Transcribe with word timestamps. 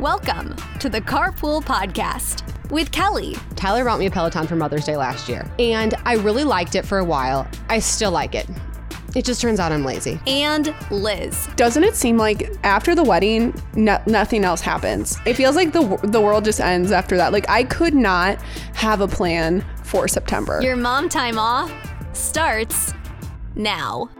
Welcome 0.00 0.56
to 0.80 0.88
the 0.88 1.00
Carpool 1.00 1.62
Podcast 1.62 2.42
with 2.68 2.90
Kelly. 2.90 3.36
Tyler 3.54 3.84
bought 3.84 4.00
me 4.00 4.06
a 4.06 4.10
Peloton 4.10 4.44
for 4.48 4.56
Mother's 4.56 4.84
Day 4.84 4.96
last 4.96 5.28
year, 5.28 5.48
and 5.60 5.94
I 6.04 6.14
really 6.14 6.42
liked 6.42 6.74
it 6.74 6.84
for 6.84 6.98
a 6.98 7.04
while. 7.04 7.46
I 7.68 7.78
still 7.78 8.10
like 8.10 8.34
it. 8.34 8.48
It 9.14 9.24
just 9.24 9.40
turns 9.40 9.60
out 9.60 9.70
I'm 9.70 9.84
lazy. 9.84 10.18
And 10.26 10.74
Lizz. 10.90 11.46
Doesn't 11.54 11.84
it 11.84 11.94
seem 11.94 12.16
like 12.16 12.50
after 12.64 12.96
the 12.96 13.04
wedding, 13.04 13.54
no, 13.76 14.02
nothing 14.06 14.44
else 14.44 14.60
happens? 14.60 15.16
It 15.26 15.34
feels 15.34 15.54
like 15.54 15.72
the 15.72 15.96
the 16.02 16.20
world 16.20 16.44
just 16.44 16.60
ends 16.60 16.90
after 16.90 17.16
that. 17.16 17.32
Like 17.32 17.48
I 17.48 17.62
could 17.62 17.94
not 17.94 18.42
have 18.74 19.00
a 19.00 19.06
plan 19.06 19.64
for 19.84 20.08
September. 20.08 20.60
Your 20.60 20.74
mom 20.74 21.08
time 21.08 21.38
off 21.38 21.72
starts 22.14 22.92
now. 23.54 24.10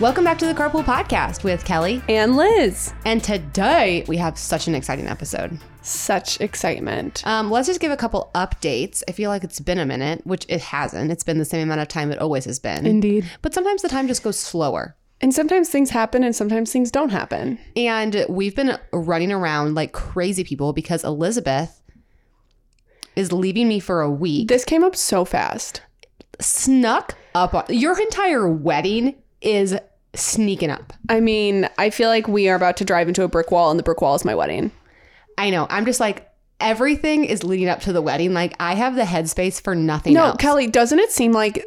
Welcome 0.00 0.22
back 0.22 0.38
to 0.38 0.46
the 0.46 0.54
Carpool 0.54 0.84
Podcast 0.84 1.42
with 1.42 1.64
Kelly. 1.64 2.00
and 2.08 2.36
Lizz, 2.36 2.92
And 3.04 3.22
today 3.22 4.04
we 4.06 4.16
have 4.18 4.38
such 4.38 4.68
an 4.68 4.74
exciting 4.76 5.08
episode. 5.08 5.58
such 5.82 6.40
excitement. 6.40 7.26
Um, 7.26 7.50
let's 7.50 7.66
just 7.66 7.80
give 7.80 7.90
a 7.90 7.96
couple 7.96 8.30
updates. 8.34 9.02
I 9.08 9.12
feel 9.12 9.28
like 9.30 9.42
it's 9.42 9.58
been 9.58 9.78
a 9.78 9.86
minute, 9.86 10.24
which 10.24 10.44
it 10.48 10.60
hasn't. 10.60 11.10
It's 11.10 11.24
been 11.24 11.38
the 11.38 11.44
same 11.44 11.62
amount 11.62 11.80
of 11.80 11.88
time 11.88 12.12
it 12.12 12.18
always 12.20 12.44
has 12.44 12.58
been. 12.60 12.86
Indeed. 12.86 13.28
But 13.42 13.54
sometimes 13.54 13.82
the 13.82 13.88
time 13.88 14.06
just 14.06 14.22
goes 14.22 14.38
slower. 14.38 14.94
And 15.20 15.34
sometimes 15.34 15.68
things 15.68 15.90
happen 15.90 16.22
and 16.22 16.36
sometimes 16.36 16.70
things 16.72 16.92
don't 16.92 17.08
happen. 17.08 17.58
And 17.74 18.24
we've 18.28 18.54
been 18.54 18.78
running 18.92 19.32
around 19.32 19.74
like 19.74 19.92
crazy 19.92 20.44
people 20.44 20.72
because 20.72 21.02
Elizabeth 21.02 21.80
is 23.16 23.32
leaving 23.32 23.66
me 23.66 23.80
for 23.80 24.00
a 24.00 24.10
week. 24.10 24.46
This 24.48 24.64
came 24.64 24.84
up 24.84 24.94
so 24.94 25.24
fast. 25.24 25.80
Snuck 26.38 27.16
up 27.34 27.52
on 27.54 27.64
your 27.68 28.00
entire 28.00 28.46
wedding 28.46 29.16
is 29.40 29.76
sneaking 30.14 30.70
up. 30.70 30.92
I 31.08 31.20
mean, 31.20 31.68
I 31.78 31.90
feel 31.90 32.08
like 32.08 32.28
we 32.28 32.48
are 32.48 32.56
about 32.56 32.76
to 32.78 32.84
drive 32.84 33.08
into 33.08 33.22
a 33.22 33.28
brick 33.28 33.50
wall 33.50 33.70
and 33.70 33.78
the 33.78 33.82
brick 33.84 34.00
wall 34.00 34.14
is 34.14 34.24
my 34.24 34.34
wedding. 34.34 34.70
I 35.36 35.50
know. 35.50 35.66
I'm 35.70 35.84
just 35.84 36.00
like 36.00 36.28
everything 36.60 37.24
is 37.24 37.44
leading 37.44 37.68
up 37.68 37.80
to 37.82 37.92
the 37.92 38.02
wedding. 38.02 38.34
Like 38.34 38.54
I 38.58 38.74
have 38.74 38.96
the 38.96 39.02
headspace 39.02 39.60
for 39.62 39.74
nothing 39.74 40.14
No, 40.14 40.26
else. 40.26 40.36
Kelly, 40.38 40.66
doesn't 40.66 40.98
it 40.98 41.10
seem 41.12 41.32
like 41.32 41.64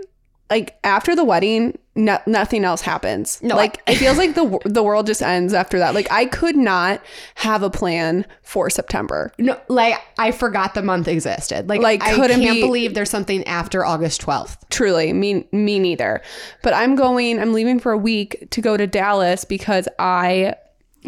like 0.49 0.77
after 0.83 1.15
the 1.15 1.23
wedding, 1.23 1.77
no, 1.95 2.17
nothing 2.25 2.63
else 2.63 2.81
happens? 2.81 3.41
No, 3.43 3.55
like 3.55 3.81
I- 3.87 3.91
it 3.91 3.95
feels 3.97 4.17
like 4.17 4.33
the 4.35 4.59
the 4.65 4.81
world 4.81 5.07
just 5.07 5.21
ends 5.21 5.53
after 5.53 5.77
that. 5.79 5.93
Like 5.93 6.09
I 6.11 6.25
could 6.25 6.55
not 6.55 7.01
have 7.35 7.63
a 7.63 7.69
plan 7.69 8.25
for 8.43 8.69
September. 8.69 9.31
No, 9.37 9.59
like 9.67 9.95
I 10.17 10.31
forgot 10.31 10.73
the 10.73 10.81
month 10.83 11.07
existed. 11.07 11.67
Like, 11.67 11.81
Like, 11.81 12.01
I 12.03 12.13
couldn't 12.15 12.41
can't 12.41 12.55
be- 12.55 12.61
believe 12.61 12.93
there's 12.93 13.09
something 13.09 13.43
after 13.45 13.83
August 13.85 14.21
12th. 14.21 14.57
Truly, 14.69 15.11
me 15.13 15.47
me 15.51 15.79
neither. 15.79 16.21
But 16.63 16.73
I'm 16.73 16.95
going. 16.95 17.39
I'm 17.39 17.51
leaving 17.53 17.79
for 17.79 17.91
a 17.91 17.97
week 17.97 18.47
to 18.51 18.61
go 18.61 18.77
to 18.77 18.87
Dallas 18.87 19.43
because 19.43 19.87
I 19.99 20.55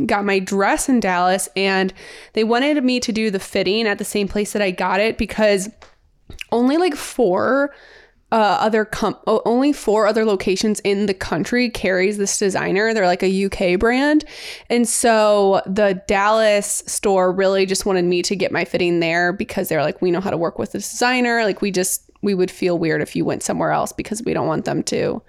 got 0.07 0.25
my 0.25 0.39
dress 0.39 0.89
in 0.89 0.99
Dallas, 0.99 1.47
and 1.55 1.93
they 2.33 2.43
wanted 2.43 2.83
me 2.83 2.99
to 2.99 3.11
do 3.11 3.29
the 3.31 3.39
fitting 3.39 3.87
at 3.87 3.99
the 3.99 4.05
same 4.05 4.27
place 4.27 4.51
that 4.53 4.61
I 4.61 4.71
got 4.71 4.99
it 4.99 5.17
because 5.17 5.69
only 6.51 6.77
like 6.77 6.95
four 6.95 7.73
uh, 8.33 8.57
other 8.59 8.83
com- 8.83 9.17
only 9.27 9.71
four 9.71 10.07
other 10.07 10.25
locations 10.25 10.79
in 10.79 11.05
the 11.05 11.13
country 11.13 11.69
carries 11.69 12.17
this 12.17 12.35
designer. 12.39 12.91
They're 12.91 13.05
like 13.05 13.21
a 13.21 13.45
UK 13.45 13.79
brand, 13.79 14.25
and 14.71 14.89
so 14.89 15.61
the 15.67 16.01
Dallas 16.07 16.81
store 16.87 17.31
really 17.31 17.67
just 17.67 17.85
wanted 17.85 18.05
me 18.05 18.23
to 18.23 18.35
get 18.35 18.51
my 18.51 18.65
fitting 18.65 19.01
there 19.01 19.33
because 19.33 19.69
they're 19.69 19.83
like, 19.83 20.01
we 20.01 20.09
know 20.09 20.19
how 20.19 20.31
to 20.31 20.37
work 20.37 20.57
with 20.57 20.71
this 20.71 20.89
designer. 20.89 21.43
Like 21.43 21.61
we 21.61 21.69
just 21.69 22.09
we 22.23 22.33
would 22.33 22.49
feel 22.49 22.79
weird 22.79 23.03
if 23.03 23.15
you 23.15 23.23
went 23.23 23.43
somewhere 23.43 23.69
else 23.69 23.93
because 23.93 24.23
we 24.23 24.33
don't 24.33 24.47
want 24.47 24.65
them 24.65 24.81
to 24.83 25.21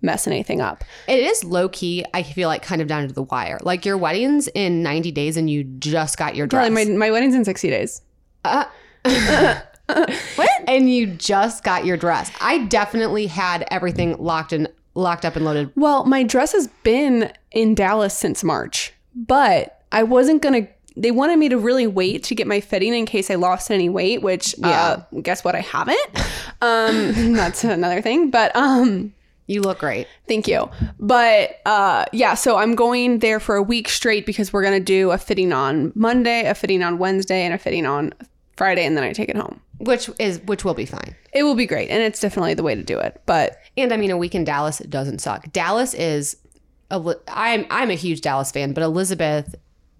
mess 0.00 0.28
anything 0.28 0.60
up. 0.60 0.84
It 1.08 1.18
is 1.18 1.42
low 1.42 1.68
key, 1.68 2.04
I 2.14 2.22
feel 2.22 2.48
like 2.48 2.62
kind 2.62 2.80
of 2.80 2.86
down 2.86 3.08
to 3.08 3.12
the 3.12 3.24
wire. 3.24 3.58
Like 3.62 3.84
your 3.84 3.98
wedding's 3.98 4.46
in 4.54 4.84
90 4.84 5.10
days 5.10 5.36
and 5.36 5.50
you 5.50 5.64
just 5.64 6.16
got 6.16 6.36
your 6.36 6.46
dress. 6.46 6.68
Probably 6.68 6.92
my 6.92 6.96
my 6.96 7.10
wedding's 7.10 7.34
in 7.34 7.44
sixty 7.44 7.68
days. 7.68 8.00
what? 9.88 10.50
And 10.66 10.90
you 10.92 11.06
just 11.06 11.64
got 11.64 11.84
your 11.86 11.96
dress. 11.96 12.30
I 12.40 12.64
definitely 12.66 13.26
had 13.26 13.66
everything 13.70 14.16
locked 14.18 14.52
and 14.52 14.68
locked 14.94 15.24
up 15.24 15.36
and 15.36 15.44
loaded. 15.44 15.70
Well, 15.76 16.04
my 16.04 16.22
dress 16.22 16.52
has 16.52 16.68
been 16.82 17.32
in 17.52 17.74
Dallas 17.74 18.12
since 18.16 18.42
March, 18.44 18.92
but 19.14 19.82
I 19.92 20.02
wasn't 20.02 20.42
gonna. 20.42 20.68
They 20.96 21.12
wanted 21.12 21.38
me 21.38 21.48
to 21.50 21.56
really 21.58 21.86
wait 21.86 22.24
to 22.24 22.34
get 22.34 22.46
my 22.48 22.60
fitting 22.60 22.92
in 22.92 23.06
case 23.06 23.30
I 23.30 23.36
lost 23.36 23.70
any 23.70 23.88
weight, 23.88 24.20
which 24.20 24.54
uh, 24.64 24.98
guess 25.22 25.44
what? 25.44 25.54
I 25.54 25.60
haven't. 25.60 25.98
Um, 26.60 27.32
that's 27.34 27.62
another 27.62 28.02
thing, 28.02 28.30
but 28.30 28.54
um, 28.56 29.14
You 29.46 29.62
look 29.62 29.78
great. 29.78 30.08
thank 30.26 30.48
you. 30.48 30.68
But 30.98 31.60
uh, 31.64 32.06
yeah, 32.12 32.34
so 32.34 32.56
I'm 32.56 32.74
going 32.74 33.20
there 33.20 33.38
for 33.38 33.54
a 33.54 33.62
week 33.62 33.88
straight 33.88 34.26
because 34.26 34.52
we're 34.52 34.64
gonna 34.64 34.80
do 34.80 35.12
a 35.12 35.18
fitting 35.18 35.52
on 35.52 35.92
Monday, 35.94 36.46
a 36.48 36.54
fitting 36.54 36.82
on 36.82 36.98
Wednesday, 36.98 37.42
and 37.44 37.54
a 37.54 37.58
fitting 37.58 37.86
on 37.86 38.12
Friday, 38.58 38.84
and 38.84 38.96
then 38.96 39.04
I 39.04 39.12
take 39.12 39.28
it 39.28 39.36
home. 39.36 39.60
Which 39.78 40.10
is 40.18 40.40
which 40.40 40.64
will 40.64 40.74
be 40.74 40.84
fine. 40.84 41.14
It 41.32 41.44
will 41.44 41.54
be 41.54 41.66
great, 41.66 41.88
and 41.88 42.02
it's 42.02 42.20
definitely 42.20 42.54
the 42.54 42.64
way 42.64 42.74
to 42.74 42.82
do 42.82 42.98
it. 42.98 43.22
But 43.24 43.56
And 43.76 43.92
I 43.92 43.96
mean, 43.96 44.10
a 44.10 44.16
week 44.16 44.34
in 44.34 44.44
Dallas 44.44 44.78
doesn't 44.80 45.20
suck. 45.20 45.50
Dallas 45.52 45.94
is, 45.94 46.36
a, 46.90 47.14
I'm 47.28 47.64
I'm 47.70 47.90
a 47.90 47.94
huge 47.94 48.20
Dallas 48.20 48.50
fan, 48.50 48.72
but 48.72 48.82
Elizabeth, 48.82 49.54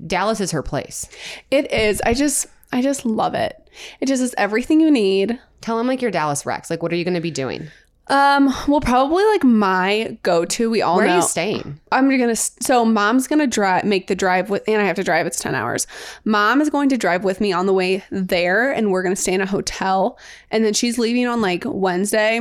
Dallas 0.07 0.41
is 0.41 0.51
her 0.51 0.63
place. 0.63 1.09
it 1.51 1.73
is. 1.73 2.03
I 2.05 2.13
just, 2.13 2.47
I 2.73 2.83
just 2.83 3.07
love 3.07 3.35
it. 3.35 3.71
It 4.01 4.07
just 4.07 4.23
is 4.23 4.35
everything 4.37 4.81
you 4.81 4.91
need. 4.91 5.39
Tell 5.61 5.79
them 5.79 5.87
like 5.87 6.03
your 6.03 6.11
Dallas 6.11 6.45
Rex. 6.45 6.69
Like, 6.71 6.83
what 6.83 6.93
are 6.93 6.97
you 6.97 7.05
going 7.05 7.15
to 7.15 7.21
be 7.21 7.31
doing? 7.31 7.69
Um, 8.09 8.47
well, 8.67 8.81
probably 8.81 9.23
like 9.27 9.45
my 9.45 10.17
go-to. 10.23 10.71
We 10.71 10.81
all 10.81 10.97
Where 10.97 11.07
know. 11.07 11.13
are 11.13 11.17
you 11.17 11.23
staying? 11.23 11.79
I'm 11.93 12.09
gonna. 12.09 12.37
So 12.37 12.85
mom's 12.85 13.27
gonna 13.27 13.47
drive, 13.47 13.85
make 13.85 14.07
the 14.07 14.15
drive 14.15 14.49
with, 14.49 14.67
and 14.67 14.81
I 14.81 14.85
have 14.87 14.97
to 14.97 15.05
drive. 15.05 15.27
It's 15.27 15.39
ten 15.39 15.55
hours. 15.55 15.87
Mom 16.25 16.61
is 16.61 16.71
going 16.71 16.89
to 16.89 16.97
drive 16.97 17.23
with 17.23 17.41
me 17.41 17.53
on 17.53 17.67
the 17.67 17.73
way 17.75 18.03
there, 18.11 18.73
and 18.73 18.91
we're 18.91 19.03
gonna 19.03 19.17
stay 19.17 19.35
in 19.35 19.43
a 19.43 19.47
hotel. 19.47 20.19
And 20.51 20.65
then 20.65 20.73
she's 20.73 20.99
leaving 20.99 21.27
on 21.27 21.43
like 21.43 21.65
Wednesday, 21.67 22.39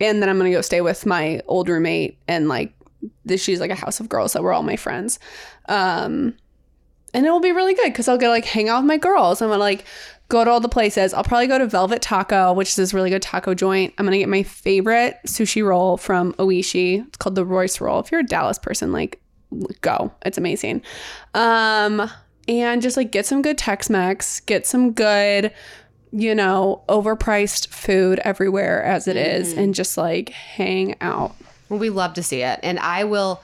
and 0.00 0.22
then 0.22 0.28
I'm 0.28 0.38
gonna 0.38 0.50
go 0.50 0.62
stay 0.62 0.80
with 0.80 1.04
my 1.04 1.42
old 1.46 1.68
roommate, 1.68 2.18
and 2.26 2.48
like 2.48 2.72
this, 3.24 3.42
she's 3.42 3.60
like 3.60 3.70
a 3.70 3.74
house 3.74 4.00
of 4.00 4.08
girls, 4.08 4.32
so 4.32 4.42
we're 4.42 4.52
all 4.52 4.62
my 4.62 4.76
friends. 4.76 5.18
Um, 5.68 6.34
and 7.12 7.26
it 7.26 7.30
will 7.30 7.40
be 7.40 7.52
really 7.52 7.74
good 7.74 7.92
because 7.92 8.08
I'll 8.08 8.18
get 8.18 8.28
like 8.28 8.44
hang 8.44 8.68
out 8.68 8.80
with 8.80 8.88
my 8.88 8.96
girls. 8.96 9.42
I'm 9.42 9.48
gonna 9.48 9.58
like 9.58 9.84
go 10.30 10.44
to 10.44 10.50
all 10.50 10.60
the 10.60 10.68
places. 10.68 11.12
I'll 11.12 11.24
probably 11.24 11.46
go 11.46 11.58
to 11.58 11.66
Velvet 11.66 12.00
Taco, 12.00 12.54
which 12.54 12.70
is 12.70 12.76
this 12.76 12.94
really 12.94 13.10
good 13.10 13.20
taco 13.20 13.52
joint. 13.52 13.92
I'm 13.98 14.06
gonna 14.06 14.18
get 14.18 14.28
my 14.28 14.42
favorite 14.42 15.18
sushi 15.26 15.62
roll 15.62 15.98
from 15.98 16.32
Oishii. 16.34 17.06
It's 17.06 17.18
called 17.18 17.34
the 17.34 17.44
Royce 17.44 17.80
roll. 17.80 18.00
If 18.00 18.10
you're 18.10 18.22
a 18.22 18.26
Dallas 18.26 18.58
person, 18.58 18.92
like 18.92 19.20
go. 19.80 20.12
It's 20.24 20.38
amazing. 20.38 20.82
Um, 21.34 22.10
and 22.48 22.80
just 22.80 22.96
like 22.96 23.12
get 23.12 23.26
some 23.26 23.42
good 23.42 23.58
Tex-Mex, 23.58 24.40
get 24.40 24.66
some 24.66 24.92
good, 24.92 25.52
you 26.12 26.34
know, 26.34 26.82
overpriced 26.88 27.68
food 27.68 28.20
everywhere 28.20 28.82
as 28.82 29.06
it 29.06 29.16
is, 29.16 29.52
and 29.52 29.74
just 29.74 29.96
like 29.96 30.30
hang 30.30 30.94
out. 31.00 31.34
We 31.68 31.90
love 31.90 32.14
to 32.14 32.22
see 32.22 32.42
it, 32.42 32.58
and 32.62 32.78
I 32.78 33.04
will 33.04 33.42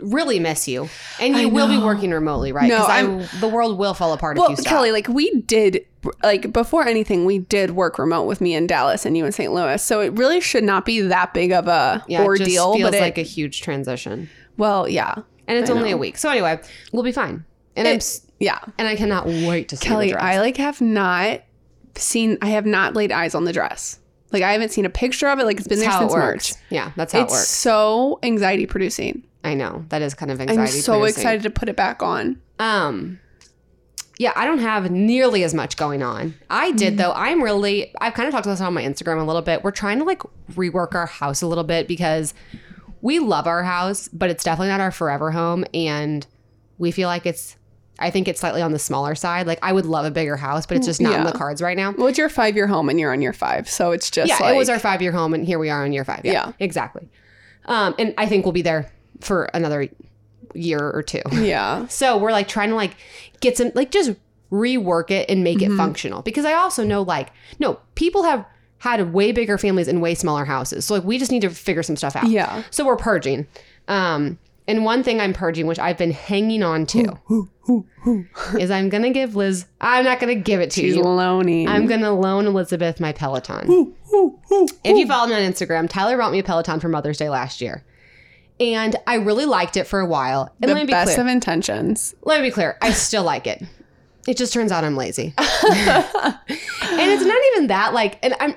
really 0.00 0.38
miss 0.38 0.66
you. 0.68 0.88
And 1.20 1.36
you 1.36 1.48
will 1.48 1.68
be 1.68 1.78
working 1.78 2.10
remotely, 2.10 2.52
right? 2.52 2.68
No, 2.68 2.76
Because 2.78 2.90
I'm- 2.90 3.22
the 3.40 3.48
world 3.48 3.78
will 3.78 3.94
fall 3.94 4.12
apart 4.12 4.38
if 4.38 4.48
you 4.48 4.56
stop. 4.56 4.66
Kelly, 4.66 4.92
like 4.92 5.08
we 5.08 5.40
did, 5.42 5.84
like 6.22 6.52
before 6.52 6.86
anything, 6.86 7.24
we 7.24 7.38
did 7.38 7.72
work 7.72 7.98
remote 7.98 8.24
with 8.24 8.40
me 8.40 8.54
in 8.54 8.66
Dallas 8.66 9.04
and 9.06 9.16
you 9.16 9.24
in 9.24 9.32
St. 9.32 9.52
Louis. 9.52 9.82
So 9.82 10.00
it 10.00 10.12
really 10.14 10.40
should 10.40 10.64
not 10.64 10.84
be 10.84 11.00
that 11.00 11.34
big 11.34 11.52
of 11.52 11.66
a 11.68 12.04
yeah, 12.08 12.22
it 12.22 12.24
ordeal. 12.24 12.44
just 12.46 12.76
feels 12.78 12.82
but 12.90 12.94
it, 12.94 13.00
like 13.00 13.18
a 13.18 13.22
huge 13.22 13.60
transition, 13.62 14.28
well, 14.56 14.88
yeah, 14.88 15.14
and 15.46 15.58
it's 15.58 15.70
I 15.70 15.74
only 15.74 15.90
know. 15.90 15.96
a 15.96 15.98
week. 15.98 16.18
So 16.18 16.28
anyway, 16.30 16.60
we'll 16.92 17.02
be 17.02 17.12
fine. 17.12 17.44
And 17.76 17.86
I'm 17.86 18.00
yeah. 18.40 18.58
and 18.78 18.88
I 18.88 18.96
cannot 18.96 19.26
wait 19.26 19.68
to 19.70 19.76
see 19.76 19.86
Kelly, 19.86 20.06
the 20.08 20.12
dress. 20.14 20.24
I 20.24 20.40
like 20.40 20.56
have 20.56 20.80
not 20.80 21.42
seen. 21.94 22.38
I 22.42 22.48
have 22.50 22.66
not 22.66 22.94
laid 22.94 23.12
eyes 23.12 23.34
on 23.34 23.44
the 23.44 23.52
dress. 23.52 23.98
Like 24.32 24.42
I 24.42 24.52
haven't 24.52 24.70
seen 24.72 24.84
a 24.84 24.90
picture 24.90 25.28
of 25.28 25.38
it. 25.38 25.44
Like 25.44 25.58
it's 25.58 25.68
been 25.68 25.78
That's 25.78 25.88
there 25.88 25.98
how 25.98 26.06
it 26.06 26.10
since 26.10 26.12
works. 26.12 26.52
March. 26.54 26.62
Yeah, 26.70 26.92
that's 26.96 27.12
how 27.12 27.22
It's 27.22 27.32
it 27.32 27.36
works. 27.36 27.48
so 27.48 28.18
anxiety 28.22 28.66
producing. 28.66 29.22
I 29.48 29.54
know 29.54 29.84
that 29.88 30.02
is 30.02 30.14
kind 30.14 30.30
of 30.30 30.40
anxiety. 30.40 30.60
I'm 30.60 30.68
so 30.68 31.00
producing. 31.00 31.20
excited 31.20 31.42
to 31.42 31.50
put 31.50 31.68
it 31.68 31.76
back 31.76 32.02
on. 32.02 32.40
Um, 32.58 33.18
yeah, 34.18 34.32
I 34.34 34.44
don't 34.46 34.58
have 34.58 34.90
nearly 34.90 35.44
as 35.44 35.54
much 35.54 35.76
going 35.76 36.02
on. 36.02 36.34
I 36.50 36.72
did 36.72 36.94
Mm. 36.94 36.96
though. 36.98 37.12
I'm 37.12 37.42
really. 37.42 37.94
I've 38.00 38.14
kind 38.14 38.26
of 38.26 38.32
talked 38.32 38.46
about 38.46 38.52
this 38.54 38.60
on 38.60 38.74
my 38.74 38.82
Instagram 38.82 39.20
a 39.20 39.24
little 39.24 39.42
bit. 39.42 39.62
We're 39.62 39.70
trying 39.70 39.98
to 39.98 40.04
like 40.04 40.22
rework 40.54 40.94
our 40.94 41.06
house 41.06 41.40
a 41.42 41.46
little 41.46 41.64
bit 41.64 41.86
because 41.88 42.34
we 43.00 43.20
love 43.20 43.46
our 43.46 43.62
house, 43.62 44.08
but 44.08 44.28
it's 44.28 44.42
definitely 44.42 44.68
not 44.68 44.80
our 44.80 44.90
forever 44.90 45.30
home. 45.30 45.64
And 45.72 46.26
we 46.78 46.90
feel 46.90 47.08
like 47.08 47.26
it's, 47.26 47.56
I 48.00 48.10
think 48.10 48.26
it's 48.26 48.40
slightly 48.40 48.60
on 48.60 48.72
the 48.72 48.78
smaller 48.80 49.14
side. 49.14 49.46
Like 49.46 49.60
I 49.62 49.72
would 49.72 49.86
love 49.86 50.04
a 50.04 50.10
bigger 50.10 50.36
house, 50.36 50.66
but 50.66 50.76
it's 50.76 50.86
just 50.86 51.00
not 51.00 51.14
in 51.14 51.24
the 51.24 51.30
cards 51.32 51.62
right 51.62 51.76
now. 51.76 51.92
Well, 51.96 52.08
it's 52.08 52.18
your 52.18 52.28
five 52.28 52.56
year 52.56 52.66
home 52.66 52.88
and 52.88 52.98
you're 52.98 53.12
on 53.12 53.22
your 53.22 53.32
five. 53.32 53.68
So 53.68 53.92
it's 53.92 54.10
just 54.10 54.28
yeah, 54.28 54.38
like, 54.40 54.54
it 54.54 54.58
was 54.58 54.68
our 54.68 54.80
five 54.80 55.00
year 55.00 55.12
home, 55.12 55.32
and 55.32 55.44
here 55.46 55.60
we 55.60 55.70
are 55.70 55.84
on 55.84 55.92
year 55.92 56.04
five. 56.04 56.22
Yeah, 56.24 56.32
Yeah. 56.32 56.52
exactly. 56.58 57.08
Um, 57.66 57.94
and 58.00 58.14
I 58.18 58.26
think 58.26 58.44
we'll 58.44 58.52
be 58.52 58.62
there 58.62 58.90
for 59.20 59.44
another 59.54 59.88
year 60.54 60.78
or 60.90 61.02
two. 61.02 61.22
yeah. 61.32 61.86
So 61.90 62.16
we're 62.18 62.32
like 62.32 62.48
trying 62.48 62.70
to 62.70 62.74
like 62.76 62.96
get 63.40 63.56
some 63.56 63.72
like 63.74 63.90
just 63.90 64.12
rework 64.50 65.10
it 65.10 65.28
and 65.28 65.44
make 65.44 65.58
Mm-hmm. 65.58 65.74
it 65.74 65.76
functional 65.76 66.22
because 66.22 66.44
I 66.44 66.54
also 66.54 66.84
know 66.84 67.02
like 67.02 67.30
no 67.58 67.78
people 67.94 68.22
have 68.22 68.46
had 68.78 69.12
way 69.12 69.32
bigger 69.32 69.58
families 69.58 69.88
and 69.88 70.00
way 70.00 70.14
smaller 70.14 70.44
houses. 70.44 70.84
So 70.86 70.94
like 70.94 71.04
we 71.04 71.18
just 71.18 71.30
need 71.32 71.42
to 71.42 71.50
figure 71.50 71.82
some 71.82 71.96
stuff 71.96 72.16
out. 72.16 72.28
Yeah. 72.28 72.62
So 72.70 72.86
we're 72.86 72.96
purging. 72.96 73.46
Um 73.88 74.38
and 74.66 74.84
one 74.84 75.02
thing 75.02 75.18
I'm 75.20 75.32
purging, 75.32 75.66
which 75.66 75.78
I've 75.78 75.96
been 75.96 76.10
hanging 76.10 76.62
on 76.62 76.84
to, 76.86 77.48
is 78.58 78.70
I'm 78.70 78.88
gonna 78.90 79.10
give 79.10 79.34
Lizz. 79.34 79.64
I'm 79.80 80.04
not 80.04 80.20
gonna 80.20 80.34
give 80.34 80.60
it 80.60 80.70
to 80.72 80.80
She's 80.80 80.90
you. 80.94 80.96
She's 80.96 81.04
loaning. 81.04 81.66
I'm 81.68 81.86
gonna 81.86 82.12
loan 82.12 82.46
Elizabeth 82.46 83.00
my 83.00 83.12
Peloton. 83.12 83.94
If 84.84 84.96
you 84.98 85.06
follow 85.06 85.26
me 85.28 85.34
on 85.34 85.40
Instagram, 85.52 85.88
Tyler 85.88 86.16
brought 86.16 86.32
me 86.32 86.38
a 86.38 86.42
Peloton 86.42 86.80
for 86.80 86.88
Mother's 86.88 87.16
Day 87.18 87.28
last 87.30 87.60
year. 87.60 87.82
And 88.60 88.96
I 89.06 89.16
really 89.16 89.44
liked 89.44 89.76
it 89.76 89.84
for 89.84 90.00
a 90.00 90.06
while. 90.06 90.52
And 90.60 90.70
the 90.70 90.74
let 90.74 90.80
me 90.80 90.86
be 90.86 90.92
best 90.92 91.14
clear. 91.14 91.20
of 91.20 91.26
intentions. 91.30 92.14
let 92.22 92.40
me 92.40 92.48
be 92.48 92.52
clear. 92.52 92.76
I 92.82 92.92
still 92.92 93.22
like 93.22 93.46
it. 93.46 93.62
It 94.26 94.36
just 94.36 94.52
turns 94.52 94.72
out 94.72 94.84
I'm 94.84 94.96
lazy. 94.96 95.32
and 95.38 96.36
it's 96.48 97.24
not 97.24 97.38
even 97.54 97.68
that 97.68 97.92
like 97.94 98.18
and 98.22 98.34
I'm 98.40 98.54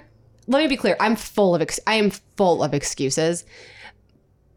let 0.48 0.62
me 0.62 0.68
be 0.68 0.76
clear. 0.76 0.98
I'm 1.00 1.16
full 1.16 1.56
of 1.56 1.62
ex- 1.62 1.80
I 1.88 1.96
am 1.96 2.12
full 2.36 2.64
of 2.64 2.74
excuses. 2.74 3.46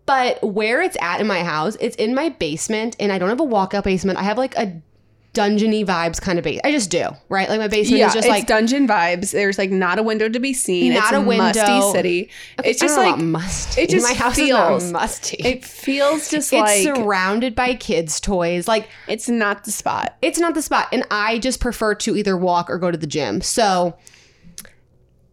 But 0.07 0.43
where 0.43 0.83
it's 0.83 0.97
at 1.01 1.21
in 1.21 1.27
my 1.27 1.43
house, 1.43 1.77
it's 1.81 1.97
in 1.97 2.15
my 2.15 2.31
basement 2.31 2.97
and 2.99 3.13
I 3.13 3.19
don't 3.19 3.29
have 3.29 3.41
a 3.41 3.45
walkout 3.45 3.85
basement. 3.85 4.19
I 4.19 4.23
have 4.23 4.37
like 4.39 4.57
a 4.57 4.81
dungeony 5.35 5.85
vibes 5.85 6.21
kind 6.21 6.39
of 6.39 6.45
base. 6.45 6.61
I 6.65 6.71
just 6.73 6.91
do, 6.91 7.09
right? 7.29 7.49
Like 7.49 7.59
my 7.59 7.69
basement 7.69 7.99
Yeah, 7.99 8.07
is 8.09 8.15
just 8.15 8.27
it's 8.27 8.31
like 8.31 8.47
dungeon 8.47 8.89
vibes. 8.89 9.33
There's 9.33 9.59
like 9.59 9.71
not 9.71 9.99
a 9.99 10.03
window 10.03 10.29
to 10.29 10.41
be 10.41 10.55
seen. 10.55 10.95
Not 10.95 11.13
it's 11.13 11.13
a 11.13 11.21
window. 11.21 11.45
musty 11.45 11.93
city. 11.93 12.31
it's 12.65 12.81
just 12.81 12.97
like 12.97 13.19
musty. 13.19 13.83
it 13.83 13.91
just 13.91 14.07
my 14.07 14.15
house 14.15 14.37
feels- 14.37 14.93
musty. 14.93 15.37
it 15.45 15.65
feels 15.65 16.31
just 16.31 16.53
it's 16.53 16.61
like 16.61 16.83
surrounded 16.97 17.55
by 17.55 17.75
kids' 17.75 18.21
toys. 18.21 18.67
Like 18.69 18.89
it's 19.09 19.29
not 19.29 19.65
the 19.65 19.73
spot. 19.73 20.17
it's 20.23 20.39
not 20.39 20.55
the 20.55 20.63
spot. 20.63 20.89
And 20.93 21.05
I 21.11 21.39
just 21.41 21.61
prefer 21.61 21.95
to 21.97 22.17
either 22.17 22.37
walk 22.37 22.71
or 22.71 22.79
go 22.79 22.91
to 22.91 22.97
the 22.99 23.07
gym. 23.07 23.41
So, 23.41 23.97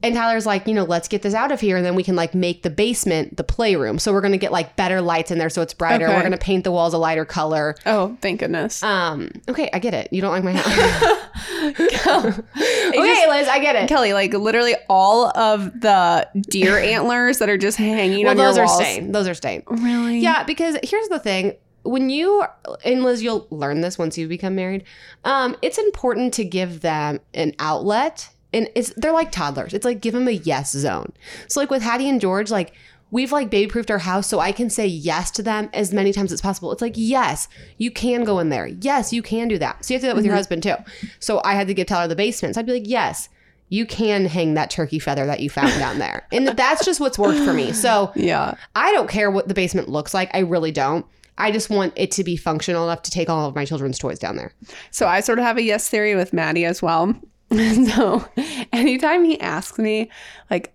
and 0.04 0.16
Tyler's 0.16 0.46
like, 0.46 0.68
you 0.68 0.74
know, 0.74 0.84
let's 0.84 1.08
get 1.08 1.22
this 1.22 1.34
out 1.34 1.52
of 1.52 1.60
here. 1.60 1.78
And 1.78 1.86
then 1.86 1.96
we 1.96 2.04
can 2.04 2.16
like 2.16 2.34
make 2.34 2.64
the 2.64 2.70
basement 2.70 3.38
the 3.38 3.44
playroom. 3.44 4.00
So 4.00 4.12
we're 4.14 4.22
going 4.22 4.32
to 4.32 4.38
get 4.38 4.52
like 4.52 4.76
better 4.76 5.02
lights 5.02 5.32
in 5.32 5.38
there 5.38 5.50
so 5.50 5.62
it's 5.62 5.74
brighter. 5.74 6.06
Okay. 6.06 6.14
We're 6.14 6.22
going 6.22 6.32
to 6.32 6.38
paint 6.38 6.64
the 6.64 6.72
walls 6.72 6.94
a 6.94 6.98
lighter 6.98 7.26
color. 7.26 7.76
Oh, 7.86 8.18
thank 8.22 8.40
goodness. 8.40 8.82
Um, 8.84 9.30
okay, 9.48 9.70
I 9.74 9.80
get 9.80 9.94
it. 9.94 10.12
You 10.12 10.22
don't 10.22 10.32
like 10.32 10.44
my 10.44 10.54
house. 10.54 11.18
okay, 11.62 13.28
Lizz, 13.30 13.48
I 13.48 13.60
get 13.62 13.76
it. 13.76 13.88
Kelly, 13.90 14.14
like 14.14 14.34
literally 14.34 14.76
all 14.90 15.36
of 15.38 15.80
the 15.82 16.28
deer 16.50 16.78
antlers 16.80 17.40
that 17.40 17.50
are 17.50 17.58
just 17.58 17.78
hanging 17.78 18.24
Well, 18.26 18.32
on 18.32 18.38
those 18.38 18.56
your 18.58 18.66
are 18.66 18.68
walls. 18.68 18.80
staying. 18.80 19.12
Those 19.12 19.28
are 19.28 19.34
staying. 19.34 19.64
Really? 19.68 20.20
Yeah, 20.20 20.44
because 20.44 20.78
here's 20.84 21.08
the 21.10 21.20
thing. 21.20 21.56
When 21.84 22.10
you 22.12 22.44
and 22.86 23.04
Lizz, 23.04 23.24
you'll 23.24 23.48
learn 23.50 23.82
this 23.82 23.98
once 23.98 24.18
you 24.18 24.28
become 24.28 24.56
married. 24.56 24.84
Um, 25.24 25.56
it's 25.62 25.78
important 25.80 26.34
to 26.36 26.46
give 26.46 26.82
them 26.82 27.20
an 27.34 27.54
outlet, 27.58 28.30
and 28.54 28.70
it's 28.76 28.94
they're 28.96 29.12
like 29.12 29.32
toddlers. 29.32 29.74
It's 29.74 29.86
like 29.86 30.02
give 30.02 30.14
them 30.14 30.28
a 30.28 30.32
yes 30.32 30.72
zone. 30.72 31.14
So 31.48 31.60
like 31.60 31.70
with 31.70 31.82
Hattie 31.82 32.10
and 32.10 32.22
George, 32.22 32.52
like 32.52 32.74
we've 33.12 33.32
like 33.32 33.50
baby 33.50 33.70
proofed 33.70 33.92
our 33.92 34.00
house, 34.00 34.28
so 34.28 34.40
I 34.40 34.52
can 34.52 34.70
say 34.70 34.86
yes 34.86 35.32
to 35.32 35.44
them 35.44 35.70
as 35.74 35.94
many 35.94 36.14
times 36.14 36.32
as 36.32 36.42
possible. 36.42 36.72
It's 36.72 36.82
like 36.82 36.94
yes, 36.96 37.48
you 37.78 37.92
can 37.92 38.24
go 38.24 38.40
in 38.40 38.50
there. 38.50 38.68
Yes, 38.68 39.14
you 39.14 39.22
can 39.22 39.48
do 39.48 39.58
that. 39.58 39.86
So 39.86 39.94
you 39.94 39.96
have 39.96 40.02
to 40.02 40.08
do 40.08 40.10
that 40.10 40.16
with 40.16 40.26
your 40.26 40.34
mm-hmm. 40.34 40.38
husband 40.38 40.64
too. 40.64 40.76
So 41.20 41.42
I 41.44 41.54
had 41.54 41.68
to 41.68 41.74
give 41.74 41.88
Tyler 41.88 42.08
the 42.08 42.16
basement. 42.16 42.56
So 42.56 42.62
I'd 42.62 42.66
be 42.66 42.74
like 42.74 42.88
yes. 42.88 43.30
You 43.70 43.86
can 43.86 44.26
hang 44.26 44.56
that 44.56 44.70
turkey 44.70 45.00
feather 45.00 45.26
that 45.26 45.40
you 45.40 45.50
found 45.50 45.72
down 45.80 45.98
there. 45.98 46.28
And 46.34 46.46
that's 46.46 46.84
just 46.84 47.00
what's 47.00 47.18
worked 47.18 47.40
for 47.40 47.54
me. 47.54 47.72
So 47.72 48.12
Yeah. 48.18 48.56
I 48.76 48.92
don't 48.92 49.10
care 49.10 49.32
what 49.32 49.48
the 49.48 49.54
basement 49.54 49.88
looks 49.88 50.14
like. 50.14 50.30
I 50.34 50.40
really 50.40 50.74
don't. 50.74 51.06
I 51.38 51.52
just 51.52 51.70
want 51.70 51.94
it 51.96 52.12
to 52.12 52.24
be 52.26 52.36
functional 52.36 52.84
enough 52.84 53.02
to 53.04 53.12
take 53.12 53.30
all 53.30 53.48
of 53.48 53.56
my 53.56 53.64
children's 53.64 53.98
toys 53.98 54.20
down 54.20 54.36
there. 54.36 54.54
So 54.92 55.08
I 55.08 55.22
sort 55.22 55.40
of 55.40 55.46
have 55.46 55.58
a 55.58 55.64
yes 55.64 55.88
theory 55.88 56.16
with 56.16 56.34
Mattie 56.34 56.66
as 56.66 56.82
well. 56.82 57.16
so 57.96 58.26
anytime 58.72 59.26
he 59.26 59.40
asks 59.40 59.78
me 59.78 60.10
like 60.50 60.74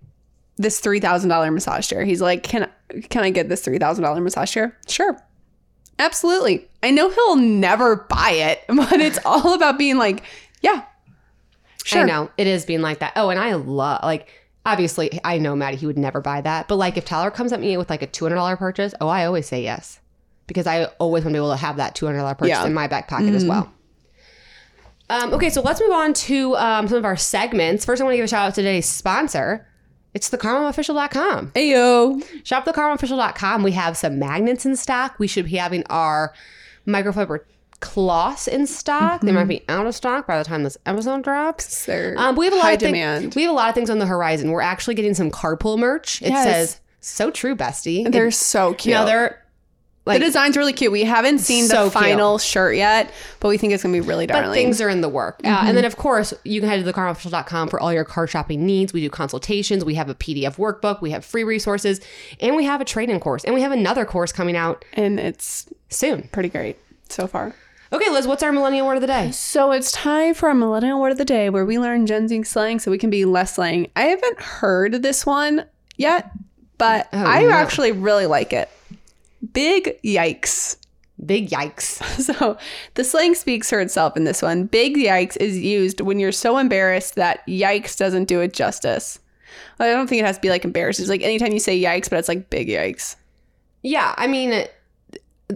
this 0.57 0.81
three 0.81 1.01
thousand 1.01 1.31
dollar 1.31 1.51
massage 1.51 1.89
chair, 1.89 2.05
he's 2.05 2.21
like, 2.21 2.43
"Can 2.43 2.71
can 3.09 3.25
I 3.25 3.31
get 3.31 3.49
this 3.49 3.63
three 3.63 3.79
thousand 3.79 4.05
dollar 4.05 4.21
massage 4.21 4.53
chair?" 4.53 4.77
Sure, 4.87 5.19
absolutely. 5.99 6.69
I 6.83 6.91
know 6.91 7.11
he'll 7.11 7.37
never 7.37 7.97
buy 7.97 8.31
it, 8.31 8.63
but 8.69 9.01
it's 9.01 9.19
all 9.25 9.55
about 9.55 9.79
being 9.79 9.97
like, 9.97 10.23
"Yeah, 10.61 10.85
sure." 11.85 12.03
I 12.03 12.05
know 12.05 12.31
it 12.37 12.47
is 12.47 12.67
being 12.67 12.83
like 12.83 12.99
that. 12.99 13.15
Oh, 13.17 13.31
and 13.31 13.41
I 13.41 13.55
love 13.55 14.03
like 14.03 14.29
obviously 14.67 15.19
I 15.25 15.39
know 15.39 15.57
Mattie 15.57 15.77
he 15.77 15.87
would 15.87 15.99
never 15.99 16.21
buy 16.21 16.43
that, 16.43 16.69
but 16.69 16.77
like 16.77 16.97
if 16.97 17.05
Tyler 17.05 17.31
comes 17.31 17.53
at 17.53 17.61
me 17.61 17.77
with 17.77 17.89
like 17.89 18.03
a 18.03 18.07
two 18.07 18.25
hundred 18.25 18.37
dollar 18.37 18.57
purchase, 18.57 18.95
oh 19.01 19.09
I 19.09 19.25
always 19.25 19.47
say 19.47 19.63
yes 19.63 20.01
because 20.47 20.67
I 20.67 20.85
always 20.99 21.25
want 21.25 21.33
to 21.33 21.39
be 21.39 21.45
able 21.45 21.53
to 21.53 21.57
have 21.57 21.77
that 21.79 21.95
two 21.95 22.07
hundred 22.07 22.19
dollar 22.19 22.35
purchase 22.35 22.51
Yeah. 22.51 22.67
in 22.67 22.75
my 22.75 22.87
back 22.87 23.09
pocket 23.09 23.35
as 23.35 23.45
mm-hmm. 23.45 23.51
well. 23.51 23.73
Um, 25.09 25.33
okay, 25.35 25.51
so 25.51 25.61
let's 25.61 25.81
move 25.81 25.93
on 25.93 26.13
to 26.15 26.57
um, 26.57 26.89
some 26.89 26.99
of 26.99 27.05
our 27.05 27.17
segments. 27.17 27.85
First, 27.85 28.01
I 28.01 28.05
want 28.05 28.15
to 28.15 28.17
give 28.19 28.25
a 28.25 28.29
shout 28.29 28.49
out 28.49 28.55
to 28.57 28.63
today's 28.63 28.87
sponsor. 28.87 29.67
It's 30.15 30.31
thecarmomofficial.com. 30.31 31.53
Ayo. 31.53 32.45
Shop 32.45 32.65
thecarmomofficial.com. 32.65 33.63
We 33.63 33.73
have 33.73 33.97
some 33.97 34.19
magnets 34.19 34.65
in 34.67 34.75
stock. 34.77 35.19
We 35.19 35.27
should 35.27 35.45
be 35.47 35.57
having 35.57 35.85
our 35.91 36.33
microfiber 36.87 37.41
cloths 37.81 38.49
in 38.49 38.67
stock. 38.67 39.21
They 39.21 39.33
might 39.33 39.45
be 39.49 39.63
out 39.69 39.87
of 39.87 39.95
stock 39.95 40.27
by 40.27 40.39
the 40.39 40.45
time 40.45 40.63
this 40.65 40.79
episode 40.87 41.23
drops. 41.23 41.85
They're 41.85 42.15
Um, 42.19 42.35
we 42.35 42.47
have 42.47 42.55
a 42.55 42.57
lot 42.57 42.65
high 42.65 42.73
of 42.73 42.79
demand. 42.79 43.35
We 43.35 43.43
have 43.43 43.51
a 43.51 43.55
lot 43.55 43.69
of 43.69 43.75
things 43.75 43.91
on 43.91 43.99
the 43.99 44.07
horizon. 44.07 44.51
We're 44.51 44.63
actually 44.63 44.95
getting 44.95 45.13
some 45.15 45.31
carpool 45.31 45.79
merch. 45.79 46.23
It 46.23 46.29
Yes. 46.31 46.45
says 46.45 46.81
"So 47.01 47.31
true, 47.31 47.55
bestie." 47.55 48.11
They're 48.11 48.29
It- 48.29 48.33
so 48.33 48.73
cute. 48.75 48.95
no, 48.95 49.05
they're 49.05 49.43
like 50.07 50.21
the 50.21 50.25
design's 50.27 50.57
really 50.57 50.73
cute. 50.73 50.93
We 50.93 51.05
haven't 51.05 51.39
seen 51.41 51.67
So 51.67 51.85
the 51.87 51.91
cute. 51.91 52.05
final 52.05 52.39
shirt 52.39 52.77
yet, 52.77 53.13
but 53.41 53.49
we 53.49 53.59
think 53.59 53.73
it's 53.73 53.83
gonna 53.83 53.93
be 53.93 54.01
really 54.01 54.27
darling. 54.27 54.49
but 54.51 54.55
things 54.55 54.81
are 54.81 54.89
in 54.89 55.01
the 55.01 55.09
work. 55.09 55.41
Uh, 55.45 55.49
and 55.67 55.77
then, 55.77 55.85
of 55.85 55.97
course, 55.97 56.33
you 56.45 56.61
can 56.61 56.69
head 56.71 56.85
to 56.85 56.93
thecarmomofficial.com 56.93 57.69
for 57.69 57.81
all 57.81 57.93
your 57.93 58.05
car 58.05 58.27
shopping 58.27 58.65
needs. 58.65 58.93
We 58.93 59.01
do 59.01 59.11
consultations. 59.11 59.85
We 59.85 59.97
have 59.97 60.09
a 60.09 60.15
PDF 60.15 60.57
workbook. 60.57 61.01
We 61.03 61.11
have 61.11 61.25
free 61.25 61.45
resources, 61.45 62.01
and 62.41 62.55
we 62.57 62.65
have 62.65 62.81
a 62.81 62.85
training 62.85 63.19
course. 63.21 63.45
And 63.45 63.55
we 63.55 63.61
have 63.63 63.73
another 63.73 64.05
course 64.05 64.33
coming 64.33 64.57
out 64.57 64.85
and 64.93 65.19
it's 65.19 65.67
soon. 65.91 66.29
pretty 66.33 66.49
great 66.49 66.77
so 67.09 67.27
far. 67.27 67.55
Okay, 67.93 68.11
Lizz, 68.11 68.27
what's 68.27 68.43
our 68.43 68.51
millennial 68.53 68.87
word 68.87 68.97
of 68.97 69.01
the 69.01 69.07
day? 69.07 69.31
So 69.31 69.71
it's 69.73 69.93
time 69.93 70.35
for 70.35 70.49
our 70.49 70.55
millennial 70.55 71.01
word 71.01 71.13
of 71.13 71.19
the 71.19 71.25
day 71.25 71.51
where 71.51 71.65
we 71.65 71.79
learn 71.79 72.07
Gen 72.07 72.27
Z 72.29 72.43
slang 72.45 72.79
so 72.81 72.91
we 72.91 72.99
can 72.99 73.11
be 73.11 73.25
less 73.25 73.55
slang. 73.55 73.89
I 73.95 74.03
haven't 74.07 74.41
heard 74.41 75.03
this 75.03 75.25
one 75.25 75.65
yet, 75.97 76.31
but 76.79 77.09
I 77.13 77.43
no. 77.43 77.51
actually 77.51 77.93
really 77.93 78.27
like 78.27 78.53
it. 78.53 78.69
Big 79.53 79.99
yikes. 80.05 80.77
Big 81.25 81.49
yikes. 81.51 82.03
So 82.23 82.59
the 82.95 83.05
slang 83.05 83.35
speaks 83.35 83.71
for 83.71 83.81
itself 83.81 84.17
in 84.17 84.25
this 84.25 84.43
one. 84.43 84.65
Big 84.65 84.97
yikes 84.97 85.37
is 85.39 85.59
used 85.59 86.01
when 86.01 86.19
you're 86.19 86.33
so 86.33 86.59
embarrassed 86.59 87.15
that 87.15 87.47
yikes 87.47 87.97
doesn't 87.97 88.25
do 88.25 88.41
it 88.41 88.53
justice. 88.53 89.19
I 89.79 89.87
don't 89.89 90.07
think 90.09 90.21
it 90.23 90.27
has 90.27 90.37
to 90.37 90.43
be 90.43 90.51
like 90.51 90.65
embarrassed. 90.65 91.01
It's 91.01 91.09
like 91.09 91.23
anytime 91.23 91.53
you 91.53 91.59
say 91.61 91.81
yikes, 91.81 92.11
but 92.11 92.19
it's 92.19 92.29
like 92.29 92.51
big 92.51 92.69
yikes. 92.69 93.17
Yeah, 93.83 94.15
I 94.19 94.27
mean, 94.27 94.67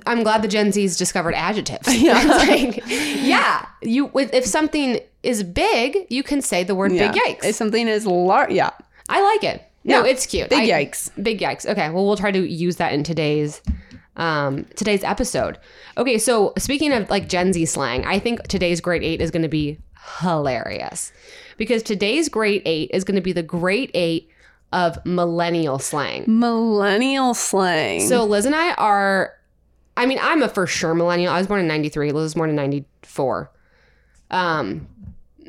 I'm 0.07 0.23
glad 0.23 0.43
the 0.43 0.49
Gen 0.49 0.73
Z's 0.73 0.97
discovered 0.97 1.35
adjectives. 1.35 1.89
Yeah. 2.03 2.25
Like, 2.39 2.83
yeah. 2.87 3.67
You 3.83 4.11
if 4.15 4.45
something 4.47 5.01
is 5.23 5.43
big, 5.43 6.07
you 6.09 6.23
can 6.23 6.41
say 6.41 6.65
the 6.65 6.75
word 6.75 6.93
Yeah. 6.93 7.11
big 7.13 7.21
yikes. 7.21 7.45
If 7.45 7.57
something 7.57 7.89
is 7.89 8.07
large, 8.07 8.53
yeah. 8.53 8.71
I 9.09 9.21
like 9.23 9.45
it. 9.45 9.63
No, 9.85 10.05
Yeah. 10.05 10.11
it's 10.11 10.27
cute. 10.27 10.49
Big 10.51 10.71
I- 10.71 10.85
yikes. 10.85 11.11
Big 11.23 11.41
yikes. 11.41 11.67
Okay, 11.67 11.89
well, 11.91 12.07
we'll 12.07 12.17
try 12.17 12.31
to 12.31 12.47
use 12.47 12.77
that 12.77 12.93
in 12.93 13.03
today's 13.03 13.63
um 14.17 14.65
today's 14.77 15.03
episode. 15.05 15.59
Okay, 15.97 16.19
so 16.19 16.53
speaking 16.59 16.93
of 16.93 17.09
like 17.09 17.29
Gen 17.29 17.53
Z 17.53 17.65
slang, 17.67 18.05
I 18.05 18.19
think 18.19 18.43
today's 18.49 18.81
great 18.81 19.03
eight 19.03 19.21
is 19.21 19.31
going 19.31 19.43
to 19.43 19.49
be 19.49 19.79
hilarious 20.21 21.13
because 21.57 21.83
today's 21.83 22.29
great 22.29 22.63
eight 22.67 22.91
is 22.93 23.05
going 23.05 23.15
to 23.15 23.21
be 23.23 23.33
the 23.33 23.43
great 23.43 23.91
eight 23.95 24.29
of 24.73 24.99
millennial 25.07 25.79
slang. 25.79 26.25
Millennial 26.27 27.35
slang. 27.35 28.01
So 28.07 28.25
Lizz 28.25 28.45
and 28.47 28.55
I 28.55 28.73
are, 28.75 29.33
I 29.97 30.07
mean, 30.07 30.19
I'm 30.21 30.43
a 30.43 30.49
for 30.49 30.67
sure 30.67 30.95
millennial. 30.95 31.33
I 31.33 31.39
was 31.39 31.47
born 31.47 31.61
in 31.61 31.67
'93. 31.69 32.13
Lizz 32.13 32.23
was 32.23 32.35
born 32.35 32.51
in 32.51 32.57
'94. 32.57 33.51
Um, 34.31 34.87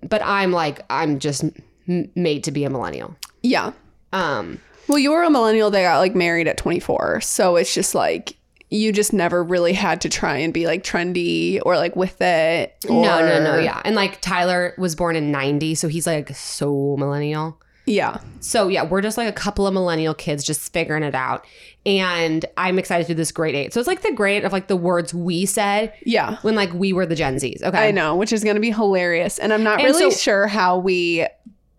but 0.07 0.21
I'm 0.23 0.51
like, 0.51 0.81
I'm 0.89 1.19
just 1.19 1.43
made 1.87 2.43
to 2.45 2.51
be 2.51 2.63
a 2.63 2.69
millennial. 2.69 3.15
yeah. 3.43 3.73
Um, 4.13 4.59
Well, 4.87 4.99
you 4.99 5.11
were 5.11 5.23
a 5.23 5.29
millennial 5.29 5.71
that 5.71 5.81
got 5.83 5.99
like 5.99 6.15
married 6.15 6.47
at 6.47 6.57
24. 6.57 7.21
So 7.21 7.55
it's 7.55 7.73
just 7.73 7.95
like 7.95 8.35
you 8.69 8.91
just 8.93 9.11
never 9.13 9.43
really 9.43 9.73
had 9.73 9.99
to 10.01 10.09
try 10.09 10.37
and 10.37 10.53
be 10.53 10.65
like 10.65 10.83
trendy 10.83 11.59
or 11.65 11.75
like 11.77 11.95
with 11.95 12.21
it. 12.21 12.75
no, 12.87 13.19
no, 13.19 13.43
no, 13.43 13.59
yeah. 13.59 13.81
And 13.83 13.95
like 13.95 14.21
Tyler 14.21 14.73
was 14.77 14.95
born 14.95 15.15
in 15.17 15.29
'90, 15.31 15.75
so 15.75 15.87
he's 15.89 16.07
like 16.07 16.33
so 16.35 16.95
millennial. 16.97 17.57
Yeah. 17.85 18.19
So 18.39 18.67
yeah, 18.69 18.83
we're 18.85 19.01
just 19.01 19.17
like 19.17 19.27
a 19.27 19.33
couple 19.33 19.65
of 19.67 19.73
millennial 19.73 20.13
kids 20.13 20.43
just 20.45 20.71
figuring 20.71 21.03
it 21.03 21.15
out. 21.15 21.45
And 21.85 22.45
I'm 22.55 22.77
excited 22.77 23.07
to 23.07 23.13
do 23.13 23.17
this 23.17 23.31
great 23.31 23.55
eight. 23.55 23.73
So 23.73 23.79
it's 23.79 23.87
like 23.87 24.03
the 24.03 24.13
grade 24.13 24.45
of 24.45 24.53
like 24.53 24.67
the 24.67 24.75
words 24.77 25.13
we 25.15 25.45
said 25.47 25.91
Yeah. 26.05 26.37
when 26.43 26.53
like 26.55 26.71
we 26.73 26.93
were 26.93 27.07
the 27.07 27.15
Gen 27.15 27.37
Zs. 27.37 27.63
Okay. 27.63 27.87
I 27.87 27.91
know, 27.91 28.15
which 28.15 28.31
is 28.31 28.43
going 28.43 28.55
to 28.55 28.61
be 28.61 28.69
hilarious. 28.71 29.39
And 29.39 29.51
I'm 29.51 29.63
not 29.63 29.79
And 29.79 29.85
really 29.87 30.11
so- 30.11 30.17
sure 30.17 30.47
how 30.47 30.77
we 30.77 31.25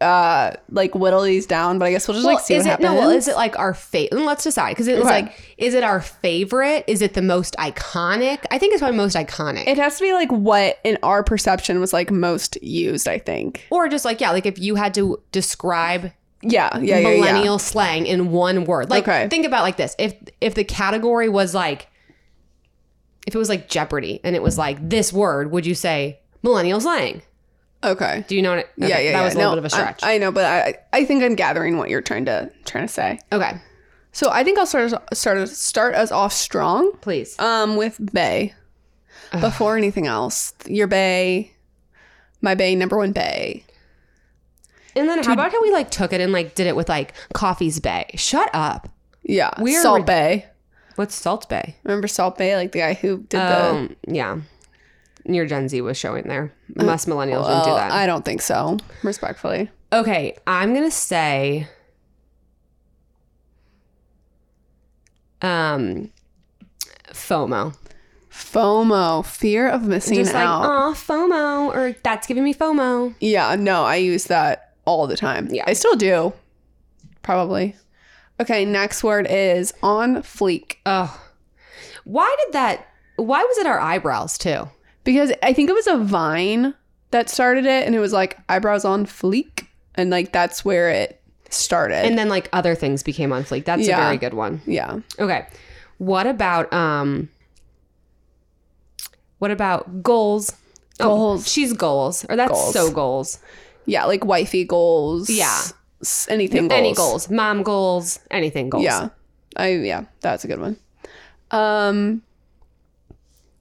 uh 0.03 0.57
like 0.71 0.95
whittle 0.95 1.23
these 1.23 1.47
down, 1.47 1.79
but 1.79 1.87
I 1.87 1.93
guess 1.93 2.07
we'll 2.09 2.17
just 2.17 2.27
Well, 2.27 2.35
like 2.37 2.45
see 2.45 2.55
is 2.55 2.65
what 2.65 2.67
it 2.67 2.71
happens. 2.71 2.85
no? 2.91 2.95
Well, 2.97 3.11
is 3.11 3.29
it 3.29 3.37
like 3.37 3.59
our 3.59 3.73
favorite? 3.73 4.21
Let's 4.23 4.45
decide 4.45 4.71
because 4.73 4.89
it's 4.89 4.99
Okay. 5.01 5.09
like, 5.09 5.55
is 5.57 5.75
it 5.75 5.85
our 5.85 6.01
favorite? 6.01 6.85
Is 6.89 7.01
it 7.01 7.15
the 7.15 7.23
most 7.23 7.55
iconic? 7.59 8.45
I 8.51 8.59
think 8.59 8.73
it's 8.75 8.81
probably 8.83 8.97
most 8.97 9.17
iconic. 9.17 9.67
it 9.67 9.79
has 9.79 9.97
to 9.99 10.03
be 10.03 10.13
like 10.13 10.31
what 10.31 10.79
in 10.85 10.99
our 11.03 11.23
perception 11.23 11.81
was 11.81 11.93
like 11.93 12.11
most 12.11 12.61
used, 12.63 13.07
I 13.09 13.19
think. 13.19 13.67
or 13.71 13.89
just 13.89 14.05
like 14.05 14.21
yeah, 14.21 14.33
like 14.33 14.45
if 14.47 14.59
you 14.59 14.75
had 14.75 14.93
to 14.95 15.23
describe 15.33 16.13
Yeah, 16.43 16.77
yeah, 16.79 16.99
yeah, 16.99 17.09
millennial 17.09 17.59
slang 17.61 18.07
in 18.07 18.33
one 18.33 18.65
word. 18.65 18.91
Like 18.91 19.05
Okay. 19.07 19.29
think 19.29 19.47
about 19.47 19.63
like 19.63 19.77
this. 19.77 19.95
If 19.99 20.15
if 20.41 20.55
the 20.55 20.65
category 20.65 21.29
was 21.29 21.55
like 21.55 21.89
if 23.27 23.35
it 23.35 23.39
was 23.39 23.49
like 23.49 23.69
Jeopardy 23.69 24.21
and 24.25 24.35
it 24.35 24.43
was 24.43 24.59
like 24.59 24.77
this 24.89 25.13
word, 25.13 25.53
would 25.53 25.65
you 25.65 25.75
say 25.77 26.19
millennial 26.43 26.81
slang? 26.81 27.23
Yeah. 27.83 27.91
Okay. 27.91 28.25
Do 28.29 28.37
you 28.37 28.43
know 28.43 28.51
what 28.51 28.59
it 28.61 28.71
Yeah, 28.77 28.87
okay, 28.87 29.05
yeah, 29.07 29.12
That 29.12 29.19
yeah. 29.19 29.25
was 29.25 29.35
a 29.35 29.37
little 29.39 29.51
No, 29.53 29.57
bit 29.57 29.59
of 29.59 29.65
a 29.67 29.71
stretch. 29.71 30.01
I, 30.03 30.19
know, 30.19 30.31
but 30.33 30.45
I 30.45 30.75
I 30.93 31.05
think 31.05 31.23
I'm 31.23 31.35
gathering 31.35 31.77
what 31.79 31.91
you're 31.91 32.01
trying 32.03 32.25
to 32.27 32.51
trying 32.65 32.87
to 32.87 32.93
say. 32.93 33.19
okay. 33.33 33.61
So 34.12 34.31
I 34.31 34.45
think 34.45 34.59
I'll 34.59 34.67
start 34.67 34.93
us- 34.93 35.19
start 35.19 35.39
us- 35.39 35.57
start 35.57 35.95
us 35.95 36.12
off 36.12 36.33
strong. 36.33 36.93
Please. 37.01 37.39
Um, 37.39 37.77
with 37.77 37.97
Bae. 38.12 38.55
Before 39.41 39.79
anything 39.79 40.07
else, 40.07 40.53
your 40.67 40.87
Bae, 40.87 41.51
my 42.43 42.55
Bae, 42.55 42.75
number 42.75 42.99
one 42.99 43.12
Bae. 43.12 43.62
And 44.95 45.09
then 45.09 45.23
how 45.25 45.33
about 45.33 45.53
how 45.53 45.62
we 45.62 45.71
like 45.73 45.91
took 45.91 46.12
it 46.12 46.21
and 46.21 46.33
like 46.33 46.55
did 46.55 46.67
it 46.67 46.77
with 46.77 46.91
like 46.91 47.15
Coffee's 47.33 47.81
Bae? 47.81 48.11
Shut 48.15 48.51
up. 48.53 48.91
Yeah, 49.23 49.51
We're 49.59 49.81
Salt 49.81 50.01
rid- 50.01 50.07
Bae. 50.07 50.45
What's 50.97 51.15
Salt 51.15 51.49
Bae? 51.49 51.75
Remember 51.85 52.07
Salt 52.09 52.37
Bae, 52.37 52.55
like 52.57 52.73
the 52.73 52.81
guy 52.81 52.93
who 52.95 53.19
did 53.21 53.41
the. 53.41 53.65
Um, 53.65 53.97
yeah. 54.07 54.41
Your 55.25 55.47
Gen 55.47 55.69
Z 55.69 55.81
was 55.81 55.97
showing 55.97 56.25
there. 56.25 56.52
Us 56.79 57.07
millennials 57.07 57.45
wouldn't 57.47 57.64
do 57.64 57.71
that. 57.71 57.93
I 57.93 58.07
don't 58.07 58.25
think 58.25 58.43
so. 58.43 58.79
Respectfully. 59.02 59.71
okay, 59.93 60.37
I'm 60.47 60.75
gonna 60.75 60.91
say 60.91 61.69
um 65.41 66.11
FOMO. 67.12 67.76
FOMO, 68.31 69.25
fear 69.26 69.69
of 69.69 69.83
missing 69.83 70.14
Just 70.17 70.33
like, 70.33 70.43
out. 70.43 70.64
oh, 70.64 70.95
FOMO, 70.95 71.75
or 71.75 71.95
that's 72.02 72.26
giving 72.26 72.43
me 72.45 72.55
FOMO. 72.55 73.14
yeah, 73.21 73.55
no, 73.57 73.85
I 73.85 73.97
use 73.97 74.25
that 74.25 74.73
all 74.87 75.07
the 75.07 75.17
time. 75.17 75.49
Yeah. 75.50 75.64
I 75.67 75.75
still 75.75 75.97
do. 75.97 76.33
Probably. 77.23 77.76
Okay, 78.41 78.64
next 78.64 79.05
word 79.05 79.26
is 79.29 79.75
on 79.83 80.17
fleek. 80.23 80.76
Oh, 80.87 81.21
why 82.05 82.35
did 82.45 82.55
that? 82.55 82.88
Why 83.17 83.43
was 83.45 83.59
it 83.59 83.67
our 83.67 83.79
eyebrows 83.79 84.38
too? 84.38 84.69
Because 85.05 85.33
I 85.43 85.53
think 85.53 85.69
it 85.69 85.75
was 85.75 85.87
a 85.87 85.97
vine 85.99 86.75
that 87.11 87.29
started 87.29 87.67
it 87.67 87.87
and 87.87 87.95
it 87.95 87.99
was 87.99 88.13
like 88.13 88.39
eyebrows 88.49 88.85
on 88.85 89.05
fleek. 89.07 89.67
And 89.95 90.11
like 90.11 90.33
that's 90.33 90.65
where 90.65 90.89
it 90.91 91.21
started. 91.51 92.05
And 92.07 92.17
then 92.17 92.29
like 92.29 92.49
other 92.53 92.75
things 92.75 93.03
became 93.03 93.33
on 93.33 93.43
fleek. 93.45 93.65
That's 93.65 93.87
Yeah. 93.87 93.99
a 94.01 94.05
very 94.05 94.17
good 94.17 94.35
one. 94.35 94.63
yeah. 94.67 95.01
Okay. 95.19 95.47
What 95.99 96.27
about 96.27 96.73
um 96.73 97.29
what 99.39 99.51
about 99.51 100.03
goals? 100.03 100.53
Oh, 101.01 101.09
Goals. 101.09 101.51
she's 101.51 101.73
goals. 101.73 102.25
Or 102.29 102.37
that's 102.37 102.53
Goals. 102.53 102.73
so 102.73 102.91
goals. 102.93 103.39
Yeah, 103.87 104.05
like 104.05 104.25
wifey 104.25 104.65
goals. 104.65 105.29
Yeah. 105.29 105.63
Anything 106.29 106.69
goals. 106.69 106.79
Any 106.79 106.95
goals. 106.95 107.31
Mom 107.31 107.63
goals. 107.63 108.21
Anything 108.31 108.71
goals. 108.71 108.85
Yeah. 108.85 109.09
I 109.57 109.75
yeah, 109.75 110.05
that's 110.21 110.45
a 110.45 110.49
good 110.49 110.61
one. 110.61 110.77
Um 111.51 112.23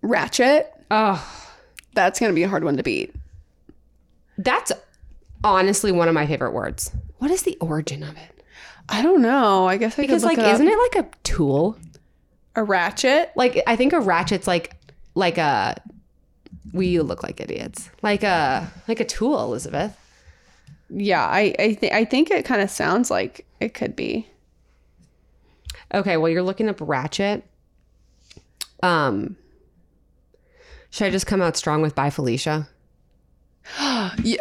Ratchet. 0.02 0.72
Oh, 0.94 1.48
That's 1.94 2.20
gonna 2.20 2.34
be 2.34 2.44
a 2.44 2.50
hard 2.50 2.64
one 2.64 2.78
to 2.78 2.84
beat. 2.84 3.16
that's 4.38 4.72
honestly 5.44 5.92
one 5.92 6.08
of 6.08 6.14
my 6.14 6.26
favorite 6.28 6.52
words. 6.52 6.92
What 7.20 7.32
is 7.32 7.44
the 7.44 7.58
origin 7.62 8.04
of 8.04 8.16
it? 8.18 8.44
I 8.90 9.02
don't 9.02 9.22
know. 9.22 9.68
I 9.68 9.78
guess 9.78 9.98
I 9.98 10.02
Because 10.04 10.22
could 10.24 10.30
look 10.30 10.38
like 10.38 10.46
it 10.46 10.50
up. 10.50 10.54
isn't 10.56 10.68
it 10.68 10.78
like 10.96 11.06
a 11.06 11.10
tool? 11.24 11.78
a 12.56 12.64
ratchet? 12.64 13.32
Like 13.36 13.62
I 13.66 13.76
think 13.78 13.94
a 13.94 14.00
ratchet's 14.02 14.48
like 14.48 14.76
like 15.16 15.38
a 15.38 15.82
we 16.74 17.00
look 17.00 17.24
like 17.24 17.40
idiots. 17.40 17.90
Like 18.02 18.24
a 18.24 18.70
like 18.88 19.00
a 19.00 19.06
tool, 19.06 19.42
Elizabeth. 19.44 19.96
Yeah, 20.90 21.26
I 21.26 21.56
I, 21.58 21.74
th- 21.74 21.94
I 21.94 22.04
think 22.06 22.30
it 22.32 22.44
kind 22.46 22.62
of 22.62 22.70
sounds 22.70 23.10
like 23.10 23.46
it 23.62 23.74
could 23.74 23.96
be. 23.96 24.28
Okay, 25.94 26.18
well 26.18 26.30
you're 26.30 26.44
looking 26.44 26.68
up 26.68 26.78
ratchet. 26.82 27.44
Um 28.84 29.38
should 30.92 31.08
I 31.08 31.10
just 31.10 31.26
come 31.26 31.42
out 31.42 31.58
strong 31.58 31.82
with 31.82 31.96
bye 31.96 32.10
Felicia? 32.12 32.70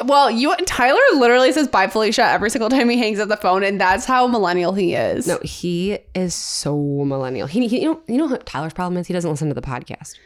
Well, 0.04 0.30
you 0.30 0.54
Tyler 0.66 1.00
literally 1.14 1.52
says 1.52 1.68
bye 1.68 1.86
Felicia 1.86 2.24
every 2.24 2.50
single 2.50 2.68
time 2.68 2.88
he 2.88 2.98
hangs 2.98 3.20
up 3.20 3.28
the 3.28 3.36
phone, 3.36 3.62
and 3.62 3.80
that's 3.80 4.04
how 4.04 4.26
millennial 4.26 4.72
he 4.72 4.94
is. 4.94 5.26
No, 5.26 5.38
he 5.42 5.98
is 6.14 6.34
so 6.34 6.76
millennial. 6.76 7.46
He, 7.46 7.66
he 7.68 7.82
you 7.82 7.92
know 7.92 8.00
you 8.08 8.16
know 8.16 8.26
what 8.26 8.46
Tyler's 8.46 8.72
problem 8.72 8.96
is? 8.98 9.06
He 9.06 9.14
doesn't 9.14 9.30
listen 9.30 9.48
to 9.48 9.54
the 9.54 9.62
podcast. 9.62 10.16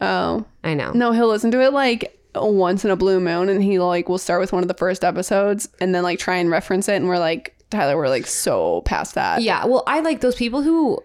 Oh 0.00 0.44
I 0.62 0.74
know. 0.74 0.92
no, 0.92 1.12
he'll 1.12 1.28
listen 1.28 1.50
to 1.52 1.62
it 1.62 1.72
like 1.72 2.18
once 2.34 2.84
in 2.84 2.90
a 2.90 2.96
blue 2.96 3.20
moon, 3.20 3.48
and 3.48 3.62
he 3.62 3.78
like 3.78 4.08
will 4.08 4.18
start 4.18 4.40
with 4.40 4.52
one 4.52 4.62
of 4.62 4.68
the 4.68 4.74
first 4.74 5.04
episodes, 5.04 5.68
and 5.80 5.94
then 5.94 6.02
like 6.02 6.18
try 6.18 6.36
and 6.36 6.50
reference 6.50 6.88
it, 6.88 6.96
and 6.96 7.08
we're 7.08 7.18
like 7.18 7.56
Tyler, 7.70 7.96
we're 7.96 8.08
like 8.08 8.26
so 8.26 8.82
past 8.82 9.14
that. 9.14 9.42
Yeah, 9.42 9.64
well, 9.64 9.84
I 9.86 10.00
like 10.00 10.20
those 10.20 10.34
people 10.34 10.62
who 10.62 11.02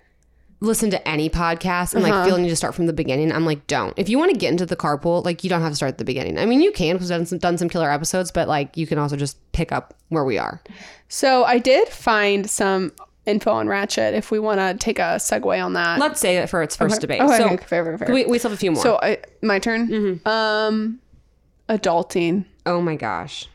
listen 0.62 0.90
to 0.90 1.08
any 1.08 1.30
podcast 1.30 1.94
and 1.94 2.02
like 2.04 2.14
Uh-huh. 2.14 2.26
feel 2.26 2.38
you 2.38 2.44
need 2.44 2.50
to 2.50 2.56
start 2.56 2.74
from 2.76 2.86
the 2.88 2.94
beginning. 2.94 3.32
I'm 3.32 3.46
like, 3.46 3.68
don't. 3.68 3.94
If 3.98 4.10
you 4.10 4.18
want 4.18 4.32
to 4.32 4.38
get 4.38 4.52
into 4.52 4.66
the 4.66 4.76
carpool, 4.76 5.24
like 5.26 5.44
you 5.44 5.50
don't 5.50 5.62
have 5.62 5.72
to 5.72 5.76
start 5.76 5.90
at 5.90 5.98
the 5.98 6.06
beginning. 6.06 6.38
I 6.40 6.46
mean, 6.46 6.62
you 6.62 6.72
can 6.72 6.96
because 6.96 7.10
we've 7.10 7.18
done 7.18 7.26
some, 7.26 7.38
done 7.40 7.58
some 7.58 7.70
killer 7.70 7.92
episodes, 7.92 8.32
but 8.32 8.48
like 8.48 8.76
you 8.78 8.88
can 8.88 8.98
also 8.98 9.16
just 9.16 9.38
pick 9.52 9.72
up 9.72 9.94
where 10.10 10.24
we 10.24 10.38
are. 10.38 10.62
So 11.10 11.44
I 11.44 11.60
did 11.60 11.88
find 11.90 12.50
some 12.50 12.94
info 13.26 13.52
on 13.52 13.68
Ratchet. 13.68 14.14
If 14.14 14.32
we 14.32 14.40
want 14.40 14.60
to 14.60 14.76
take 14.84 14.98
a 15.00 15.18
segue 15.18 15.64
on 15.64 15.74
that, 15.74 16.00
Let's 16.00 16.20
say 16.20 16.38
it 16.38 16.50
for 16.50 16.64
its 16.64 16.76
first 16.76 17.02
debate. 17.02 17.22
Okay, 17.22 17.38
so 17.38 17.46
okay, 17.50 17.58
fair, 17.66 17.84
fair, 17.84 17.98
fair. 17.98 18.14
We, 18.14 18.26
we 18.26 18.38
still 18.40 18.50
have 18.52 18.58
a 18.58 18.60
few 18.60 18.72
more. 18.72 18.82
So 18.82 19.00
I, 19.02 19.18
my 19.42 19.60
turn. 19.60 19.88
Mm-hmm. 19.90 20.28
Um, 20.28 21.00
adulting, 21.70 22.46
oh 22.66 22.82
my 22.82 22.96
gosh. 22.96 23.48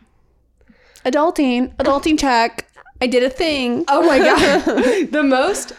adulting, 1.05 1.75
adulting 1.77 2.19
check. 2.19 2.67
I 3.01 3.07
did 3.07 3.23
a 3.23 3.31
thing. 3.31 3.85
Oh 3.89 4.07
my 4.07 4.19
god. 4.65 5.11
the 5.11 5.23
most 5.23 5.73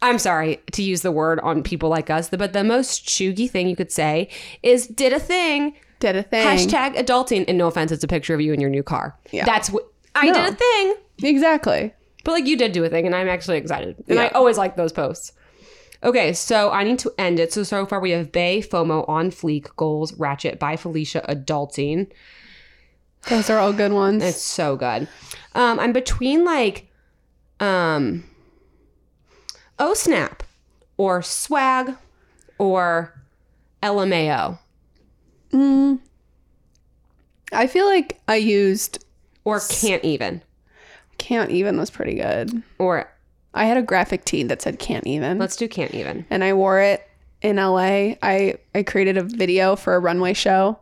I'm 0.00 0.18
sorry 0.18 0.60
to 0.72 0.82
use 0.82 1.02
the 1.02 1.10
word 1.12 1.40
on 1.40 1.62
people 1.62 1.88
like 1.88 2.08
us, 2.10 2.28
but 2.30 2.52
the 2.52 2.62
most 2.64 3.04
cheugy 3.06 3.50
thing 3.50 3.68
you 3.68 3.76
could 3.76 3.90
say 3.90 4.28
is 4.62 4.86
did 4.86 5.12
a 5.12 5.18
thing. 5.20 5.74
Did 6.00 6.14
a 6.16 6.22
thing. 6.22 6.46
Hashtag 6.46 6.94
adulting. 6.96 7.44
And 7.48 7.58
no 7.58 7.66
offense, 7.66 7.90
it's 7.90 8.04
a 8.04 8.08
picture 8.08 8.32
of 8.34 8.40
you 8.40 8.52
in 8.52 8.60
your 8.60 8.70
new 8.70 8.84
car. 8.84 9.18
Yeah. 9.32 9.44
That's 9.44 9.70
what 9.70 9.88
I 10.14 10.26
No. 10.26 10.34
did 10.34 10.52
a 10.52 10.56
thing. 10.56 10.94
Exactly. 11.24 11.92
But 12.24 12.32
like 12.32 12.46
you 12.46 12.56
did 12.56 12.72
do 12.72 12.84
a 12.84 12.88
thing, 12.88 13.06
and 13.06 13.14
I'm 13.14 13.28
actually 13.28 13.56
excited. 13.56 13.96
And 14.08 14.20
I 14.20 14.28
always 14.28 14.56
like 14.58 14.76
those 14.76 14.92
posts. 14.92 15.32
Okay, 16.04 16.32
so 16.32 16.70
I 16.70 16.84
need 16.84 17.00
to 17.00 17.12
end 17.18 17.40
it. 17.40 17.52
So 17.52 17.64
so 17.64 17.84
far 17.84 17.98
we 17.98 18.12
have 18.12 18.30
Bae, 18.30 18.60
FOMO, 18.60 19.08
On 19.08 19.30
Fleek, 19.32 19.74
Goals, 19.74 20.12
Ratchet, 20.14 20.60
bye 20.60 20.76
Felicia, 20.76 21.24
Adulting. 21.28 22.06
Those 23.28 23.50
are 23.50 23.58
all 23.58 23.72
good 23.72 23.92
ones. 23.92 24.22
It's 24.22 24.40
so 24.40 24.76
good. 24.76 25.08
Um, 25.56 25.80
I'm 25.80 25.92
between 25.92 26.44
like, 26.44 26.86
um, 27.58 28.22
oh 29.78 29.94
snap, 29.94 30.42
or 30.96 31.22
swag, 31.22 31.94
or 32.58 33.14
LMAO, 33.82 34.58
mm. 35.52 35.98
I 37.52 37.66
feel 37.66 37.86
like 37.86 38.20
I 38.28 38.36
used 38.36 39.04
or 39.44 39.60
can't 39.60 40.04
even, 40.04 40.42
can't 41.18 41.50
even 41.50 41.78
was 41.78 41.90
pretty 41.90 42.14
good. 42.14 42.62
or 42.78 43.10
I 43.54 43.64
had 43.64 43.76
a 43.76 43.82
graphic 43.82 44.24
tee 44.24 44.42
that 44.44 44.62
said 44.62 44.78
can't 44.78 45.06
even. 45.06 45.38
let's 45.38 45.56
do 45.56 45.68
can't 45.68 45.94
even. 45.94 46.26
and 46.30 46.44
I 46.44 46.52
wore 46.52 46.80
it 46.80 47.08
in 47.42 47.56
LA. 47.56 48.14
I 48.22 48.58
I 48.74 48.82
created 48.82 49.16
a 49.16 49.22
video 49.22 49.76
for 49.76 49.94
a 49.94 50.00
runway 50.00 50.32
show, 50.32 50.78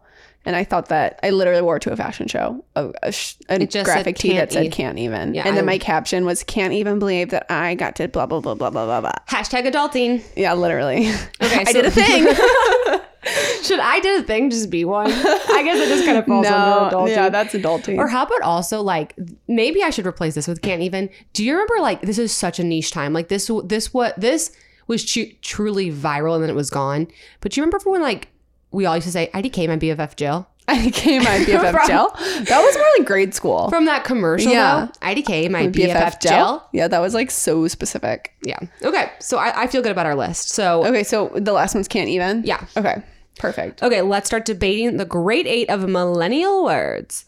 and 0.47 0.57
I 0.57 0.65
thought 0.65 0.89
that 0.89 1.21
I 1.23 1.31
literally 1.31 1.61
wore 1.61 1.77
it 1.77 1.83
to 1.83 1.93
a 1.93 1.97
fashion 1.97 2.27
show. 2.29 2.65
A, 2.75 2.91
a, 3.03 3.13
sh- 3.13 3.35
a 3.51 3.59
graphic 3.67 4.17
tee 4.17 4.33
that 4.35 4.51
said 4.53 4.65
e- 4.67 4.71
"can't 4.71 4.99
even," 4.99 5.35
Yeah, 5.35 5.47
and 5.47 5.55
then 5.57 5.65
I- 5.65 5.73
my 5.73 5.79
caption 5.79 6.25
was 6.25 6.43
"can't 6.43 6.73
even 6.73 6.99
believe 6.99 7.29
that 7.31 7.45
I 7.53 7.75
got 7.75 7.97
to 7.97 8.09
blah 8.09 8.25
blah 8.27 8.41
blah 8.41 8.55
blah 8.55 8.71
blah 8.71 8.87
blah 8.87 9.01
blah." 9.03 9.13
Hashtag 9.29 9.71
adulting. 9.71 10.23
Yeah, 10.37 10.55
literally. 10.55 11.09
Okay, 11.43 11.61
I 11.61 11.65
so- 11.65 11.73
did 11.83 11.85
a 11.85 11.91
thing. 11.91 12.27
Should 13.63 13.81
I 13.81 13.99
did 13.99 14.23
a 14.23 14.25
thing 14.25 14.51
just 14.51 14.71
be 14.71 14.85
one? 14.85 15.09
I 15.11 15.63
guess 15.65 15.79
it 15.81 15.89
just 15.89 16.05
kind 16.05 16.17
of 16.17 16.27
falls 16.27 16.47
under 16.47 16.95
adulting. 16.97 17.09
yeah, 17.11 17.29
that's 17.29 17.55
adulting. 17.55 17.99
Or 17.99 18.07
how 18.07 18.23
about 18.25 18.43
also 18.43 18.83
like 18.83 19.17
maybe 19.49 19.83
I 19.83 19.91
should 19.91 20.07
replace 20.07 20.37
this 20.37 20.47
with 20.47 20.63
can't 20.63 20.83
even. 20.83 21.11
Do 21.33 21.45
you 21.45 21.53
remember 21.53 21.75
like 21.81 22.03
this 22.03 22.19
is 22.19 22.31
such 22.31 22.61
a 22.61 22.65
niche 22.65 22.93
time 22.93 23.13
like 23.13 23.27
this 23.27 23.51
this 23.65 23.93
what 23.93 24.19
this 24.21 24.53
was 24.87 25.05
tru- 25.05 25.33
truly 25.43 25.91
viral 25.91 26.35
and 26.35 26.43
then 26.45 26.51
it 26.51 26.55
was 26.55 26.71
gone. 26.71 27.09
But 27.41 27.51
do 27.51 27.61
you 27.61 27.65
remember 27.67 27.91
when 27.91 28.01
like 28.01 28.29
we 28.71 28.87
all 28.87 28.95
used 28.97 29.07
to 29.07 29.13
say 29.13 29.31
IDK 29.35 29.69
my 29.69 29.77
BFF 29.77 30.17
Jill? 30.17 30.49
IDK 30.69 31.23
my 31.23 31.39
BFF 31.45 31.71
From- 31.71 31.87
Jill. 31.87 32.09
That 32.45 32.61
was 32.61 32.77
more 32.77 32.87
like 32.99 33.07
grade 33.07 33.35
school. 33.35 33.69
From 33.71 33.85
that 33.85 34.03
commercial, 34.05 34.51
Yeah. 34.51 34.87
though, 35.01 35.07
IDK, 35.09 35.49
my 35.49 35.69
BFF, 35.69 36.21
Jill. 36.21 36.65
Yeah, 36.73 36.89
that 36.89 36.99
was 36.99 37.15
like 37.15 37.31
so 37.31 37.69
specific. 37.69 38.33
Yeah. 38.43 38.59
Okay. 38.83 39.11
So 39.21 39.39
I, 39.39 39.63
I 39.63 39.67
feel 39.69 39.81
good 39.81 39.93
about 39.93 40.07
our 40.07 40.17
list. 40.17 40.49
So 40.51 40.85
Okay, 40.85 41.05
so 41.05 41.31
the 41.37 41.53
last 41.53 41.75
ones 41.77 41.87
can't 41.87 42.09
even. 42.09 42.43
yeah. 42.45 42.65
Okay, 42.77 43.01
perfect. 43.39 43.83
Okay, 43.83 44.03
let's 44.03 44.27
start 44.27 44.45
debating 44.45 44.97
the 44.97 45.05
great 45.05 45.47
eight 45.47 45.71
of 45.71 45.89
millennial 45.89 46.65
words. 46.65 47.27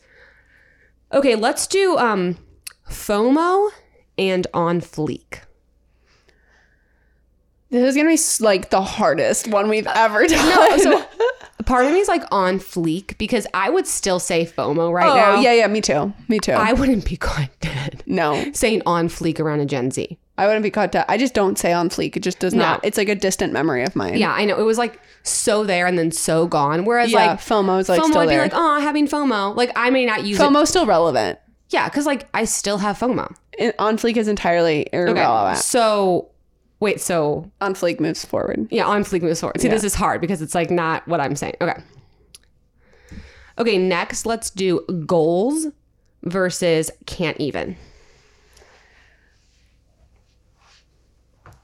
Okay, 1.13 1.37
let's 1.37 1.67
do 1.69 1.97
um 1.97 2.39
FOMO 2.91 3.71
and 4.19 4.47
on 4.53 4.81
fleek. 4.81 5.43
This 7.71 7.85
is 7.91 7.97
gonna 7.97 8.09
be 8.09 8.19
like 8.45 8.71
the 8.71 8.81
hardest 8.83 9.49
one 9.49 9.69
we've 9.69 9.87
ever 9.87 10.27
done. 10.27 10.81
so 10.81 11.05
part 11.67 11.85
of 11.87 11.93
me 11.93 11.99
is 12.01 12.09
like 12.09 12.23
on 12.31 12.59
fleek 12.59 13.19
because 13.19 13.47
I 13.53 13.69
would 13.71 13.87
still 13.87 14.19
say 14.19 14.47
FOMO 14.47 14.93
right 14.93 15.05
now. 15.07 15.33
oh 15.33 15.35
now. 15.37 15.41
yeah, 15.41 15.53
yeah, 15.53 15.67
me 15.67 15.81
too, 15.81 16.13
me 16.29 16.39
too. 16.39 16.53
I 16.53 16.73
wouldn't 16.73 17.05
be 17.05 17.17
caught 17.17 17.51
dead 17.61 18.03
no, 18.07 18.51
saying 18.53 18.83
on 18.87 19.09
fleek 19.09 19.39
around 19.39 19.61
a 19.61 19.67
Gen 19.67 19.91
Z. 19.91 20.19
I 20.39 20.47
wouldn't 20.47 20.63
be 20.63 20.71
caught. 20.71 20.93
dead. 20.93 21.05
I 21.09 21.19
just 21.19 21.35
don't 21.35 21.59
say 21.59 21.73
on 21.73 21.89
fleek. 21.89 22.17
It 22.17 22.21
just 22.21 22.39
does 22.39 22.55
No. 22.55 22.63
not. 22.63 22.81
It's 22.85 22.97
like 22.97 23.09
a 23.09 23.17
distant 23.17 23.53
memory 23.53 23.83
of 23.83 23.97
mine. 23.97 24.17
Yeah, 24.17 24.33
I 24.33 24.45
know. 24.45 24.57
It 24.59 24.63
was 24.63 24.79
like 24.79 25.01
so 25.25 25.65
there 25.65 25.87
and 25.89 25.99
then 25.99 26.13
so 26.13 26.47
gone. 26.47 26.85
Whereas 26.85 27.11
yeah. 27.11 27.27
like 27.33 27.41
FOMO 27.41 27.81
is 27.81 27.89
like 27.89 28.01
FOMO, 28.01 28.05
still 28.07 28.19
I'd 28.21 28.27
be 28.27 28.31
there. 28.31 28.43
like, 28.43 28.53
oh, 28.55 28.81
having 28.81 29.09
FOMO. 29.09 29.57
Like 29.57 29.73
I 29.75 29.91
may 29.91 30.07
not 30.07 30.25
use 30.25 30.39
it. 30.39 30.43
FOMO's 30.43 30.69
still 30.69 30.87
relevant. 30.87 31.41
Yeah, 31.71 31.89
because 31.89 32.07
like 32.07 32.29
I 32.33 32.45
still 32.45 32.79
have 32.79 32.97
FOMO. 32.99 33.35
And 33.59 33.75
on 33.81 33.99
fleek 33.99 34.17
is 34.17 34.29
entirely 34.29 34.87
Okay. 34.95 34.97
irrelevant. 35.11 35.59
So 35.59 36.29
wait, 36.81 37.01
so 37.01 37.51
On 37.61 37.75
fleek 37.75 38.01
moves 38.01 38.25
forward. 38.25 38.67
Yeah, 38.71 38.87
on 38.87 39.03
fleek 39.05 39.23
moves 39.23 39.41
forward. 39.41 39.61
See, 39.61 39.69
Yeah. 39.69 39.75
this 39.75 39.85
is 39.85 39.95
hard 39.95 40.21
because 40.21 40.41
it's 40.43 40.55
like 40.55 40.71
not 40.71 41.07
what 41.09 41.21
I'm 41.21 41.37
saying. 41.37 41.55
Okay. 41.61 41.81
Okay, 43.59 43.79
next 43.79 44.25
let's 44.27 44.51
do 44.51 44.85
goals 45.07 45.67
versus 46.23 46.91
can't 47.07 47.37
even. 47.41 47.77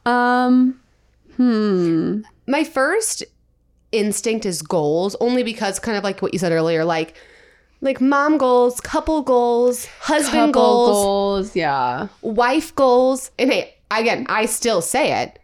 Um. 0.07 0.81
Hmm. 1.37 2.21
My 2.47 2.63
first 2.65 3.25
instinct 3.93 4.45
is 4.45 4.61
goals, 4.63 5.17
only 5.21 5.43
because 5.43 5.79
kind 5.79 5.97
of 5.97 6.05
like 6.05 6.21
what 6.21 6.33
you 6.33 6.39
said 6.39 6.53
earlier, 6.53 6.85
like 6.85 7.17
like 7.81 8.01
mom 8.01 8.39
goals, 8.39 8.81
couple 8.81 9.23
goals, 9.23 9.87
husband 10.01 10.53
Couple 10.53 10.53
goals, 10.53 10.97
goals. 11.49 11.57
Yeah. 11.57 12.09
wife 12.23 12.75
goals. 12.75 13.31
And 13.39 13.51
hey, 13.53 13.74
again, 13.91 14.27
I 14.29 14.47
still 14.47 14.81
say 14.83 15.23
it. 15.23 15.39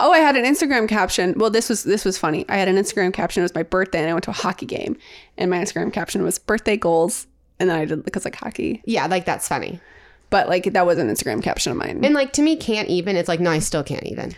Oh, 0.00 0.12
I 0.12 0.18
had 0.18 0.36
an 0.36 0.44
Instagram 0.44 0.88
caption. 0.88 1.34
Well, 1.36 1.50
this 1.50 1.68
was 1.68 1.84
this 1.84 2.04
was 2.04 2.18
funny. 2.18 2.44
I 2.48 2.56
had 2.56 2.68
an 2.68 2.76
Instagram 2.76 3.12
caption. 3.12 3.40
It 3.40 3.44
was 3.44 3.54
my 3.54 3.62
birthday, 3.62 4.00
and 4.00 4.10
I 4.10 4.12
went 4.12 4.24
to 4.24 4.30
a 4.30 4.34
hockey 4.34 4.66
game, 4.66 4.96
and 5.38 5.50
my 5.50 5.58
Instagram 5.58 5.92
caption 5.92 6.22
was 6.22 6.38
birthday 6.38 6.76
goals, 6.76 7.26
and 7.60 7.70
then 7.70 7.78
I 7.78 7.84
did 7.84 8.04
because 8.04 8.24
like 8.24 8.34
hockey, 8.36 8.82
Yeah, 8.84 9.06
like 9.06 9.24
that's 9.24 9.46
funny. 9.48 9.80
but 10.28 10.48
like 10.48 10.72
that 10.72 10.84
was 10.86 10.98
an 10.98 11.08
Instagram 11.08 11.42
caption 11.42 11.70
of 11.70 11.78
mine. 11.78 12.04
And 12.04 12.14
like 12.14 12.32
to 12.34 12.42
me, 12.42 12.56
can't 12.56 12.88
even. 12.88 13.16
It's 13.16 13.28
like 13.28 13.40
no, 13.40 13.50
I 13.50 13.60
still 13.60 13.84
can't 13.84 14.04
even. 14.04 14.34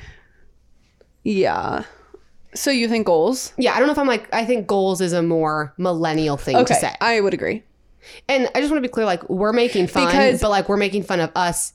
yeah. 1.24 1.84
So 2.54 2.70
you 2.70 2.88
think 2.88 3.06
goals? 3.06 3.52
Yeah, 3.58 3.74
I 3.74 3.78
don't 3.78 3.86
know 3.86 3.92
if 3.92 3.98
I'm 3.98 4.06
like 4.06 4.32
I 4.34 4.44
think 4.44 4.66
goals 4.66 5.00
is 5.00 5.12
a 5.12 5.22
more 5.22 5.74
millennial 5.78 6.36
thing 6.36 6.56
Okay, 6.56 6.74
to 6.74 6.80
say. 6.80 6.94
I 7.00 7.20
would 7.20 7.34
agree. 7.34 7.62
And 8.28 8.48
I 8.54 8.60
just 8.60 8.70
want 8.70 8.82
to 8.82 8.88
be 8.88 8.92
clear, 8.92 9.04
like 9.06 9.28
we're 9.28 9.52
making 9.52 9.86
fun, 9.86 10.06
Because- 10.06 10.40
but 10.40 10.48
like 10.50 10.68
we're 10.68 10.76
making 10.78 11.02
fun 11.02 11.20
of 11.20 11.30
us 11.34 11.72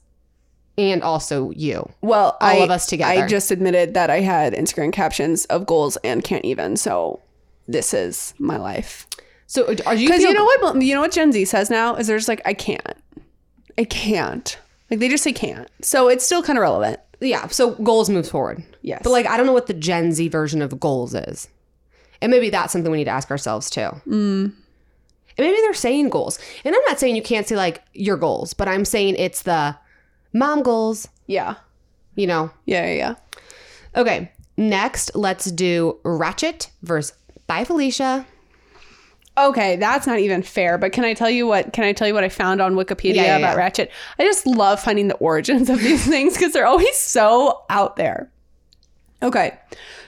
and 0.78 1.04
also 1.04 1.52
you. 1.52 1.88
Well, 2.02 2.38
All 2.42 2.50
I, 2.50 2.56
of 2.56 2.72
us 2.72 2.86
together. 2.88 3.24
I 3.24 3.28
just 3.28 3.52
admitted 3.52 3.94
that 3.94 4.10
I 4.10 4.22
had 4.22 4.54
Instagram 4.54 4.92
captions 4.92 5.46
of 5.46 5.66
goals 5.66 5.98
and 6.04 6.24
can't 6.24 6.46
even. 6.46 6.78
So 6.78 7.20
this 7.68 7.94
is 7.94 8.34
my 8.40 8.58
life. 8.58 9.08
So 9.48 9.66
are 9.86 9.94
you? 9.94 10.08
Because 10.08 10.22
feel- 10.22 10.32
you 10.32 10.34
know 10.34 10.46
what? 10.46 10.82
You 10.82 10.96
know 10.96 11.02
what 11.02 11.12
Gen 11.12 11.32
Z 11.32 11.46
says 11.46 11.70
now 11.70 11.96
is 11.96 12.08
there's 12.08 12.28
like 12.28 12.42
I 12.46 12.54
can't, 12.54 12.96
I 13.78 13.84
can't. 13.84 14.58
Like 14.90 15.00
they 15.00 15.10
just 15.10 15.24
say 15.24 15.34
can't. 15.34 15.70
So 15.82 16.08
it's 16.08 16.26
still 16.26 16.44
kind 16.44 16.58
of 16.58 16.62
relevant. 16.64 17.00
Yeah. 17.20 17.48
So 17.48 17.72
goals 17.76 18.10
moves 18.10 18.30
forward. 18.30 18.64
Yes. 18.82 19.02
But 19.04 19.12
like 19.12 19.28
I 19.28 19.38
don't 19.38 19.46
know 19.46 19.54
what 19.54 19.68
the 19.68 19.74
Gen 19.74 20.12
Z 20.12 20.28
version 20.30 20.62
of 20.62 20.80
goals 20.80 21.14
is, 21.14 21.48
and 22.22 22.32
maybe 22.32 22.50
that's 22.50 22.74
something 22.74 22.92
we 22.92 22.98
need 22.98 23.06
to 23.06 23.12
ask 23.12 23.30
ourselves 23.30 23.70
too. 23.70 23.90
Mm. 24.08 24.54
And 25.36 25.48
maybe 25.48 25.58
they're 25.62 25.74
saying 25.74 26.10
goals, 26.10 26.38
and 26.64 26.76
I'm 26.76 26.82
not 26.88 27.00
saying 27.00 27.16
you 27.16 27.24
can't 27.24 27.48
say 27.48 27.56
like 27.56 27.84
your 27.94 28.18
goals, 28.18 28.54
but 28.54 28.68
I'm 28.68 28.86
saying 28.86 29.16
it's 29.18 29.44
the 29.44 29.76
mom 30.34 30.64
goals. 30.64 31.08
Yeah. 31.28 31.56
You 32.16 32.28
know. 32.28 32.52
Yeah. 32.66 32.86
Yeah. 32.88 32.94
yeah. 32.94 33.16
Okay. 33.96 34.32
Next, 34.58 35.16
let's 35.16 35.46
do 35.46 36.00
Ratchet 36.04 36.70
versus 36.82 37.18
Bye 37.48 37.64
Felicia. 37.64 38.26
Okay, 39.36 39.78
that's 39.78 40.06
not 40.06 40.20
even 40.20 40.44
fair. 40.44 40.78
But 40.78 40.92
can 40.92 41.04
I 41.04 41.16
tell 41.16 41.30
you 41.30 41.48
what? 41.48 41.74
Can 41.74 41.84
I 41.84 41.94
tell 41.94 42.08
you 42.08 42.14
what 42.14 42.24
I 42.24 42.30
found 42.30 42.62
on 42.62 42.76
Wikipedia 42.76 43.16
Yeah, 43.16 43.24
yeah, 43.24 43.38
about 43.38 43.54
yeah. 43.54 43.64
Ratchet? 43.64 43.92
I 44.20 44.24
just 44.24 44.46
love 44.46 44.80
finding 44.80 45.08
the 45.08 45.16
origins 45.16 45.70
of 45.70 45.80
these 45.80 46.06
things 46.08 46.36
because 46.36 46.54
they're 46.54 46.68
always 46.68 46.96
so 46.98 47.64
out 47.70 47.96
there. 47.96 48.30
Okay, 49.24 49.58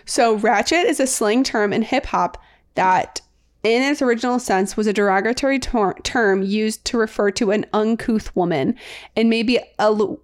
so 0.05 0.35
Ratchet 0.35 0.85
is 0.85 0.99
a 0.99 1.07
slang 1.07 1.43
term 1.43 1.73
in 1.73 1.81
hip 1.81 2.05
hop 2.05 2.37
that, 2.75 3.21
in 3.65 3.81
its 3.81 4.01
original 4.01 4.39
sense, 4.39 4.77
was 4.77 4.87
a 4.87 4.93
derogatory 4.93 5.59
tor- 5.59 5.97
term 6.03 6.43
used 6.43 6.85
to 6.85 6.97
refer 6.97 7.31
to 7.31 7.51
an 7.51 7.65
uncouth 7.73 8.35
woman 8.35 8.75
and 9.15 9.29
maybe 9.29 9.59
a, 9.79 10.15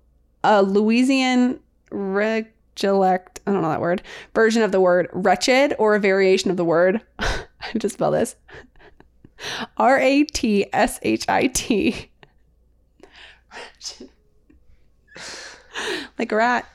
a 0.43 0.61
Louisian 0.61 1.59
regiolect, 1.89 3.39
I 3.47 3.51
don't 3.51 3.61
know 3.61 3.69
that 3.69 3.81
word, 3.81 4.03
version 4.35 4.61
of 4.61 4.71
the 4.71 4.79
word 4.79 5.09
wretched 5.11 5.75
or 5.79 5.95
a 5.95 5.99
variation 5.99 6.51
of 6.51 6.57
the 6.57 6.65
word. 6.65 7.01
I 7.19 7.77
just 7.77 7.95
spell 7.95 8.11
this. 8.11 8.35
R 9.77 9.97
A 9.99 10.23
T 10.23 10.67
S 10.71 10.99
H 11.01 11.27
I 11.27 11.47
T. 11.47 12.11
Like 16.19 16.31
a 16.31 16.35
rat. 16.35 16.67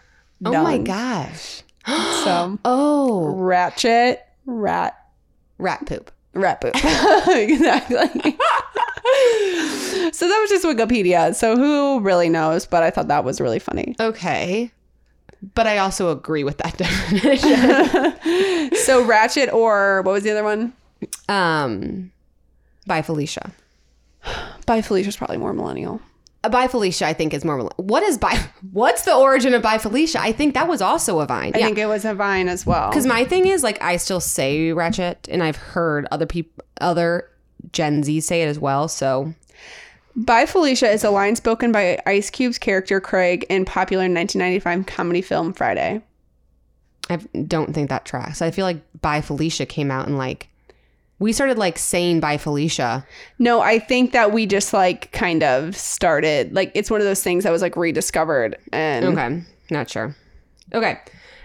Oh 0.45 0.63
my 0.63 0.79
gosh. 0.79 1.63
So 1.87 2.59
Oh, 2.65 3.27
ratchet, 3.29 4.27
rat, 4.45 4.99
rat 5.59 5.87
poop. 5.87 6.11
Rat 6.37 6.61
poop. 6.61 6.75
exactly. 7.29 8.37
so 10.13 10.29
that 10.29 10.39
was 10.41 10.51
just 10.51 10.65
Wikipedia. 10.65 11.35
So 11.35 11.57
who 11.57 12.01
really 12.01 12.29
knows? 12.29 12.67
But 12.67 12.83
I 12.83 12.91
thought 12.91 13.09
that 13.09 13.25
was 13.25 13.41
really 13.41 13.59
funny. 13.59 13.97
Okay. 13.99 14.71
But 15.55 15.67
I 15.67 15.79
also 15.79 16.11
agree 16.11 16.45
with 16.45 16.59
that 16.59 16.77
definition. 16.79 18.75
so 18.85 19.05
ratchet 19.05 19.53
or 19.53 20.03
what 20.03 20.13
was 20.13 20.23
the 20.25 20.31
other 20.31 20.45
one? 20.45 20.73
um, 21.29 22.11
bye 22.87 23.03
Felicia. 23.03 23.53
Bye 24.65 24.83
Felicia's 24.83 25.17
probably 25.17 25.37
more 25.37 25.53
millennial. 25.53 26.01
Bye 26.49 26.69
Felicia, 26.69 27.07
I 27.07 27.13
think 27.13 27.35
is 27.35 27.45
more. 27.45 27.71
What 27.77 28.03
is 28.03 28.19
by? 28.19 28.39
What's 28.73 29.05
the 29.05 29.15
origin 29.15 29.55
of 29.55 29.63
bye 29.63 29.79
Felicia? 29.79 30.21
I 30.21 30.33
think 30.33 30.55
that 30.55 30.69
was 30.69 30.83
also 30.83 31.21
a 31.21 31.27
vine. 31.27 31.53
I 31.55 31.59
yeah. 31.59 31.67
think 31.67 31.79
it 31.79 31.87
was 31.87 32.05
a 32.05 32.15
vine 32.15 32.49
as 32.49 32.67
well. 32.67 32.91
Because 32.91 33.07
my 33.07 33.25
thing 33.25 33.47
is 33.47 33.63
like 33.63 33.81
I 33.83 33.97
still 33.97 34.21
say 34.21 34.73
ratchet, 34.73 35.29
and 35.31 35.43
I've 35.43 35.57
heard 35.57 36.07
other 36.11 36.27
people, 36.27 36.65
other 36.81 37.31
Gen 37.73 38.03
Z 38.03 38.21
say 38.21 38.43
it 38.43 38.47
as 38.47 38.59
well. 38.59 38.89
So 38.89 39.35
Bye 40.17 40.47
Felicia 40.47 40.91
is 40.91 41.05
a 41.05 41.11
line 41.11 41.37
spoken 41.37 41.73
by 41.73 41.99
Ice 42.07 42.31
Cube's 42.31 42.59
character 42.59 43.01
Craig 43.01 43.45
in 43.51 43.67
popular 43.67 44.05
1995 44.05 44.87
comedy 44.87 45.21
film 45.21 45.53
Friday. 45.53 46.03
I 47.11 47.17
don't 47.17 47.75
think 47.75 47.91
that 47.91 48.05
tracks. 48.05 48.41
I 48.41 48.51
feel 48.51 48.65
like 48.65 48.81
by 49.01 49.21
Felicia 49.21 49.67
came 49.67 49.91
out 49.91 50.09
in 50.09 50.17
like 50.17 50.49
we 51.19 51.33
started 51.33 51.59
like 51.59 51.79
saying 51.79 52.21
bye 52.21 52.37
Felicia. 52.37 53.07
No, 53.39 53.61
I 53.61 53.79
think 53.79 54.13
that 54.13 54.33
we 54.33 54.47
just 54.47 54.73
like 54.73 55.11
kind 55.13 55.43
of 55.43 55.77
started 55.77 56.55
like 56.55 56.73
it's 56.75 56.91
one 56.91 57.01
of 57.01 57.07
those 57.07 57.23
things 57.23 57.45
that 57.45 57.51
was 57.51 57.63
like 57.63 57.77
rediscovered 57.77 58.57
and 58.73 59.05
Okay, 59.07 59.43
not 59.71 59.91
sure. 59.91 60.15
Okay, 60.75 60.99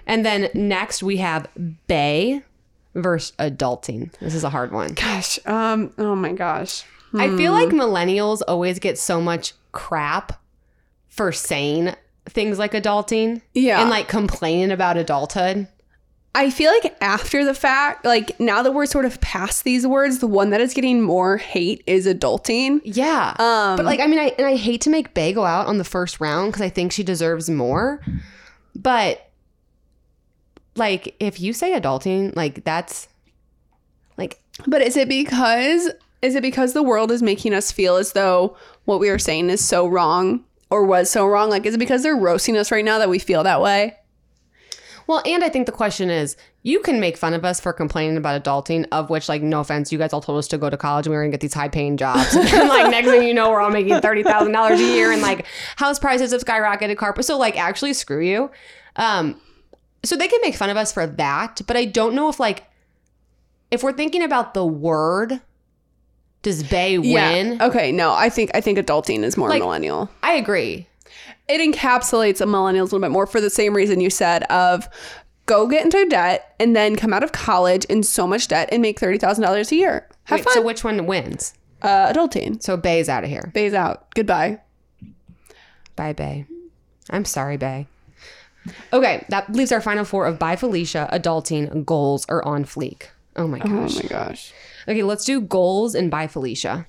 and 0.05 0.25
then 0.25 0.49
next 0.53 1.03
we 1.03 1.17
have 1.17 1.47
Bae 1.87 2.43
versus 2.95 3.33
adulting. 3.39 4.11
This 4.19 4.35
is 4.35 4.43
a 4.43 4.49
hard 4.49 4.71
one. 4.71 4.93
gosh, 4.93 5.39
um 5.45 5.93
oh 5.97 6.15
my 6.15 6.33
gosh. 6.33 6.83
I 7.13 7.35
feel 7.35 7.51
like 7.51 7.69
millennials 7.69 8.41
always 8.47 8.79
get 8.79 8.97
so 8.97 9.19
much 9.19 9.53
crap 9.73 10.41
for 11.09 11.33
saying 11.33 11.93
things 12.25 12.57
like 12.57 12.71
adulting. 12.71 13.41
Yeah. 13.53 13.81
And 13.81 13.89
like 13.89 14.07
complaining 14.07 14.71
about 14.71 14.95
adulthood. 14.97 15.67
I 16.33 16.49
feel 16.49 16.71
like 16.71 16.95
after 17.01 17.43
the 17.43 17.53
fact, 17.53 18.05
like 18.05 18.39
now 18.39 18.63
that 18.63 18.71
we're 18.71 18.85
sort 18.85 19.03
of 19.03 19.19
past 19.19 19.65
these 19.65 19.85
words, 19.85 20.19
the 20.19 20.27
one 20.27 20.51
that 20.51 20.61
is 20.61 20.73
getting 20.73 21.01
more 21.01 21.35
hate 21.37 21.83
is 21.85 22.07
adulting. 22.07 22.79
Yeah. 22.85 23.35
Um, 23.37 23.75
but 23.75 23.85
like, 23.85 23.99
I 23.99 24.07
mean, 24.07 24.19
I, 24.19 24.33
and 24.37 24.47
I 24.47 24.55
hate 24.55 24.81
to 24.81 24.89
make 24.89 25.13
Bae 25.13 25.33
go 25.33 25.43
out 25.43 25.67
on 25.67 25.77
the 25.77 25.83
first 25.83 26.21
round 26.21 26.51
because 26.51 26.61
I 26.61 26.69
think 26.69 26.93
she 26.93 27.03
deserves 27.03 27.49
more. 27.49 28.01
But 28.73 29.29
like, 30.77 31.15
if 31.19 31.41
you 31.41 31.51
say 31.51 31.77
adulting, 31.77 32.33
like 32.33 32.63
that's 32.63 33.09
like, 34.17 34.41
But 34.65 34.81
is 34.81 34.95
it 34.95 35.09
because 35.09 35.89
is 36.21 36.35
it 36.35 36.41
because 36.41 36.71
the 36.71 36.83
world 36.83 37.11
is 37.11 37.21
making 37.21 37.53
us 37.53 37.73
feel 37.73 37.97
as 37.97 38.13
though 38.13 38.55
what 38.85 39.01
we 39.01 39.09
are 39.09 39.19
saying 39.19 39.49
is 39.49 39.65
so 39.65 39.85
wrong 39.85 40.45
or 40.69 40.85
was 40.85 41.09
so 41.09 41.27
wrong? 41.27 41.49
Like 41.49 41.65
is 41.65 41.75
it 41.75 41.79
because 41.79 42.03
they're 42.03 42.15
roasting 42.15 42.55
us 42.55 42.71
right 42.71 42.85
now 42.85 42.99
that 42.99 43.09
we 43.09 43.19
feel 43.19 43.43
that 43.43 43.61
way? 43.61 43.97
Well, 45.11 45.21
and 45.25 45.43
I 45.43 45.49
think 45.49 45.65
the 45.65 45.73
question 45.73 46.09
is, 46.09 46.37
you 46.63 46.79
can 46.79 47.01
make 47.01 47.17
fun 47.17 47.33
of 47.33 47.43
us 47.43 47.59
for 47.59 47.73
complaining 47.73 48.15
about 48.15 48.41
adulting, 48.41 48.87
of 48.93 49.09
which, 49.09 49.27
like, 49.27 49.41
no 49.41 49.59
offense, 49.59 49.91
you 49.91 49.97
guys 49.97 50.13
all 50.13 50.21
told 50.21 50.39
us 50.39 50.47
to 50.47 50.57
go 50.57 50.69
to 50.69 50.77
college 50.77 51.05
and 51.05 51.11
we 51.11 51.17
were 51.17 51.23
gonna 51.23 51.31
get 51.31 51.41
these 51.41 51.53
high 51.53 51.67
paying 51.67 51.97
jobs. 51.97 52.33
and 52.35 52.69
like 52.69 52.89
next 52.89 53.09
thing 53.09 53.23
you 53.27 53.33
know, 53.33 53.51
we're 53.51 53.59
all 53.59 53.71
making 53.71 53.99
thirty 53.99 54.23
thousand 54.23 54.53
dollars 54.53 54.79
a 54.79 54.85
year 54.85 55.11
and 55.11 55.21
like 55.21 55.45
house 55.75 55.99
prices 55.99 56.31
have 56.31 56.41
skyrocketed, 56.45 56.95
car. 56.95 57.13
So 57.21 57.37
like, 57.37 57.57
actually, 57.57 57.91
screw 57.91 58.21
you. 58.21 58.51
Um, 58.95 59.35
so 60.01 60.15
they 60.15 60.29
can 60.29 60.39
make 60.41 60.55
fun 60.55 60.69
of 60.69 60.77
us 60.77 60.93
for 60.93 61.05
that, 61.05 61.59
but 61.67 61.75
I 61.75 61.83
don't 61.83 62.15
know 62.15 62.29
if 62.29 62.39
like 62.39 62.63
if 63.69 63.83
we're 63.83 63.91
thinking 63.91 64.23
about 64.23 64.53
the 64.53 64.65
word, 64.65 65.41
does 66.41 66.63
Bae 66.63 66.97
win? 66.99 67.03
Yeah. 67.03 67.57
Okay. 67.67 67.91
No, 67.91 68.13
I 68.13 68.29
think 68.29 68.51
I 68.53 68.61
think 68.61 68.77
adulting 68.77 69.23
is 69.23 69.35
more 69.35 69.49
Like- 69.49 69.61
millennial. 69.61 70.09
I 70.23 70.35
agree. 70.35 70.87
It 71.51 71.59
encapsulates 71.59 72.39
a 72.39 72.45
millennials 72.45 72.79
a 72.79 72.83
little 72.83 72.99
bit 73.01 73.11
more 73.11 73.27
for 73.27 73.41
the 73.41 73.49
same 73.49 73.75
reason 73.75 73.99
you 73.99 74.09
said 74.09 74.43
of 74.43 74.87
go 75.47 75.67
get 75.67 75.83
into 75.83 76.05
debt 76.05 76.55
and 76.59 76.75
then 76.75 76.95
come 76.95 77.11
out 77.13 77.23
of 77.23 77.33
college 77.33 77.83
in 77.85 78.03
so 78.03 78.25
much 78.25 78.47
debt 78.47 78.69
and 78.71 78.81
make 78.81 78.99
thirty 78.99 79.17
thousand 79.17 79.43
dollars 79.43 79.71
a 79.71 79.75
year. 79.75 80.07
Have 80.25 80.39
Wait, 80.39 80.43
fun. 80.45 80.53
So 80.53 80.61
which 80.61 80.83
one 80.83 81.05
wins? 81.07 81.53
uh, 81.81 82.13
adulting. 82.13 82.61
So 82.61 82.77
Bae's 82.77 83.09
out 83.09 83.23
of 83.23 83.29
here. 83.29 83.51
Bae's 83.53 83.73
out. 83.73 84.13
Goodbye. 84.15 84.59
Bye, 85.95 86.13
Bae. 86.13 86.45
I'm 87.09 87.25
sorry, 87.25 87.57
Bae. 87.57 87.87
Okay, 88.93 89.25
that 89.29 89.51
leaves 89.51 89.71
our 89.71 89.81
final 89.81 90.05
four 90.05 90.25
of 90.27 90.37
Bye 90.37 90.55
Felicia, 90.55 91.09
Adulting, 91.11 91.85
Goals, 91.85 92.25
or 92.29 92.47
On 92.47 92.63
Fleek. 92.63 93.07
Oh 93.35 93.47
my 93.47 93.57
gosh. 93.59 93.69
Oh 93.69 94.01
my 94.03 94.07
gosh. 94.07 94.53
Okay, 94.87 95.03
let's 95.03 95.25
do 95.25 95.41
Goals 95.41 95.95
and 95.95 96.11
Bye 96.11 96.27
Felicia. 96.27 96.85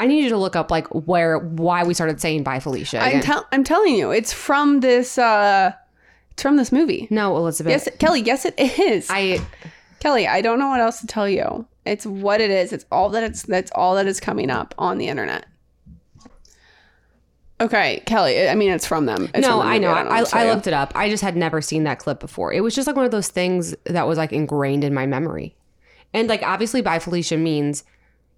I 0.00 0.06
need 0.06 0.24
you 0.24 0.30
to 0.30 0.38
look 0.38 0.56
up 0.56 0.70
like 0.70 0.88
where 0.88 1.38
why 1.38 1.84
we 1.84 1.92
started 1.92 2.22
saying 2.22 2.42
Bye 2.42 2.58
Felicia. 2.58 3.00
I'm 3.00 3.20
tell 3.20 3.46
I'm 3.52 3.62
telling 3.62 3.94
you, 3.94 4.10
it's 4.10 4.32
from 4.32 4.80
this 4.80 5.18
uh 5.18 5.72
it's 6.30 6.42
from 6.42 6.56
this 6.56 6.72
movie. 6.72 7.06
no, 7.10 7.36
Elizabeth. 7.36 7.70
Yes, 7.70 7.88
Kelly, 7.98 8.22
yes 8.22 8.46
it 8.46 8.58
is. 8.58 9.08
I 9.10 9.40
Kelly, 10.00 10.26
I 10.26 10.40
don't 10.40 10.58
know 10.58 10.68
what 10.68 10.80
else 10.80 11.00
to 11.02 11.06
tell 11.06 11.28
you. 11.28 11.66
It's 11.84 12.06
what 12.06 12.40
it 12.40 12.50
is. 12.50 12.72
It's 12.72 12.86
all 12.90 13.10
that 13.10 13.22
it's 13.22 13.42
that's 13.42 13.70
all 13.74 13.94
that 13.96 14.06
is 14.06 14.20
coming 14.20 14.48
up 14.48 14.74
on 14.78 14.96
the 14.96 15.08
internet. 15.08 15.44
Okay, 17.60 18.02
Kelly. 18.06 18.48
I 18.48 18.54
mean, 18.54 18.70
it's 18.70 18.86
from 18.86 19.04
them. 19.04 19.28
It's 19.34 19.46
no, 19.46 19.60
from 19.60 19.68
I 19.68 19.76
know. 19.76 19.94
don't 19.94 20.10
I, 20.10 20.24
I 20.32 20.50
looked 20.50 20.66
it 20.66 20.72
up. 20.72 20.92
I 20.94 21.10
just 21.10 21.22
had 21.22 21.36
never 21.36 21.60
seen 21.60 21.84
that 21.84 21.98
clip 21.98 22.20
before. 22.20 22.54
It 22.54 22.62
was 22.62 22.74
just 22.74 22.86
like 22.86 22.96
one 22.96 23.04
of 23.04 23.10
those 23.10 23.28
things 23.28 23.74
that 23.84 24.06
was 24.06 24.16
like 24.16 24.32
ingrained 24.32 24.82
in 24.82 24.94
my 24.94 25.04
memory. 25.04 25.54
And 26.14 26.26
like 26.26 26.42
obviously 26.42 26.80
bye 26.80 27.00
Felicia 27.00 27.36
means 27.36 27.84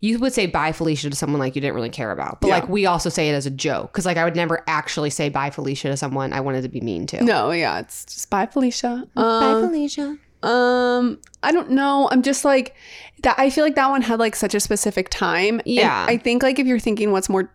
you 0.03 0.19
would 0.19 0.33
say 0.35 0.47
bye 0.47 0.73
Felicia 0.73 1.09
to 1.09 1.17
someone 1.17 1.38
like 1.38 1.55
you 1.55 1.61
didn't 1.62 1.75
really 1.77 1.88
care 1.88 2.11
about. 2.11 2.41
But 2.43 2.49
Yeah. 2.49 2.55
like 2.57 2.69
we 2.69 2.85
also 2.87 3.09
say 3.09 3.31
it 3.31 3.33
as 3.35 3.47
a 3.47 3.51
joke 3.51 3.93
cuz 3.93 4.05
like 4.05 4.17
I 4.19 4.25
would 4.25 4.37
never 4.37 4.62
actually 4.67 5.11
say 5.11 5.29
bye 5.31 5.49
Felicia 5.51 5.88
to 5.88 5.97
someone 5.97 6.33
I 6.35 6.41
wanted 6.41 6.62
to 6.62 6.69
be 6.69 6.81
mean 6.81 7.07
to. 7.07 7.23
No, 7.25 7.51
yeah, 7.53 7.79
it's 7.79 8.05
just 8.05 8.29
bye, 8.29 8.47
Felicia. 8.47 9.07
Bye 9.15 9.23
Um, 9.23 9.69
Felicia. 9.69 10.17
um, 10.43 11.19
I 11.43 11.53
don't 11.53 11.71
know. 11.71 12.09
I'm 12.11 12.23
just 12.23 12.45
like 12.45 12.75
that. 13.23 13.37
I 13.38 13.49
feel 13.49 13.65
like 13.65 13.77
that 13.77 13.88
one 13.91 14.03
had 14.03 14.19
like 14.19 14.35
such 14.37 14.55
a 14.55 14.61
specific 14.61 15.09
time. 15.09 15.61
And 15.61 15.67
Yeah. 15.67 16.05
I 16.09 16.17
think 16.17 16.43
like 16.43 16.59
if 16.59 16.67
you're 16.67 16.81
thinking 16.81 17.12
what's 17.12 17.29
more, 17.29 17.51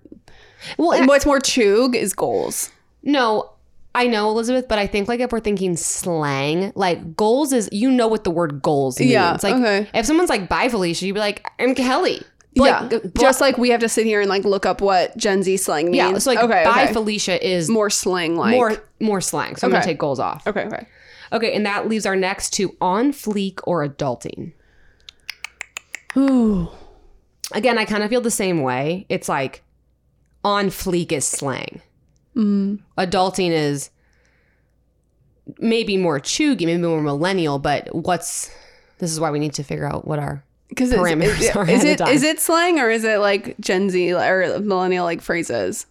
Well, 0.78 0.94
and- 0.94 1.08
what's 1.08 1.26
more 1.26 1.40
chug 1.42 1.96
is 1.96 2.14
goals. 2.14 2.70
no, 3.04 3.50
I 3.96 4.06
know 4.06 4.30
Elizabeth, 4.30 4.68
but 4.68 4.78
I 4.78 4.86
think 4.86 5.08
like 5.08 5.20
if 5.22 5.32
we're 5.32 5.40
thinking 5.40 5.76
slang, 5.76 6.72
like 6.76 7.16
goals 7.18 7.52
is 7.52 7.68
you 7.72 7.90
know 7.90 8.08
what 8.08 8.24
the 8.26 8.30
word 8.32 8.62
goals 8.62 9.00
means. 9.00 9.12
Yeah, 9.12 9.38
Like 9.42 9.56
okay. 9.56 9.88
if 9.94 10.06
someone's 10.06 10.30
like 10.30 10.48
bye 10.48 10.70
Felicia, 10.70 11.06
you'd 11.08 11.14
be 11.16 11.20
like 11.20 11.46
I'm 11.60 11.74
Kelly. 11.76 12.22
But, 12.58 12.66
yeah, 12.66 13.00
like, 13.00 13.14
just 13.16 13.42
like 13.42 13.58
we 13.58 13.70
have 13.70 13.82
to 13.82 13.90
sit 13.90 14.06
here 14.06 14.22
and 14.22 14.30
like 14.30 14.44
look 14.46 14.66
up 14.66 14.82
what 14.82 15.16
Gen 15.18 15.44
Z 15.44 15.58
slang 15.58 15.86
means. 15.86 15.96
yeah, 15.98 16.18
so 16.18 16.32
like 16.32 16.40
okay, 16.40 16.64
bye 16.64 16.84
okay. 16.84 16.94
Felicia 16.94 17.46
is 17.46 17.70
more 17.70 17.90
slang 17.90 18.36
like 18.36 18.56
more 18.56 18.78
more 19.00 19.22
slang. 19.22 19.56
So 19.56 19.68
I'm 19.68 19.72
gonna 19.72 19.84
take 19.84 19.98
goals 19.98 20.20
off. 20.20 20.46
Okay, 20.48 20.66
okay. 20.66 20.88
Okay, 21.32 21.54
and 21.54 21.66
that 21.66 21.90
leaves 21.90 22.06
our 22.06 22.16
next 22.16 22.52
two 22.52 22.76
on 22.80 23.12
fleek 23.12 23.60
or 23.66 23.86
adulting. 23.86 24.54
Ooh, 26.16 26.70
Again, 27.54 27.78
I 27.78 27.86
kind 27.86 28.04
of 28.04 28.10
feel 28.10 28.22
the 28.22 28.32
same 28.32 28.62
way. 28.62 29.06
It's 29.10 29.30
like 29.30 29.64
on 30.44 30.68
fleek 30.68 31.12
is 31.12 31.26
slang. 31.26 31.82
Mm. 32.36 32.80
Adulting 32.98 33.52
is 33.52 33.90
maybe 35.60 35.98
more 35.98 36.20
cheugy, 36.20 36.66
maybe 36.66 36.82
more 36.82 37.02
millennial, 37.02 37.58
but 37.58 37.94
what's 37.96 38.52
this 39.00 39.12
is 39.12 39.20
why 39.20 39.32
we 39.32 39.40
need 39.40 39.54
to 39.54 39.64
figure 39.64 39.86
out 39.86 40.08
what 40.08 40.20
our 40.20 40.44
because 40.70 40.92
Parameters 40.92 41.40
is, 41.42 41.56
are 41.56 41.64
is 41.64 41.84
ahead 41.84 41.86
it 42.02 42.10
is 42.10 42.22
time. 42.22 42.30
it 42.30 42.40
slang 42.40 42.80
or 42.80 42.90
is 42.90 43.04
it 43.04 43.20
like 43.20 43.58
Gen 43.60 43.90
Z 43.90 44.14
or 44.14 44.60
millennial 44.60 45.06
like 45.06 45.22
phrases? 45.22 45.86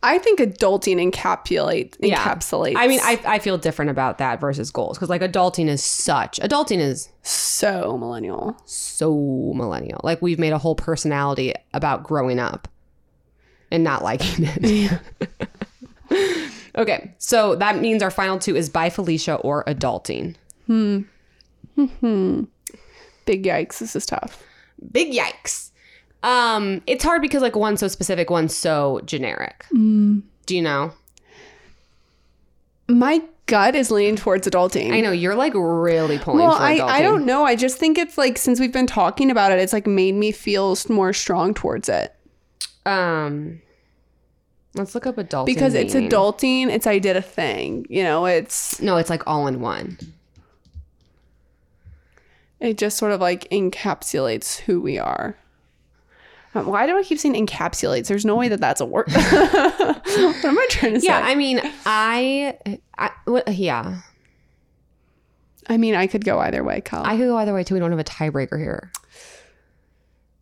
I 0.00 0.18
think 0.18 0.38
adulting 0.38 1.10
encapsulate 1.10 1.96
Yeah. 1.98 2.22
encapsulates. 2.22 2.74
I 2.76 2.86
mean, 2.86 3.00
I, 3.02 3.20
I 3.26 3.38
feel 3.40 3.58
different 3.58 3.90
about 3.90 4.18
that 4.18 4.40
versus 4.40 4.70
goals 4.70 4.96
because 4.96 5.08
like 5.08 5.22
adulting 5.22 5.66
is 5.68 5.82
such 5.84 6.38
adulting 6.38 6.78
is 6.78 7.08
so 7.22 7.98
millennial. 7.98 8.56
so 8.64 9.52
millennial. 9.56 10.00
Like 10.04 10.22
we've 10.22 10.38
made 10.38 10.52
a 10.52 10.58
whole 10.58 10.76
personality 10.76 11.52
about 11.74 12.04
growing 12.04 12.38
up 12.38 12.68
and 13.72 13.82
not 13.82 14.02
liking 14.04 14.46
it. 14.48 15.00
okay, 16.76 17.12
so 17.18 17.56
that 17.56 17.80
means 17.80 18.02
our 18.02 18.10
final 18.10 18.38
two 18.38 18.54
is 18.56 18.68
bye 18.70 18.90
Felicia 18.90 19.34
or 19.36 19.64
adulting. 19.64 20.36
Hmm. 20.66 21.00
Hmm. 22.00 22.44
Big 23.28 23.44
yikes! 23.44 23.78
This 23.78 23.94
is 23.94 24.06
tough. 24.06 24.42
Big 24.90 25.12
yikes. 25.12 25.70
Um, 26.22 26.82
it's 26.86 27.04
hard 27.04 27.20
because 27.22 27.42
like 27.42 27.54
one's 27.54 27.78
so 27.80 27.88
specific, 27.88 28.30
one's 28.30 28.56
so 28.56 29.02
generic. 29.04 29.66
Mm. 29.72 30.22
Do 30.46 30.56
you 30.56 30.62
know? 30.62 30.92
My 32.88 33.22
gut 33.44 33.74
is 33.74 33.90
leaning 33.90 34.16
towards 34.16 34.48
adulting. 34.48 34.92
I 34.92 35.00
know 35.00 35.12
you're 35.12 35.34
like 35.34 35.52
really 35.54 36.18
pulling 36.18 36.46
Well, 36.46 36.56
for 36.56 36.62
I. 36.62 36.78
I 36.78 37.02
don't 37.02 37.26
know. 37.26 37.44
I 37.44 37.54
just 37.54 37.76
think 37.76 37.98
it's 37.98 38.16
like 38.16 38.38
since 38.38 38.58
we've 38.60 38.72
been 38.72 38.86
talking 38.86 39.30
about 39.30 39.52
it, 39.52 39.58
it's 39.58 39.74
like 39.74 39.86
made 39.86 40.14
me 40.14 40.32
feel 40.32 40.74
more 40.88 41.12
strong 41.12 41.52
towards 41.52 41.88
it 41.90 42.14
Um, 42.86 43.60
let's 44.74 44.94
look 44.94 45.06
up 45.06 45.16
adulting 45.16 45.46
because 45.46 45.74
it's 45.74 45.94
adulting. 45.94 46.68
It's 46.68 46.86
I 46.86 46.98
did 46.98 47.16
a 47.16 47.22
thing. 47.22 47.84
You 47.90 48.04
know, 48.04 48.24
it's 48.24 48.80
No, 48.80 48.96
it's 48.96 49.10
like 49.10 49.22
all 49.26 49.46
in 49.46 49.60
one. 49.60 49.98
It 52.60 52.78
just 52.78 52.96
sort 52.96 53.12
of 53.12 53.20
like 53.20 53.48
encapsulates 53.50 54.58
who 54.58 54.80
we 54.80 54.98
are. 54.98 55.36
Um, 56.54 56.66
Why 56.66 56.86
do 56.86 56.96
I 56.96 57.02
keep 57.02 57.18
saying 57.18 57.34
encapsulates? 57.46 58.08
There's 58.08 58.24
no 58.24 58.34
way 58.34 58.48
that 58.48 58.60
that's 58.60 58.80
a 58.80 58.86
word. 58.86 59.06
what 59.12 60.44
am 60.44 60.58
I 60.58 60.66
trying 60.70 60.94
to 60.94 61.00
say? 61.00 61.06
Yeah, 61.06 61.20
I 61.20 61.34
mean, 61.34 61.60
I, 61.86 62.78
I 62.96 63.10
what, 63.26 63.48
yeah, 63.54 64.00
I 65.68 65.76
mean, 65.76 65.94
I 65.94 66.06
could 66.06 66.24
go 66.24 66.38
either 66.40 66.64
way, 66.64 66.80
Kyle. 66.80 67.04
I 67.04 67.16
could 67.16 67.26
go 67.26 67.36
either 67.36 67.52
way 67.52 67.64
too. 67.64 67.74
We 67.74 67.80
don't 67.80 67.90
have 67.90 68.00
a 68.00 68.04
tiebreaker 68.04 68.58
here. 68.58 68.90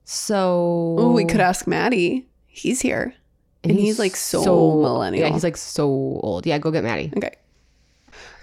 So 0.04 0.96
oh, 0.98 1.12
we 1.12 1.24
could 1.24 1.40
ask 1.40 1.66
Mattie. 1.66 2.28
He's 2.46 2.80
here, 2.80 3.12
and, 3.64 3.72
he's, 3.72 3.98
like 3.98 4.14
so, 4.14 4.40
millennial. 4.80 5.26
Yeah, 5.26 5.32
he's 5.32 5.44
like 5.44 5.56
so 5.56 5.86
old. 5.86 6.46
Yeah, 6.46 6.58
go 6.58 6.70
get 6.70 6.84
Mattie. 6.84 7.12
Okay. 7.16 7.34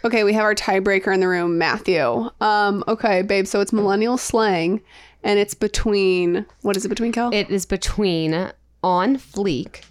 Okay, 0.05 0.23
we 0.23 0.33
have 0.33 0.43
our 0.43 0.55
tiebreaker 0.55 1.13
in 1.13 1.19
the 1.21 1.27
room, 1.27 1.57
Matthew. 1.57 2.29
Um, 2.41 2.83
okay, 2.87 3.21
babe, 3.21 3.47
so 3.47 3.61
it's 3.61 3.71
millennial 3.71 4.17
slang 4.17 4.81
and 5.23 5.39
it's 5.39 5.53
between 5.53 6.45
what 6.61 6.75
is 6.75 6.83
it 6.85 6.89
between 6.89 7.11
Cal? 7.11 7.33
It 7.33 7.49
is 7.49 7.65
between 7.65 8.51
on 8.83 9.15
fleek. 9.15 9.81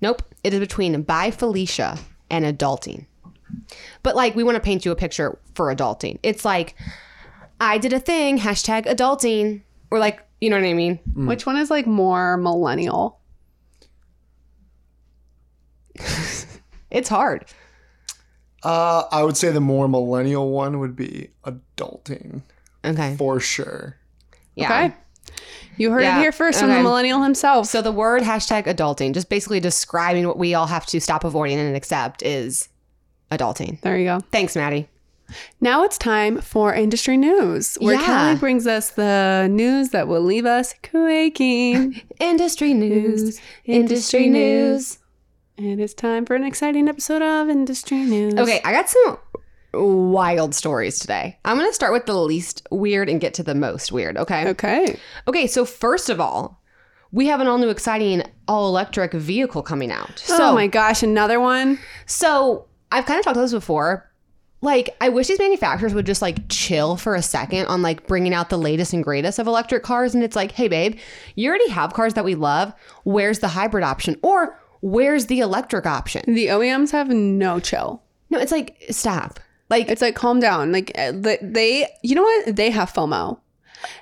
Nope, 0.00 0.22
it 0.42 0.54
is 0.54 0.60
between 0.60 1.02
bye 1.02 1.30
Felicia 1.30 1.98
and 2.30 2.44
adulting. 2.44 3.06
But 4.02 4.16
like, 4.16 4.34
we 4.34 4.42
want 4.42 4.56
to 4.56 4.60
paint 4.60 4.84
you 4.84 4.92
a 4.92 4.96
picture 4.96 5.38
for 5.54 5.74
adulting. 5.74 6.18
It's 6.22 6.44
like, 6.44 6.74
I 7.60 7.78
did 7.78 7.92
a 7.92 8.00
thing. 8.00 8.38
Hashtag 8.38 8.86
adulting, 8.86 9.62
or 9.90 9.98
like, 9.98 10.24
you 10.40 10.48
know 10.48 10.56
what 10.56 10.66
I 10.66 10.74
mean? 10.74 11.00
Which 11.14 11.44
one 11.46 11.56
is 11.56 11.70
like 11.70 11.86
more 11.86 12.36
millennial? 12.36 13.20
It's 16.90 17.10
hard. 17.10 17.44
Uh, 18.62 19.04
I 19.12 19.22
would 19.22 19.36
say 19.36 19.50
the 19.50 19.60
more 19.60 19.88
millennial 19.88 20.50
one 20.50 20.80
would 20.80 20.96
be 20.96 21.28
adulting 21.44 22.42
Okay. 22.84 23.16
for 23.16 23.38
sure. 23.40 23.96
Yeah. 24.56 24.86
Okay. 24.86 24.94
You 25.76 25.92
heard 25.92 26.02
Yeah, 26.02 26.18
it 26.18 26.22
here 26.22 26.32
first 26.32 26.58
from 26.58 26.70
the 26.70 26.82
millennial 26.82 27.22
himself. 27.22 27.66
So 27.68 27.80
the 27.82 27.92
word 27.92 28.22
hashtag 28.22 28.64
adulting, 28.66 29.14
just 29.14 29.28
basically 29.28 29.60
describing 29.60 30.26
what 30.26 30.36
we 30.38 30.54
all 30.54 30.66
have 30.66 30.86
to 30.86 31.00
stop 31.00 31.22
avoiding 31.22 31.58
and 31.60 31.76
accept 31.76 32.22
is 32.22 32.68
adulting. 33.30 33.80
there 33.82 33.96
you 33.96 34.04
go. 34.06 34.20
Thanks, 34.32 34.56
Mattie. 34.56 34.88
Now 35.60 35.84
it's 35.84 35.98
time 35.98 36.40
for 36.40 36.74
industry 36.74 37.16
news, 37.16 37.76
where 37.80 37.94
Yeah. 37.94 38.06
Kelly 38.06 38.36
brings 38.40 38.66
us 38.66 38.90
the 38.90 39.46
news 39.50 39.90
that 39.90 40.08
will 40.08 40.22
leave 40.22 40.46
us 40.46 40.74
quaking. 40.82 42.00
Industry 42.18 42.72
news. 42.74 43.38
Industry 43.66 44.28
news. 44.30 44.98
And 45.58 45.80
it's 45.80 45.92
time 45.94 46.24
for 46.24 46.36
an 46.36 46.44
exciting 46.44 46.88
episode 46.88 47.20
of 47.20 47.48
Industry 47.48 47.98
News. 47.98 48.34
Okay, 48.34 48.60
I 48.64 48.72
got 48.72 48.88
some 48.88 49.18
wild 49.74 50.54
stories 50.54 51.00
today. 51.00 51.36
I'm 51.44 51.56
going 51.58 51.68
to 51.68 51.74
start 51.74 51.92
with 51.92 52.06
the 52.06 52.16
least 52.16 52.66
weird 52.70 53.08
and 53.08 53.20
get 53.20 53.34
to 53.34 53.42
the 53.42 53.54
most 53.54 53.90
weird, 53.90 54.16
okay? 54.16 54.48
Okay. 54.48 54.98
Okay, 55.26 55.46
so 55.46 55.64
first 55.64 56.10
of 56.10 56.20
all, 56.20 56.62
we 57.10 57.26
have 57.26 57.40
an 57.40 57.48
all 57.48 57.58
new 57.58 57.70
exciting 57.70 58.22
all 58.46 58.68
electric 58.68 59.12
vehicle 59.12 59.62
coming 59.62 59.90
out. 59.90 60.22
Oh 60.28 60.36
so, 60.36 60.50
oh 60.50 60.54
my 60.54 60.68
gosh, 60.68 61.02
another 61.02 61.40
one. 61.40 61.78
So 62.06 62.66
I've 62.92 63.06
kind 63.06 63.18
of 63.18 63.24
talked 63.24 63.36
about 63.36 63.42
this 63.42 63.52
before. 63.52 64.08
like 64.60 64.96
I 65.00 65.08
wish 65.08 65.26
these 65.26 65.38
manufacturers 65.38 65.92
would 65.94 66.06
just 66.06 66.22
like 66.22 66.48
chill 66.48 66.96
for 66.96 67.14
a 67.14 67.22
second 67.22 67.66
on 67.66 67.82
like 67.82 68.06
bringing 68.06 68.34
out 68.34 68.48
the 68.50 68.58
latest 68.58 68.92
and 68.92 69.02
greatest 69.02 69.38
of 69.38 69.46
electric 69.46 69.82
cars 69.82 70.14
and 70.14 70.22
it's 70.22 70.36
like, 70.36 70.52
"Hey 70.52 70.68
babe, 70.68 70.98
you 71.34 71.48
already 71.48 71.68
have 71.70 71.94
cars 71.94 72.14
that 72.14 72.24
we 72.24 72.34
love. 72.34 72.72
Where's 73.04 73.38
the 73.40 73.48
hybrid 73.48 73.84
option?" 73.84 74.16
Or 74.22 74.58
"Where's 74.80 75.26
the 75.26 75.40
electric 75.40 75.86
option?" 75.86 76.34
The 76.34 76.46
OEMs 76.48 76.90
have 76.92 77.08
no 77.08 77.60
chill. 77.60 78.02
No, 78.30 78.38
it's 78.38 78.52
like 78.52 78.76
stop. 78.90 79.40
Like 79.70 79.88
It's 79.90 80.02
like 80.02 80.14
calm 80.14 80.40
down. 80.40 80.72
Like 80.72 80.92
uh, 80.96 81.12
they, 81.42 81.86
you 82.02 82.14
know 82.14 82.22
what? 82.22 82.56
They 82.56 82.70
have 82.70 82.92
FOMO, 82.92 83.38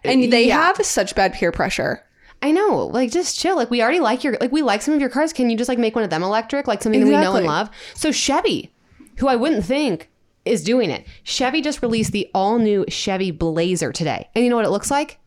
and 0.04 0.32
they 0.32 0.46
Yeah. 0.48 0.56
have 0.66 0.84
such 0.84 1.14
bad 1.14 1.34
peer 1.34 1.50
pressure. 1.52 2.02
I 2.42 2.52
know, 2.52 2.86
like 2.92 3.10
just 3.10 3.38
chill. 3.38 3.56
Like 3.56 3.70
we 3.70 3.82
already 3.82 3.98
like 4.00 4.22
your 4.22 4.36
like 4.40 4.52
we 4.52 4.62
like 4.62 4.82
some 4.82 4.94
of 4.94 5.00
your 5.00 5.08
cars. 5.10 5.32
Can 5.32 5.48
you 5.50 5.56
just 5.56 5.68
like 5.68 5.78
make 5.78 5.94
one 5.94 6.04
of 6.04 6.10
them 6.10 6.22
electric, 6.22 6.66
like 6.68 6.82
something 6.82 7.00
that 7.00 7.06
we 7.06 7.12
know 7.12 7.34
and 7.34 7.46
love? 7.46 7.70
So 7.94 8.12
Chevy, 8.12 8.72
who 9.18 9.26
I 9.26 9.36
wouldn't 9.36 9.64
think 9.64 10.10
is 10.46 10.62
doing 10.62 10.90
it, 10.90 11.06
Chevy 11.24 11.60
just 11.60 11.82
released 11.82 12.12
the 12.12 12.30
all 12.34 12.58
new 12.58 12.84
Chevy 12.88 13.30
Blazer 13.30 13.92
today, 13.92 14.28
and 14.34 14.44
you 14.44 14.50
know 14.50 14.56
what 14.56 14.64
it 14.64 14.70
looks 14.70 14.90
like? 14.90 15.18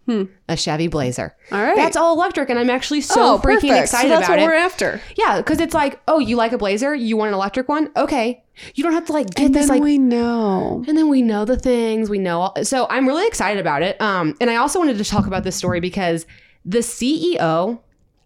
A 0.48 0.58
Chevy 0.58 0.88
Blazer. 0.88 1.36
All 1.52 1.62
right. 1.62 1.76
that's 1.76 1.96
all 1.96 2.16
electric, 2.16 2.50
and 2.50 2.58
I'm 2.58 2.72
actually 2.72 3.02
so 3.02 3.38
freaking 3.38 3.42
perfect. 3.42 3.74
excited 3.84 4.08
so 4.08 4.16
that's 4.16 4.26
about 4.28 4.30
what 4.30 4.40
it. 4.40 4.46
we're 4.48 4.56
after. 4.56 5.00
yeah, 5.16 5.38
because 5.38 5.60
it's 5.60 5.76
like, 5.76 6.02
oh, 6.08 6.18
you 6.18 6.36
like 6.36 6.52
a 6.52 6.58
Blazer? 6.58 6.96
You 6.96 7.16
want 7.16 7.28
an 7.28 7.36
electric 7.36 7.70
one? 7.70 7.92
Okay, 7.96 8.44
you 8.74 8.84
don't 8.84 8.94
have 8.94 9.06
to 9.06 9.14
like 9.14 9.30
get 9.36 9.46
And 9.46 9.54
this 9.56 9.68
then 9.68 9.78
like 9.78 9.84
we 9.84 10.00
know. 10.00 10.84
and 10.88 10.98
then 10.98 11.10
we 11.10 11.22
know 11.22 11.46
the 11.46 11.58
things 11.58 12.10
we 12.10 12.18
know 12.18 12.42
all, 12.42 12.64
so 12.66 12.88
i'm 12.90 13.08
really 13.08 13.26
excited 13.28 13.60
about 13.62 13.82
it 13.84 14.00
um 14.02 14.36
and 14.42 14.50
i 14.50 14.56
also 14.58 14.80
wanted 14.80 14.98
to 14.98 15.04
talk 15.06 15.28
about 15.28 15.44
this 15.46 15.56
story 15.56 15.80
because 15.80 16.26
the 16.66 16.80
ceo 16.80 17.80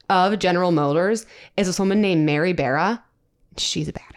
of 0.10 0.40
general 0.40 0.72
motors 0.72 1.26
is 1.58 1.68
this 1.68 1.78
woman 1.80 2.02
named 2.02 2.26
mary 2.26 2.52
barra 2.54 3.04
she's 3.58 3.88
a 3.88 3.94
badass 3.94 4.13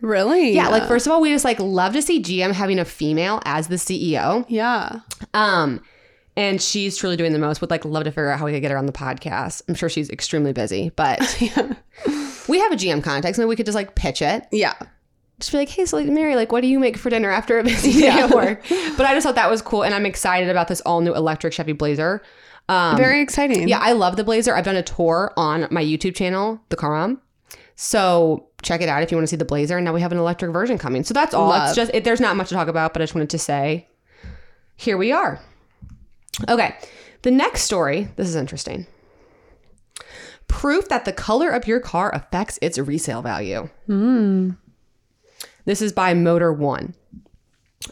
Really? 0.00 0.52
yeah 0.52 0.68
like 0.68 0.86
first 0.86 1.06
of 1.06 1.12
all 1.12 1.20
we 1.20 1.30
just 1.30 1.44
like 1.44 1.58
love 1.58 1.92
to 1.94 2.02
see 2.02 2.22
gm 2.22 2.52
having 2.52 2.78
a 2.78 2.84
female 2.84 3.40
as 3.44 3.68
the 3.68 3.76
ceo 3.76 4.44
yeah. 4.48 5.00
um 5.34 5.80
and 6.36 6.62
she's 6.62 6.96
truly 6.96 7.16
doing 7.16 7.32
the 7.32 7.38
most 7.38 7.60
would 7.60 7.70
like 7.70 7.84
love 7.84 8.04
to 8.04 8.10
figure 8.10 8.30
out 8.30 8.38
how 8.38 8.44
we 8.46 8.52
could 8.52 8.62
get 8.62 8.70
her 8.70 8.78
on 8.78 8.86
the 8.86 8.92
podcast 8.92 9.62
i'm 9.68 9.74
sure 9.74 9.88
she's 9.88 10.08
extremely 10.10 10.52
busy 10.52 10.90
but 10.96 11.18
we 12.48 12.58
have 12.60 12.72
a 12.72 12.76
gm 12.76 13.02
context 13.02 13.38
maybe 13.38 13.48
we 13.48 13.56
could 13.56 13.66
just 13.66 13.74
like 13.76 13.94
pitch 13.96 14.22
it 14.22 14.46
Yeah. 14.52 14.74
just 15.40 15.50
be 15.52 15.58
like, 15.58 15.68
hey, 15.68 15.84
so 15.84 15.96
like 15.96 16.06
Mary, 16.06 16.34
like, 16.36 16.50
what 16.52 16.60
do 16.62 16.66
you 16.68 16.78
make 16.78 16.96
for 16.96 17.10
dinner 17.10 17.30
after 17.30 17.58
a 17.58 17.64
busy 17.64 18.00
day 18.00 18.08
at 18.08 18.30
work? 18.30 18.62
But 18.96 19.06
I 19.06 19.14
just 19.14 19.24
thought 19.24 19.36
that 19.36 19.48
was 19.50 19.62
cool, 19.62 19.84
and 19.84 19.94
I'm 19.94 20.04
excited 20.06 20.48
about 20.50 20.66
this 20.68 20.80
all 20.80 21.00
new 21.00 21.14
electric 21.14 21.52
Chevy 21.52 21.72
Blazer. 21.74 22.22
Um, 22.68 22.96
Very 22.96 23.20
exciting. 23.22 23.68
yeah, 23.68 23.78
I 23.80 23.92
love 23.92 24.16
the 24.16 24.24
Blazer. 24.24 24.54
I've 24.56 24.64
done 24.64 24.74
a 24.76 24.82
tour 24.82 25.32
on 25.36 25.68
my 25.70 25.82
YouTube 25.82 26.16
channel, 26.16 26.60
The 26.70 26.76
Car 26.76 26.90
Mom. 26.90 27.20
So 27.80 28.48
check 28.62 28.80
it 28.80 28.88
out 28.88 29.04
if 29.04 29.12
you 29.12 29.16
want 29.16 29.22
to 29.22 29.30
see 29.30 29.36
the 29.36 29.44
Blazer. 29.44 29.76
And 29.76 29.84
now 29.84 29.94
we 29.94 30.00
have 30.00 30.10
an 30.10 30.18
electric 30.18 30.52
version 30.52 30.78
coming. 30.78 31.04
So 31.04 31.14
that's 31.14 31.32
all. 31.32 31.50
Love. 31.50 31.68
It's 31.68 31.76
just 31.76 31.92
it, 31.94 32.02
there's 32.02 32.20
not 32.20 32.34
much 32.34 32.48
to 32.48 32.56
talk 32.56 32.66
about, 32.66 32.92
but 32.92 33.00
I 33.00 33.04
just 33.04 33.14
wanted 33.14 33.30
to 33.30 33.38
say, 33.38 33.86
here 34.76 34.96
we 34.98 35.12
are. 35.12 35.40
Okay, 36.48 36.74
the 37.22 37.30
next 37.30 37.62
story. 37.62 38.08
This 38.16 38.26
is 38.26 38.34
interesting. 38.34 38.88
Proof 40.48 40.88
that 40.88 41.04
the 41.04 41.12
color 41.12 41.50
of 41.50 41.68
your 41.68 41.78
car 41.78 42.12
affects 42.12 42.58
its 42.60 42.78
resale 42.78 43.22
value. 43.22 43.68
This 45.64 45.80
is 45.80 45.92
by 45.92 46.14
Motor1. 46.14 46.94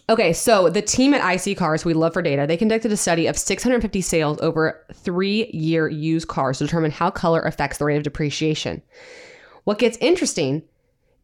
Okay, 0.09 0.33
so 0.33 0.68
the 0.68 0.83
team 0.83 1.14
at 1.14 1.20
iSeeCars, 1.22 1.85
we 1.85 1.94
love 1.94 2.12
for 2.12 2.22
data, 2.22 2.44
they 2.44 2.57
conducted 2.57 2.90
a 2.90 2.96
study 2.96 3.29
of 3.29 3.38
650 3.38 4.01
sales 4.01 4.38
over 4.40 4.85
three 4.94 5.49
year 5.53 5.88
used 5.88 6.27
cars 6.27 6.59
to 6.59 6.64
determine 6.64 6.90
how 6.90 7.09
color 7.09 7.40
affects 7.42 7.79
the 7.79 7.85
rate 7.85 7.99
of 7.99 8.03
depreciation. 8.03 8.83
What 9.67 9.81
gets 9.81 9.99
interesting 10.01 10.63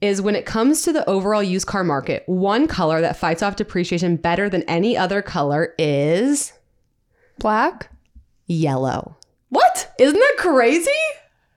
is 0.00 0.20
when 0.20 0.34
it 0.34 0.44
comes 0.44 0.82
to 0.82 0.92
the 0.92 1.08
overall 1.08 1.44
used 1.44 1.68
car 1.68 1.84
market, 1.84 2.24
one 2.26 2.66
color 2.66 3.00
that 3.00 3.16
fights 3.16 3.40
off 3.40 3.54
depreciation 3.54 4.16
better 4.16 4.50
than 4.50 4.64
any 4.64 4.96
other 4.96 5.22
color 5.22 5.74
is 5.78 6.52
Black? 7.38 7.88
yellow. 8.48 9.16
What? 9.50 9.94
Isn't 9.96 10.18
that 10.18 10.34
crazy? 10.38 10.90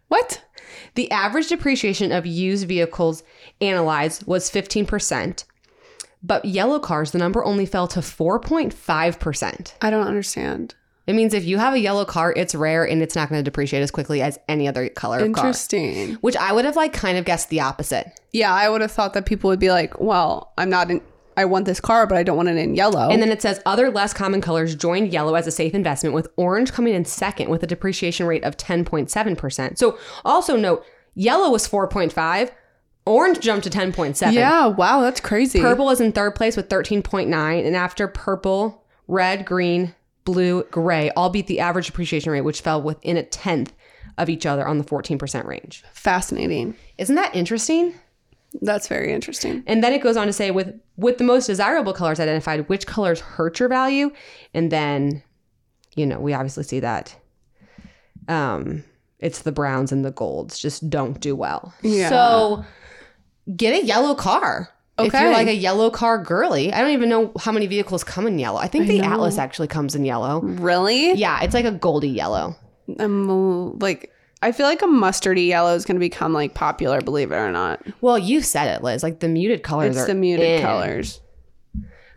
What? 0.09 0.43
The 0.93 1.09
average 1.09 1.47
depreciation 1.47 2.11
of 2.11 2.27
used 2.27 2.67
vehicles 2.67 3.23
analyzed 3.59 4.27
was 4.27 4.51
15%, 4.51 5.43
but 6.21 6.45
yellow 6.45 6.77
cars, 6.77 7.09
the 7.09 7.17
number 7.17 7.43
only 7.43 7.65
fell 7.65 7.87
to 7.87 7.99
4.5%. 8.01 9.73
I 9.81 9.89
don't 9.89 10.07
understand. 10.07 10.75
It 11.07 11.13
means 11.13 11.33
if 11.33 11.45
you 11.45 11.57
have 11.57 11.73
a 11.73 11.79
yellow 11.79 12.03
car, 12.03 12.33
it's 12.35 12.55
rare 12.55 12.83
and 12.87 13.01
it's 13.01 13.15
not 13.15 13.29
going 13.29 13.39
to 13.39 13.43
depreciate 13.43 13.81
as 13.81 13.91
quickly 13.91 14.21
as 14.21 14.39
any 14.47 14.67
other 14.67 14.89
color 14.89 15.17
of 15.17 15.31
car. 15.33 15.45
Interesting. 15.45 16.15
Which 16.15 16.35
I 16.35 16.51
would 16.51 16.65
have 16.65 16.75
like 16.75 16.93
kind 16.93 17.17
of 17.17 17.25
guessed 17.25 17.49
the 17.49 17.61
opposite. 17.61 18.19
Yeah, 18.31 18.53
I 18.53 18.69
would 18.69 18.81
have 18.81 18.91
thought 18.91 19.13
that 19.13 19.25
people 19.25 19.49
would 19.49 19.59
be 19.59 19.69
like, 19.69 19.99
well, 19.99 20.51
I'm 20.57 20.69
not 20.69 20.89
in, 20.89 21.01
I 21.37 21.45
want 21.45 21.65
this 21.65 21.79
car, 21.79 22.07
but 22.07 22.17
I 22.17 22.23
don't 22.23 22.37
want 22.37 22.49
it 22.49 22.57
in 22.57 22.75
yellow. 22.75 23.09
And 23.09 23.21
then 23.21 23.29
it 23.29 23.41
says 23.41 23.61
other 23.65 23.91
less 23.91 24.13
common 24.13 24.41
colors 24.41 24.73
joined 24.73 25.13
yellow 25.13 25.35
as 25.35 25.45
a 25.45 25.51
safe 25.51 25.73
investment, 25.73 26.15
with 26.15 26.27
orange 26.37 26.71
coming 26.71 26.93
in 26.93 27.05
second 27.05 27.49
with 27.49 27.61
a 27.61 27.67
depreciation 27.67 28.25
rate 28.25 28.43
of 28.43 28.57
10.7%. 28.57 29.77
So 29.77 29.99
also 30.23 30.55
note, 30.55 30.83
yellow 31.13 31.51
was 31.51 31.67
4.5, 31.67 32.51
orange 33.05 33.39
jumped 33.41 33.65
to 33.65 33.69
10.7. 33.69 34.33
yeah, 34.33 34.65
wow, 34.65 35.01
that's 35.01 35.19
crazy. 35.19 35.59
Purple 35.59 35.89
is 35.91 36.01
in 36.01 36.11
third 36.13 36.35
place 36.35 36.57
with 36.57 36.67
13.9. 36.69 37.65
And 37.65 37.75
after 37.75 38.07
purple, 38.07 38.83
red, 39.07 39.45
green, 39.45 39.93
blue, 40.25 40.63
gray 40.71 41.09
all 41.11 41.29
beat 41.29 41.47
the 41.47 41.59
average 41.59 41.87
depreciation 41.87 42.31
rate, 42.31 42.41
which 42.41 42.61
fell 42.61 42.81
within 42.81 43.15
a 43.17 43.23
tenth 43.23 43.73
of 44.17 44.29
each 44.29 44.45
other 44.45 44.67
on 44.67 44.77
the 44.77 44.83
14% 44.83 45.45
range. 45.45 45.83
Fascinating. 45.93 46.75
Isn't 46.97 47.15
that 47.15 47.35
interesting? 47.35 47.93
That's 48.61 48.87
very 48.87 49.11
interesting. 49.13 49.63
And 49.67 49.83
then 49.83 49.93
it 49.93 50.01
goes 50.01 50.17
on 50.17 50.27
to 50.27 50.33
say 50.33 50.51
with 50.51 50.79
with 50.97 51.17
the 51.17 51.23
most 51.23 51.47
desirable 51.47 51.93
colors 51.93 52.19
identified, 52.19 52.69
which 52.69 52.87
colors 52.87 53.19
hurt 53.19 53.59
your 53.59 53.67
value, 53.67 54.11
and 54.53 54.71
then, 54.71 55.23
you 55.95 56.05
know, 56.05 56.19
we 56.19 56.33
obviously 56.33 56.63
see 56.63 56.79
that 56.79 57.15
um 58.27 58.83
it's 59.19 59.41
the 59.41 59.51
browns 59.51 59.91
and 59.91 60.03
the 60.05 60.11
golds 60.11 60.57
just 60.57 60.89
don't 60.89 61.19
do 61.19 61.35
well. 61.35 61.73
Yeah. 61.81 62.09
So 62.09 62.65
get 63.55 63.73
a 63.73 63.85
yellow 63.85 64.15
car. 64.15 64.69
If 64.97 65.13
you're 65.13 65.31
like 65.31 65.47
a 65.47 65.55
yellow 65.55 65.89
car 65.89 66.17
girly, 66.17 66.71
I 66.71 66.81
don't 66.81 66.91
even 66.91 67.09
know 67.09 67.31
how 67.39 67.51
many 67.51 67.67
vehicles 67.67 68.03
come 68.03 68.27
in 68.27 68.39
yellow. 68.39 68.59
I 68.59 68.67
think 68.67 68.87
the 68.87 69.01
Atlas 69.01 69.37
actually 69.37 69.67
comes 69.67 69.93
in 69.95 70.05
yellow. 70.05 70.41
Really? 70.41 71.13
Yeah, 71.13 71.41
it's 71.41 71.53
like 71.53 71.65
a 71.65 71.71
goldy 71.71 72.09
yellow. 72.09 72.55
Um, 72.99 73.77
like, 73.79 74.13
I 74.41 74.51
feel 74.51 74.67
like 74.67 74.81
a 74.81 74.85
mustardy 74.87 75.47
yellow 75.47 75.75
is 75.75 75.85
going 75.85 75.95
to 75.95 75.99
become 75.99 76.31
like 76.33 76.53
popular, 76.53 77.01
believe 77.01 77.31
it 77.31 77.35
or 77.35 77.51
not. 77.51 77.81
Well, 77.99 78.17
you 78.17 78.41
said 78.41 78.73
it, 78.73 78.83
Lizz. 78.83 79.03
Like 79.03 79.19
the 79.19 79.27
muted 79.27 79.63
colors 79.63 79.95
It's 79.95 80.05
are 80.05 80.07
the 80.07 80.13
muted 80.13 80.45
in. 80.45 80.61
colors. 80.61 81.19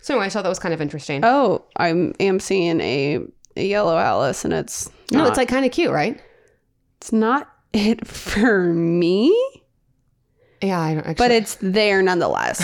So 0.03 0.15
anyway, 0.15 0.27
I 0.27 0.29
thought 0.29 0.43
that 0.43 0.49
was 0.49 0.59
kind 0.61 0.73
of 0.75 0.81
interesting. 0.81 1.23
Oh, 1.25 1.65
I 1.77 1.89
am 1.89 2.39
seeing 2.39 2.81
a, 2.81 3.19
a 3.57 3.67
yellow 3.67 3.99
Atlas, 3.99 4.45
and 4.45 4.55
it's 4.55 4.89
no, 5.11 5.27
it's 5.27 5.37
like 5.37 5.49
kind 5.49 5.67
of 5.67 5.73
cute, 5.73 5.91
right? 5.91 6.21
it's 7.01 7.13
not 7.13 7.51
it 7.73 8.07
for 8.09 8.73
me, 8.73 9.37
Yeah, 10.61 10.81
I 10.81 10.95
don't 10.95 11.01
actually. 11.07 11.15
but 11.15 11.31
it's 11.31 11.57
there 11.61 12.03
nonetheless. 12.03 12.59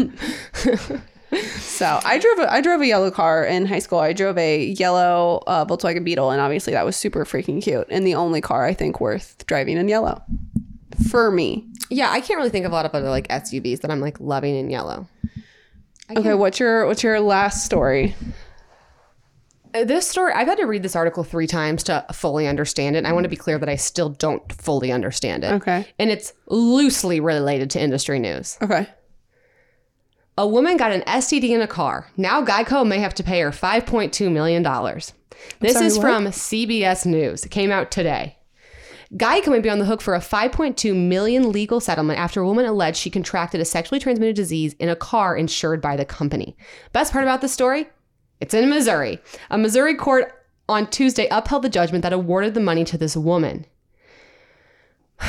so 1.60 2.00
I 2.04 2.20
drove 2.20 2.40
a, 2.40 2.52
I 2.52 2.62
drove 2.62 2.82
a 2.82 2.88
yellow 2.88 3.12
car 3.12 3.44
in 3.44 3.66
high 3.66 3.80
school. 3.80 4.00
I 4.00 4.14
drove 4.14 4.38
a 4.38 4.66
yellow 4.66 5.44
uh, 5.48 5.66
Volkswagen 5.66 6.04
Beetle, 6.04 6.32
and 6.32 6.40
obviously 6.42 6.74
that 6.74 6.86
was 6.86 6.96
super 6.96 7.26
freaking 7.26 7.62
cute, 7.62 7.88
and 7.90 8.06
the 8.06 8.16
only 8.16 8.42
car 8.42 8.66
I 8.66 8.74
think 8.74 9.02
worth 9.02 9.46
driving 9.48 9.78
in 9.78 9.88
yellow 9.88 10.24
for 11.10 11.32
me. 11.32 11.68
Yeah, 11.90 12.12
I 12.12 12.22
can't 12.22 12.38
really 12.38 12.50
think 12.50 12.66
of 12.66 12.72
a 12.72 12.76
lot 12.76 12.86
of 12.86 12.94
other 12.94 13.10
like 13.10 13.28
SUVs 13.30 13.82
that 13.82 13.92
I'm 13.92 14.02
like 14.02 14.20
loving 14.20 14.56
in 14.56 14.70
yellow. 14.70 15.08
Okay, 16.16 16.34
what's 16.34 16.60
your 16.60 16.86
what's 16.86 17.04
your 17.04 17.20
last 17.20 17.66
story? 17.66 18.16
Uh, 19.74 19.84
This 19.84 20.08
story, 20.08 20.34
I've 20.34 20.48
had 20.48 20.58
to 20.58 20.66
read 20.66 20.84
this 20.84 20.96
article 20.96 21.24
three 21.24 21.48
times 21.48 21.84
to 21.84 22.06
fully 22.14 22.48
understand 22.48 22.96
it. 22.96 23.00
And 23.00 23.08
I 23.08 23.14
want 23.14 23.24
to 23.26 23.30
be 23.30 23.36
clear 23.36 23.58
that 23.58 23.70
I 23.70 23.76
still 23.76 24.10
don't 24.10 24.52
fully 24.52 24.92
understand 24.92 25.44
it. 25.44 25.54
Okay. 25.54 25.88
And 26.00 26.10
it's 26.10 26.34
loosely 26.48 27.20
related 27.20 27.70
to 27.72 27.82
industry 27.82 28.20
news. 28.20 28.58
Okay. 28.62 28.88
A 30.38 30.48
woman 30.48 30.78
got 30.78 30.92
an 30.92 31.02
STD 31.02 31.50
in 31.50 31.62
a 31.62 31.68
car. 31.68 32.08
Now 32.16 32.44
Geico 32.46 32.86
may 32.88 33.00
have 33.00 33.16
to 33.16 33.24
pay 33.24 33.42
her 33.42 33.50
$5.2 33.50 34.32
million. 34.32 34.62
This 35.60 35.74
sorry, 35.74 35.86
is 35.86 35.98
what? 35.98 36.02
from 36.04 36.26
CBS 36.28 37.06
News. 37.06 37.44
It 37.44 37.50
came 37.50 37.72
out 37.72 37.90
today. 37.90 38.38
Geico 39.14 39.48
may 39.48 39.60
be 39.62 39.70
on 39.70 39.80
the 39.80 39.86
hook 39.86 40.02
for 40.02 40.16
a 40.16 40.20
5.2 40.20 40.94
million 40.96 41.52
legal 41.52 41.80
settlement 41.80 42.20
after 42.20 42.42
a 42.42 42.46
woman 42.46 42.66
alleged 42.66 42.98
she 42.98 43.10
contracted 43.10 43.62
a 43.62 43.66
sexually 43.66 44.00
transmitted 44.00 44.36
disease 44.36 44.74
in 44.74 44.90
a 44.90 44.96
car 44.96 45.36
insured 45.36 45.82
by 45.82 45.96
the 45.96 46.06
company. 46.06 46.58
Best 46.92 47.14
part 47.14 47.24
about 47.24 47.42
the 47.42 47.48
story? 47.48 47.88
It's 48.40 48.54
in 48.54 48.70
Missouri. 48.70 49.20
A 49.50 49.58
Missouri 49.58 49.96
court 49.96 50.46
on 50.70 50.90
Tuesday 50.90 51.28
upheld 51.32 51.64
the 51.64 51.70
judgment 51.70 52.04
that 52.04 52.14
awarded 52.14 52.54
the 52.54 52.60
money 52.60 52.84
to 52.86 52.98
this 52.98 53.16
woman. 53.16 53.66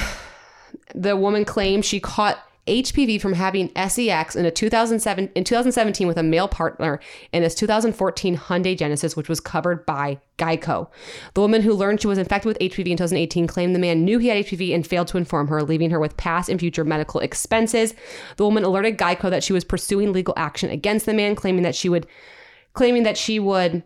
The 0.94 1.16
woman 1.16 1.44
claimed 1.44 1.84
she 1.84 2.00
caught 2.00 2.38
HPV 2.68 3.20
from 3.20 3.32
having 3.32 3.70
sex 3.88 4.36
in 4.36 4.44
a 4.44 4.50
2007 4.50 5.30
in 5.34 5.44
2017 5.44 6.06
with 6.06 6.18
a 6.18 6.22
male 6.22 6.48
partner 6.48 7.00
in 7.32 7.42
his 7.42 7.54
2014 7.54 8.36
Hyundai 8.36 8.76
Genesis, 8.76 9.16
which 9.16 9.28
was 9.28 9.40
covered 9.40 9.84
by 9.86 10.18
Geico. 10.38 10.88
The 11.34 11.40
woman 11.40 11.62
who 11.62 11.74
learned 11.74 12.00
she 12.00 12.06
was 12.06 12.18
infected 12.18 12.46
with 12.46 12.58
HPV 12.58 12.88
in 12.88 12.96
2018 12.96 13.46
claimed 13.46 13.74
the 13.74 13.80
man 13.80 14.04
knew 14.04 14.18
he 14.18 14.28
had 14.28 14.44
HPV 14.44 14.74
and 14.74 14.86
failed 14.86 15.08
to 15.08 15.18
inform 15.18 15.48
her, 15.48 15.62
leaving 15.62 15.90
her 15.90 15.98
with 15.98 16.16
past 16.16 16.48
and 16.48 16.60
future 16.60 16.84
medical 16.84 17.20
expenses. 17.20 17.94
The 18.36 18.44
woman 18.44 18.64
alerted 18.64 18.98
Geico 18.98 19.30
that 19.30 19.42
she 19.42 19.52
was 19.52 19.64
pursuing 19.64 20.12
legal 20.12 20.34
action 20.36 20.70
against 20.70 21.06
the 21.06 21.14
man, 21.14 21.34
claiming 21.34 21.62
that 21.62 21.74
she 21.74 21.88
would 21.88 22.06
claiming 22.78 23.02
that 23.02 23.18
she 23.18 23.40
would 23.40 23.82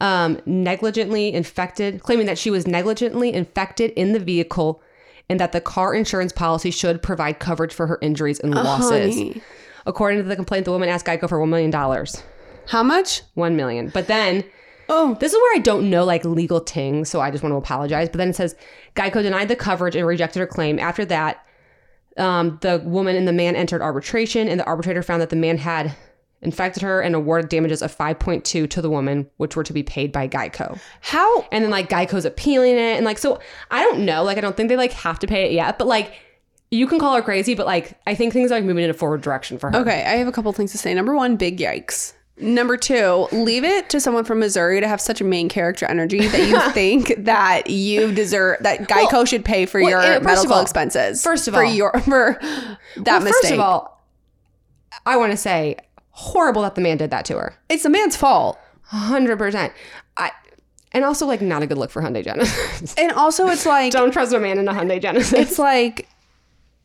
um, 0.00 0.40
negligently 0.44 1.32
infected, 1.32 2.02
claiming 2.02 2.26
that 2.26 2.36
she 2.36 2.50
was 2.50 2.66
negligently 2.66 3.32
infected 3.32 3.92
in 3.92 4.12
the 4.12 4.18
vehicle 4.18 4.82
and 5.30 5.38
that 5.38 5.52
the 5.52 5.60
car 5.60 5.94
insurance 5.94 6.32
policy 6.32 6.72
should 6.72 7.00
provide 7.02 7.38
coverage 7.38 7.72
for 7.72 7.86
her 7.86 7.98
injuries 8.02 8.40
and 8.40 8.52
losses. 8.54 9.14
Honey. 9.14 9.40
According 9.86 10.18
to 10.18 10.28
the 10.28 10.34
complaint, 10.34 10.64
the 10.64 10.72
woman 10.72 10.88
asked 10.88 11.06
Geico 11.06 11.28
for 11.28 11.38
$1 11.38 11.48
million. 11.48 11.72
How 12.66 12.82
much? 12.82 13.22
1 13.34 13.54
million. 13.54 13.90
But 13.90 14.08
then 14.08 14.44
Oh, 14.88 15.16
this 15.20 15.32
is 15.32 15.38
where 15.38 15.56
I 15.56 15.58
don't 15.58 15.90
know 15.90 16.04
like 16.04 16.24
legal 16.24 16.60
things, 16.60 17.08
so 17.08 17.20
I 17.20 17.30
just 17.30 17.42
want 17.42 17.52
to 17.52 17.56
apologize. 17.56 18.08
But 18.08 18.18
then 18.18 18.30
it 18.30 18.36
says 18.36 18.54
Geico 18.94 19.22
denied 19.22 19.48
the 19.48 19.56
coverage 19.56 19.96
and 19.96 20.06
rejected 20.06 20.38
her 20.40 20.46
claim. 20.46 20.78
After 20.78 21.04
that, 21.06 21.44
um, 22.16 22.58
the 22.62 22.78
woman 22.84 23.16
and 23.16 23.26
the 23.26 23.32
man 23.32 23.56
entered 23.56 23.82
arbitration, 23.82 24.48
and 24.48 24.60
the 24.60 24.64
arbitrator 24.64 25.02
found 25.02 25.22
that 25.22 25.30
the 25.30 25.36
man 25.36 25.58
had 25.58 25.94
infected 26.42 26.82
her 26.82 27.00
and 27.00 27.14
awarded 27.14 27.48
damages 27.48 27.82
of 27.82 27.96
5.2 27.96 28.68
to 28.70 28.82
the 28.82 28.90
woman, 28.90 29.28
which 29.38 29.56
were 29.56 29.64
to 29.64 29.72
be 29.72 29.82
paid 29.82 30.12
by 30.12 30.28
Geico. 30.28 30.78
how? 31.00 31.40
And 31.50 31.64
then 31.64 31.70
like 31.70 31.88
Geico's 31.88 32.24
appealing 32.24 32.72
it, 32.76 32.96
and 32.96 33.04
like 33.04 33.18
so 33.18 33.40
I 33.70 33.82
don't 33.82 34.04
know, 34.04 34.22
like 34.22 34.38
I 34.38 34.40
don't 34.40 34.56
think 34.56 34.68
they 34.68 34.76
like 34.76 34.92
have 34.92 35.18
to 35.20 35.26
pay 35.26 35.46
it 35.46 35.52
yet, 35.52 35.78
but 35.78 35.86
like 35.86 36.12
you 36.70 36.86
can 36.86 36.98
call 36.98 37.14
her 37.14 37.22
crazy, 37.22 37.54
but 37.54 37.64
like 37.66 37.98
I 38.06 38.14
think 38.14 38.32
things 38.32 38.50
are 38.50 38.56
like 38.56 38.64
moving 38.64 38.84
in 38.84 38.90
a 38.90 38.94
forward 38.94 39.22
direction 39.22 39.56
for 39.58 39.70
her. 39.70 39.78
Okay, 39.78 40.04
I 40.04 40.16
have 40.16 40.28
a 40.28 40.32
couple 40.32 40.52
things 40.52 40.72
to 40.72 40.78
say. 40.78 40.92
Number 40.94 41.14
one, 41.14 41.36
big 41.36 41.58
yikes. 41.58 42.12
Number 42.38 42.76
two, 42.76 43.28
leave 43.32 43.64
it 43.64 43.88
to 43.88 43.98
someone 43.98 44.24
from 44.24 44.40
Missouri 44.40 44.78
to 44.80 44.86
have 44.86 45.00
such 45.00 45.22
a 45.22 45.24
main 45.24 45.48
character 45.48 45.86
energy 45.86 46.26
that 46.28 46.46
you 46.48 46.60
think 46.72 47.24
that 47.24 47.70
you 47.70 48.12
deserve 48.12 48.58
that 48.60 48.80
Geico 48.88 49.12
Well- 49.12 49.24
should 49.24 49.42
pay 49.44 49.64
for 49.64 49.80
well, 49.80 49.88
your 49.88 50.20
medical 50.20 50.52
all- 50.52 50.60
expenses. 50.60 51.22
first 51.22 51.48
of 51.48 51.54
for 51.54 51.64
all- 51.64 51.72
your 51.72 51.92
for 52.00 52.36
that 52.42 52.66
Well, 53.06 53.20
mistake. 53.20 53.40
First 53.42 53.52
of 53.54 53.60
all, 53.60 54.04
I 55.06 55.16
want 55.16 55.30
to 55.32 55.36
say 55.38 55.76
horrible 56.18 56.62
that 56.62 56.74
the 56.74 56.80
man 56.80 56.96
did 56.96 57.10
that 57.10 57.24
to 57.26 57.36
her. 57.36 57.58
it's 57.68 57.82
the 57.82 57.90
man's 57.90 58.16
fault. 58.16 58.58
hundred 58.84 59.36
percent. 59.38 59.72
I 60.16 60.30
and 60.92 61.04
also 61.04 61.26
like 61.26 61.42
not 61.42 61.62
a 61.62 61.66
good 61.66 61.76
look 61.78 61.90
for 61.90 62.00
Hyundai 62.00 62.24
Genesis. 62.24 62.94
And 62.96 63.12
also, 63.12 63.46
it's 63.48 63.66
like 63.74 63.92
Don't 63.92 64.12
trust 64.12 64.32
a 64.32 64.40
man 64.40 64.58
in 64.58 64.66
a 64.66 64.72
Hyundai 64.72 65.00
Genesis. 65.00 65.32
it's 65.34 65.58
like 65.58 66.08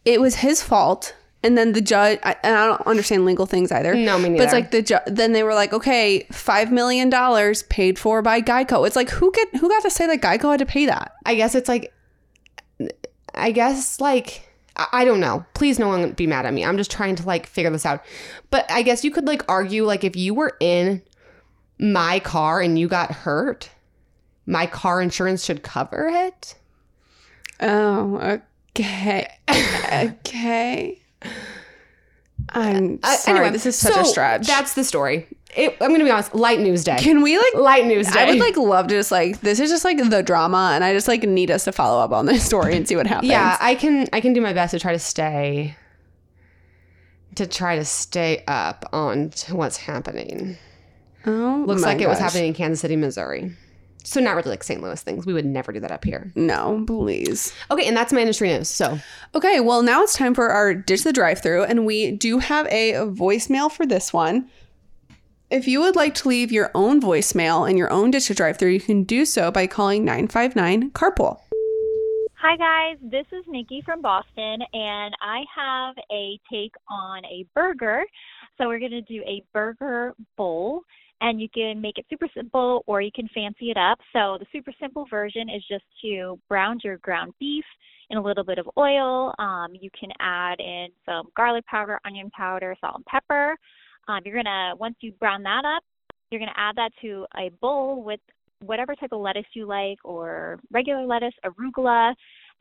it 0.06 0.20
was 0.20 0.36
his 0.36 0.62
fault 0.62 1.16
and 1.44 1.58
then 1.58 1.72
the 1.74 1.82
judge 1.82 2.20
I, 2.24 2.36
and 2.44 2.56
i 2.56 2.66
don't 2.68 2.86
understand 2.88 3.26
legal 3.26 3.46
things 3.48 3.72
either 3.72 3.94
No, 3.96 4.18
me 4.20 4.30
neither. 4.30 4.38
but 4.38 4.44
it's 4.44 4.54
like 4.54 4.70
the 4.72 4.82
ju- 4.84 4.98
then 5.08 5.32
they 5.32 5.42
were 5.44 5.54
like 5.56 5.74
okay 5.74 6.28
five 6.32 6.72
million 6.72 7.10
dollars 7.10 7.64
paid 7.64 7.98
for 7.98 8.22
by 8.22 8.42
geico 8.42 8.86
it's 8.86 8.96
like 8.96 9.10
who 9.10 9.32
get 9.32 9.56
who 9.56 9.68
got 9.70 9.82
to 9.84 9.90
say 9.90 10.06
that 10.08 10.22
geico 10.22 10.52
had 10.52 10.60
to 10.60 10.66
pay 10.68 10.86
that 10.88 11.14
I 11.26 11.34
guess 11.36 11.56
it's 11.56 11.68
like, 11.70 11.94
I 13.34 13.52
guess 13.52 14.00
like 14.02 14.48
I, 14.76 15.06
don't 15.06 15.20
know. 15.20 15.46
Please, 15.54 15.78
no 15.80 15.88
one 15.88 16.12
be 16.14 16.28
mad 16.28 16.46
at 16.46 16.54
me. 16.54 16.64
I'm 16.66 16.78
just 16.78 16.92
trying 16.92 17.16
to 17.18 17.26
like 17.26 17.46
figure 17.46 17.70
this 17.70 17.86
out. 17.86 18.04
But 18.50 18.70
I 18.72 18.82
guess 18.82 19.04
you 19.04 19.12
could 19.12 19.28
like 19.28 19.44
argue 19.50 19.84
like 19.86 20.04
if 20.04 20.16
you 20.16 20.34
were 20.34 20.56
in 20.60 21.02
my 21.80 22.20
car 22.20 22.62
and 22.62 22.80
you 22.80 22.88
got 22.88 23.12
hurt, 23.12 23.70
my 24.46 24.66
car 24.66 25.02
insurance 25.02 25.44
should 25.44 25.62
cover 25.64 26.08
it. 26.10 26.56
oh 27.60 28.40
okay 28.78 29.28
okay 29.94 31.02
i'm 32.50 33.00
Uh, 33.04 33.16
sorry 33.16 33.38
anyway, 33.40 33.52
this 33.52 33.66
is 33.66 33.78
such 33.78 33.94
so 33.94 34.02
a 34.02 34.06
stretch 34.06 34.48
That's 34.48 34.74
the 34.74 34.84
story. 34.84 35.28
It, 35.56 35.78
I'm 35.82 35.92
gonna 35.92 36.04
be 36.04 36.12
honest. 36.12 36.34
Light 36.34 36.60
news 36.60 36.84
day. 36.84 36.98
can 36.98 37.22
we 37.22 37.38
like 37.38 37.56
light 37.56 37.86
news 37.86 38.08
day. 38.10 38.22
I 38.22 38.26
would 38.26 38.40
like 38.40 38.58
love 38.58 38.88
to 38.88 38.96
just 38.96 39.12
like 39.12 39.42
this 39.42 39.60
is 39.60 39.70
just 39.70 39.84
like 39.84 39.98
the 40.10 40.24
drama 40.24 40.72
and 40.74 40.84
I 40.84 40.94
just 40.94 41.08
like 41.08 41.24
need 41.24 41.52
us 41.52 41.66
to 41.66 41.72
follow 41.72 42.02
up 42.02 42.12
on 42.12 42.26
this 42.26 42.44
story 42.52 42.76
and 42.76 42.88
see 42.88 42.96
what 42.96 43.08
happens. 43.08 43.30
Yeah, 43.30 43.58
I 43.60 43.76
can 43.76 44.08
I 44.14 44.22
can 44.22 44.34
do 44.34 44.42
my 44.42 44.54
best 44.54 44.72
to 44.72 44.80
try 44.80 44.94
to 44.94 45.00
stay 45.00 45.76
to 47.36 47.48
try 47.48 47.76
to 47.76 47.86
stay 47.86 48.44
up 48.48 48.86
on 48.94 49.32
what's 49.50 49.78
happening. 49.78 50.58
Oh, 51.26 51.64
Looks 51.68 51.84
like 51.84 52.02
it 52.02 52.08
was 52.08 52.20
happening 52.20 52.48
in 52.48 52.54
Kansas 52.54 52.82
City, 52.82 52.96
Missouri. 52.96 53.56
So 54.04 54.20
not 54.20 54.36
really 54.36 54.50
like 54.50 54.64
St. 54.64 54.82
Louis 54.82 55.02
things. 55.04 55.28
We 55.28 55.34
would 55.34 55.46
never 55.46 55.72
do 55.72 55.80
that 55.82 55.92
up 55.92 56.04
here. 56.04 56.32
No, 56.36 56.84
please. 56.88 57.54
Okay, 57.70 57.86
and 57.86 57.96
that's 57.96 58.12
my 58.12 58.22
industry 58.22 58.50
news. 58.50 58.68
So 58.68 58.98
Okay, 59.36 59.60
well, 59.60 59.84
now 59.84 60.02
it's 60.02 60.16
time 60.16 60.34
for 60.34 60.50
our 60.50 60.74
Ditch 60.74 61.04
the 61.04 61.14
Drive 61.14 61.42
Through, 61.42 61.66
and 61.66 61.86
we 61.86 62.12
do 62.12 62.40
have 62.40 62.66
a 62.68 62.94
voicemail 62.94 63.72
for 63.72 63.86
this 63.86 64.12
one. 64.12 64.50
If 65.52 65.68
you 65.68 65.82
would 65.82 65.98
like 65.98 66.16
to 66.16 66.30
leave 66.30 66.50
your 66.50 66.72
own 66.74 67.02
voicemail 67.02 67.68
and 67.68 67.78
your 67.78 67.92
own 67.92 68.12
the 68.12 68.34
Drive 68.34 68.58
Through, 68.58 68.70
you 68.70 68.80
can 68.80 69.04
do 69.04 69.26
so 69.26 69.52
by 69.52 69.68
calling 69.68 70.06
959 70.06 70.92
Carpool. 70.92 71.42
Hi, 72.36 72.56
guys. 72.56 72.98
This 73.02 73.26
is 73.34 73.44
Nikki 73.50 73.82
from 73.84 74.02
Boston, 74.02 74.60
and 74.72 75.14
I 75.22 75.44
have 75.54 75.96
a 76.10 76.40
take 76.50 76.72
on 76.90 77.26
a 77.26 77.46
burger. 77.54 78.06
So, 78.58 78.70
we're 78.70 78.80
going 78.80 78.92
to 78.92 79.02
do 79.02 79.22
a 79.24 79.44
burger 79.52 80.16
bowl, 80.38 80.84
and 81.20 81.42
you 81.42 81.50
can 81.54 81.82
make 81.82 81.98
it 81.98 82.06
super 82.10 82.30
simple 82.34 82.86
or 82.88 83.02
you 83.02 83.12
can 83.14 83.28
fancy 83.36 83.72
it 83.72 83.78
up. 83.78 84.00
So, 84.14 84.38
the 84.40 84.46
super 84.54 84.72
simple 84.80 85.06
version 85.10 85.50
is 85.50 85.66
just 85.70 85.84
to 86.02 86.40
brown 86.48 86.80
your 86.82 86.96
ground 87.00 87.34
beef 87.42 87.66
in 88.10 88.18
a 88.18 88.24
little 88.24 88.46
bit 88.46 88.58
of 88.58 88.70
oil. 88.78 89.34
Um, 89.38 89.74
you 89.74 89.90
can 90.00 90.12
add 90.22 90.62
in 90.62 90.88
some 91.06 91.28
garlic 91.36 91.66
powder, 91.66 92.00
onion 92.06 92.30
powder, 92.30 92.74
salt, 92.80 92.96
and 92.96 93.06
pepper. 93.06 93.58
Um, 94.12 94.20
you're 94.26 94.36
to, 94.46 94.74
once 94.78 94.96
you 95.00 95.14
brown 95.14 95.44
that 95.44 95.64
up, 95.66 95.84
you're 96.30 96.40
to 96.52 96.60
add 96.60 96.76
that 96.76 96.92
to 97.02 97.26
a 97.38 97.50
bowl 97.62 98.04
with 98.04 98.20
whatever 98.60 98.94
type 98.96 99.12
of 99.12 99.22
lettuce 99.22 99.46
you 99.54 99.66
like 99.66 99.98
or 100.04 100.60
regular 100.72 101.06
lettuce, 101.06 101.34
arugula, 101.46 102.14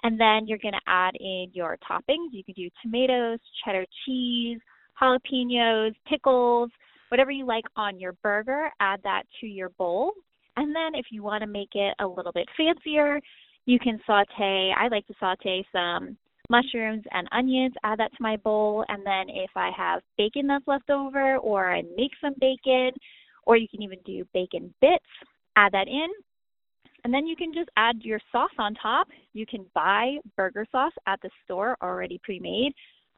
and 0.03 0.19
then 0.19 0.47
you're 0.47 0.59
to 0.75 0.81
add 0.87 1.15
in 1.19 1.49
your 1.53 1.77
toppings. 1.89 2.29
You 2.33 2.45
can 2.45 2.55
do 2.55 2.69
tomatoes, 2.83 3.39
cheddar 3.65 3.85
cheese, 4.05 4.59
jalapenos, 5.01 5.93
pickles, 6.09 6.71
whatever 7.09 7.31
you 7.31 7.45
like 7.47 7.65
on 7.77 7.99
your 7.99 8.13
burger. 8.23 8.71
Add 8.81 9.01
that 9.05 9.25
to 9.41 9.47
your 9.47 9.71
bowl. 9.71 10.13
And 10.57 10.75
then 10.75 10.95
if 10.95 11.07
you 11.11 11.23
want 11.23 11.43
to 11.43 11.47
make 11.47 11.71
it 11.75 11.95
a 12.01 12.07
little 12.07 12.33
bit 12.33 12.49
fancier, 12.57 13.21
you 13.67 13.79
can 13.79 14.01
saute. 14.07 14.73
I 14.77 14.89
like 14.89 15.07
to 15.09 15.15
saute 15.21 15.67
some 15.73 16.17
mushrooms 16.51 17.05
and 17.13 17.29
onions, 17.33 17.73
add 17.85 17.99
that 18.01 18.11
to 18.11 18.23
my 18.23 18.37
bowl. 18.37 18.85
And 18.89 19.07
then 19.07 19.29
if 19.29 19.51
I 19.57 19.71
have 19.77 20.03
bacon 20.19 20.47
that's 20.47 20.67
left 20.67 20.91
over 20.91 21.37
or 21.39 21.73
I 21.73 21.83
make 21.97 22.11
some 22.21 22.35
bacon, 22.41 22.91
or 23.45 23.57
you 23.57 23.69
can 23.69 23.83
even 23.83 23.99
do 24.05 24.27
bacon 24.35 24.75
bits, 24.81 25.05
add 25.57 25.73
that 25.73 25.89
in. 25.89 26.09
And 27.05 27.15
then 27.15 27.27
you 27.27 27.35
can 27.35 27.55
just 27.55 27.71
add 27.77 27.97
your 28.03 28.21
sauce 28.31 28.51
on 28.59 28.75
top. 28.75 29.09
You 29.33 29.47
can 29.47 29.65
buy 29.75 30.17
burger 30.37 30.67
sauce 30.71 30.93
at 31.07 31.21
the 31.23 31.31
store 31.45 31.77
already 31.83 32.21
pre-made, 32.23 32.73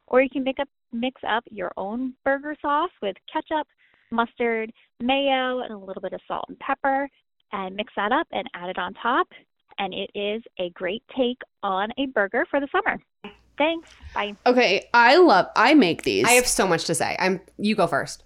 or 0.06 0.22
you 0.22 0.30
can 0.30 0.44
make 0.44 0.60
up 0.60 0.68
mix 0.92 1.20
up 1.28 1.42
your 1.50 1.72
own 1.76 2.12
burger 2.24 2.54
sauce 2.60 2.90
with 3.00 3.16
ketchup, 3.32 3.66
mustard, 4.10 4.70
mayo, 5.00 5.60
and 5.60 5.72
a 5.72 5.76
little 5.76 6.02
bit 6.02 6.12
of 6.12 6.20
salt 6.28 6.44
and 6.48 6.58
pepper, 6.60 7.08
and 7.52 7.74
mix 7.74 7.92
that 7.96 8.12
up 8.12 8.26
and 8.30 8.48
add 8.54 8.68
it 8.68 8.78
on 8.78 8.94
top. 8.94 9.26
And 9.78 9.92
it 9.94 10.10
is 10.14 10.42
a 10.58 10.70
great 10.70 11.02
take 11.16 11.40
on 11.62 11.90
a 11.98 12.06
burger 12.06 12.46
for 12.50 12.60
the 12.60 12.68
summer. 12.72 13.00
Thanks. 13.58 13.88
Bye. 14.14 14.34
Okay, 14.46 14.88
I 14.94 15.16
love, 15.16 15.46
I 15.56 15.74
make 15.74 16.02
these. 16.02 16.24
I 16.24 16.32
have 16.32 16.46
so 16.46 16.66
much 16.66 16.84
to 16.86 16.94
say. 16.94 17.16
I'm 17.18 17.40
you 17.58 17.74
go 17.74 17.86
first. 17.86 18.24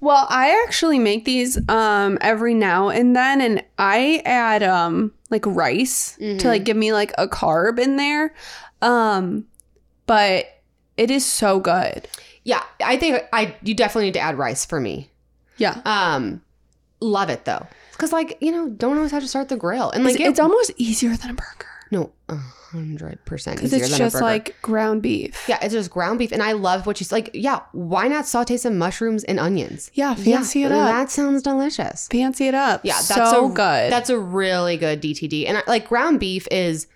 Well, 0.00 0.26
I 0.28 0.62
actually 0.66 0.98
make 0.98 1.24
these 1.24 1.58
um 1.68 2.18
every 2.20 2.54
now 2.54 2.88
and 2.88 3.14
then 3.14 3.40
and 3.40 3.64
I 3.78 4.22
add 4.24 4.62
um 4.62 5.12
like 5.30 5.44
rice 5.46 6.16
Mm-hmm. 6.20 6.38
to 6.38 6.48
like 6.48 6.64
give 6.64 6.76
me 6.76 6.92
like 6.92 7.12
a 7.18 7.26
carb 7.28 7.78
in 7.78 7.96
there. 7.96 8.34
Um 8.80 9.46
but 10.06 10.46
it 10.96 11.10
is 11.10 11.24
so 11.24 11.60
good. 11.60 12.08
Yeah, 12.44 12.62
I 12.84 12.96
think 12.96 13.22
I 13.32 13.54
you 13.62 13.74
definitely 13.74 14.06
need 14.06 14.14
to 14.14 14.20
add 14.20 14.36
rice 14.38 14.64
for 14.66 14.80
me. 14.80 15.10
Yeah. 15.58 15.80
Um, 15.84 16.42
love 17.00 17.30
it 17.30 17.44
though, 17.44 17.66
because 18.02 18.12
like 18.12 18.36
you 18.40 18.50
know, 18.50 18.68
don't 18.68 18.96
always 18.96 19.12
have 19.12 19.22
to 19.22 19.28
start 19.28 19.48
the 19.48 19.56
grill 19.56 19.90
and 19.92 20.02
like 20.02 20.14
It's, 20.14 20.20
it- 20.24 20.26
it's 20.30 20.40
almost 20.40 20.72
easier 20.76 21.16
than 21.16 21.30
a 21.30 21.34
burger 21.34 21.66
no, 21.92 22.10
a 22.30 22.34
hundred 22.36 23.22
percent 23.26 23.60
cuz 23.60 23.66
easier 23.72 23.84
it's 23.84 23.90
than 23.90 23.98
just 23.98 24.16
a 24.16 24.18
burger. 24.18 24.24
like 24.24 24.62
ground 24.62 25.02
beef. 25.02 25.44
yeah, 25.46 25.58
it's 25.62 25.74
just 25.74 25.90
ground 25.90 26.18
beef, 26.18 26.32
and 26.32 26.42
I 26.42 26.52
love 26.52 26.86
what 26.86 26.96
she's 26.96 27.12
like. 27.12 27.30
Yeah, 27.34 27.60
why 27.72 28.08
not 28.08 28.26
saute 28.26 28.56
some 28.56 28.78
mushrooms 28.78 29.24
and 29.24 29.38
onions? 29.38 29.90
Yeah, 29.92 30.14
fancy 30.14 30.62
it 30.64 30.72
up. 30.72 30.88
That 30.90 31.10
sounds 31.10 31.42
delicious. 31.42 32.08
Fancy 32.08 32.46
it 32.48 32.54
up. 32.54 32.80
Yeah, 32.82 32.94
that's 32.94 33.08
so 33.30 33.50
a, 33.52 33.54
good. 33.54 33.92
That's 33.92 34.08
a 34.08 34.18
really 34.18 34.78
good 34.78 35.02
DTD. 35.02 35.46
And 35.46 35.58
I- 35.58 35.62
like 35.66 35.86
ground 35.86 36.18
beef 36.18 36.48
is 36.50 36.86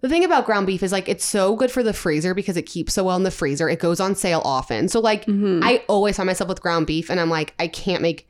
the 0.00 0.08
thing 0.08 0.24
about 0.24 0.44
ground 0.46 0.66
beef 0.66 0.82
is 0.82 0.90
like 0.90 1.08
it's 1.08 1.24
so 1.24 1.54
good 1.54 1.70
for 1.70 1.84
the 1.84 1.92
freezer 1.92 2.34
because 2.34 2.56
it 2.56 2.62
keeps 2.62 2.92
so 2.94 3.04
well 3.04 3.16
in 3.16 3.22
the 3.22 3.30
freezer. 3.30 3.68
It 3.68 3.78
goes 3.78 4.00
on 4.00 4.16
sale 4.16 4.42
often. 4.44 4.88
So 4.88 4.98
like 4.98 5.26
Mhm. 5.26 5.60
I 5.62 5.84
always 5.88 6.16
find 6.16 6.26
myself 6.26 6.48
with 6.48 6.60
ground 6.60 6.88
beef 6.88 7.08
and 7.08 7.20
I'm 7.20 7.30
like 7.30 7.54
I 7.60 7.68
can't 7.68 8.02
make 8.02 8.28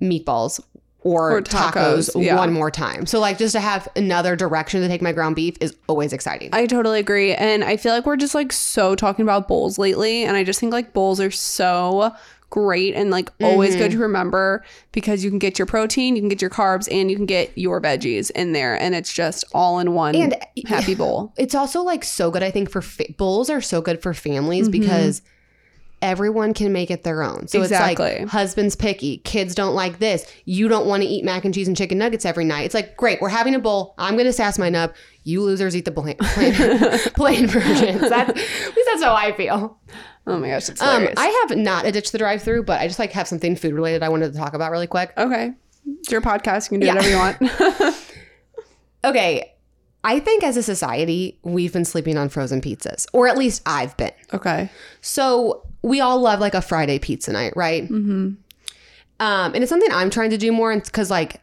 meatballs 0.00 0.58
or, 1.04 1.36
Or 1.36 1.42
tacos, 1.42 2.10
tacos, 2.10 2.24
yeah. 2.24 2.36
one 2.36 2.52
more 2.52 2.70
time. 2.70 3.06
So 3.06 3.20
like 3.20 3.38
just 3.38 3.52
to 3.52 3.60
have 3.60 3.86
another 3.94 4.34
direction 4.36 4.80
to 4.80 4.88
take 4.88 5.02
my 5.02 5.12
ground 5.12 5.36
beef 5.36 5.56
is 5.60 5.76
always 5.86 6.12
exciting. 6.12 6.48
I 6.52 6.66
totally 6.66 6.98
agree. 6.98 7.34
And 7.34 7.62
I 7.62 7.76
feel 7.76 7.92
like 7.92 8.06
we're 8.06 8.16
just 8.16 8.34
like 8.34 8.52
so 8.52 8.94
talking 8.96 9.22
about 9.22 9.46
bowls 9.46 9.78
lately. 9.78 10.24
And 10.24 10.36
I 10.36 10.44
just 10.44 10.58
think 10.58 10.72
like 10.72 10.92
bowls 10.92 11.20
are 11.20 11.30
so 11.30 12.12
great 12.50 12.94
and 12.94 13.10
like 13.10 13.30
always 13.42 13.72
Mm-hmm. 13.74 13.78
good 13.82 13.90
to 13.92 13.98
remember 13.98 14.64
because 14.92 15.24
you 15.24 15.30
can 15.30 15.38
get 15.40 15.58
your 15.58 15.66
protein, 15.66 16.14
you 16.14 16.22
can 16.22 16.28
get 16.28 16.40
your 16.40 16.50
carbs, 16.50 16.88
and 16.90 17.10
you 17.10 17.16
can 17.16 17.26
get 17.26 17.50
your 17.58 17.80
veggies 17.80 18.30
in 18.30 18.52
there. 18.52 18.80
And 18.80 18.94
it's 18.94 19.12
just 19.12 19.44
all 19.52 19.80
in 19.80 19.92
one 19.92 20.14
And- 20.14 20.36
happy 20.66 20.94
bowl. 20.94 21.32
it's 21.36 21.54
also 21.54 21.82
like 21.82 22.04
so 22.04 22.30
good 22.30 22.42
i 22.44 22.50
think 22.52 22.70
for 22.70 22.80
fa- 22.80 23.12
bowls 23.18 23.50
are 23.50 23.60
so 23.60 23.80
good 23.82 24.00
for 24.00 24.14
families 24.14 24.68
Mm-hmm. 24.68 24.80
because 24.80 25.20
everyone 26.04 26.52
can 26.52 26.70
make 26.72 26.90
it 26.90 27.02
their 27.02 27.22
own. 27.22 27.48
So 27.48 27.62
it's 27.62 27.72
like 27.72 27.98
husband's 28.28 28.76
picky 28.76 29.16
kids 29.18 29.54
don't 29.54 29.74
like 29.74 29.98
this. 29.98 30.30
You 30.44 30.68
don't 30.68 30.86
want 30.86 31.02
to 31.02 31.08
eat 31.08 31.24
mac 31.24 31.44
and 31.46 31.54
cheese 31.54 31.66
and 31.66 31.76
chicken 31.76 31.96
nuggets 31.98 32.26
every 32.26 32.44
night. 32.44 32.66
It's 32.66 32.74
like 32.74 32.96
great 32.96 33.20
we're 33.22 33.30
having 33.30 33.54
a 33.54 33.58
bowl. 33.58 33.94
I'm 33.98 34.16
gonna 34.16 34.32
sass 34.32 34.58
mine 34.58 34.76
up. 34.76 34.94
You 35.24 35.42
losers 35.42 35.74
eat 35.74 35.86
the 35.86 35.92
plain, 35.92 36.16
plain, 36.20 36.52
plain 37.16 37.46
versions. 37.46 38.00
That's 38.02 38.30
at 38.30 38.36
least 38.36 38.88
that's 38.92 39.02
how 39.02 39.14
i 39.14 39.32
feel. 39.32 39.80
Oh 40.26 40.38
my 40.38 40.48
gosh, 40.50 40.68
it's 40.68 40.82
um 40.82 41.08
i 41.16 41.26
have 41.48 41.56
not 41.58 41.86
a 41.86 41.92
ditch 41.92 42.12
the 42.12 42.18
drive 42.18 42.42
through 42.42 42.64
but 42.64 42.80
i 42.80 42.86
just 42.86 42.98
like 42.98 43.12
have 43.12 43.26
something 43.28 43.56
food 43.56 43.72
related 43.74 44.02
i 44.02 44.08
wanted 44.08 44.32
to 44.32 44.38
talk 44.38 44.52
about 44.54 44.70
really 44.70 44.86
quick. 44.86 45.12
Okay. 45.16 45.52
It's 46.00 46.10
your 46.12 46.20
podcast. 46.20 46.70
You 46.70 46.78
can 46.78 46.80
do 46.80 46.86
Yeah. 46.86 46.94
whatever 46.94 47.10
you 47.10 47.16
want. 47.80 47.94
okay. 49.04 49.50
I 50.02 50.20
think 50.20 50.42
as 50.44 50.56
a 50.58 50.62
society 50.62 51.38
we've 51.42 51.72
been 51.72 51.84
sleeping 51.86 52.18
on 52.18 52.28
frozen 52.28 52.60
pizzas 52.60 53.06
or 53.14 53.26
at 53.26 53.38
least 53.38 53.62
i've 53.64 53.96
been. 53.96 54.12
Okay. 54.34 54.70
So 55.00 55.66
we 55.84 56.00
all 56.00 56.18
love 56.18 56.40
like 56.40 56.54
a 56.54 56.62
Friday 56.62 56.98
pizza 56.98 57.30
night, 57.30 57.52
right? 57.54 57.84
Mm-hmm. 57.84 58.32
Um, 59.20 59.54
and 59.54 59.56
it's 59.56 59.68
something 59.68 59.92
I'm 59.92 60.08
trying 60.08 60.30
to 60.30 60.38
do 60.38 60.50
more 60.50 60.74
because 60.80 61.10
like 61.10 61.42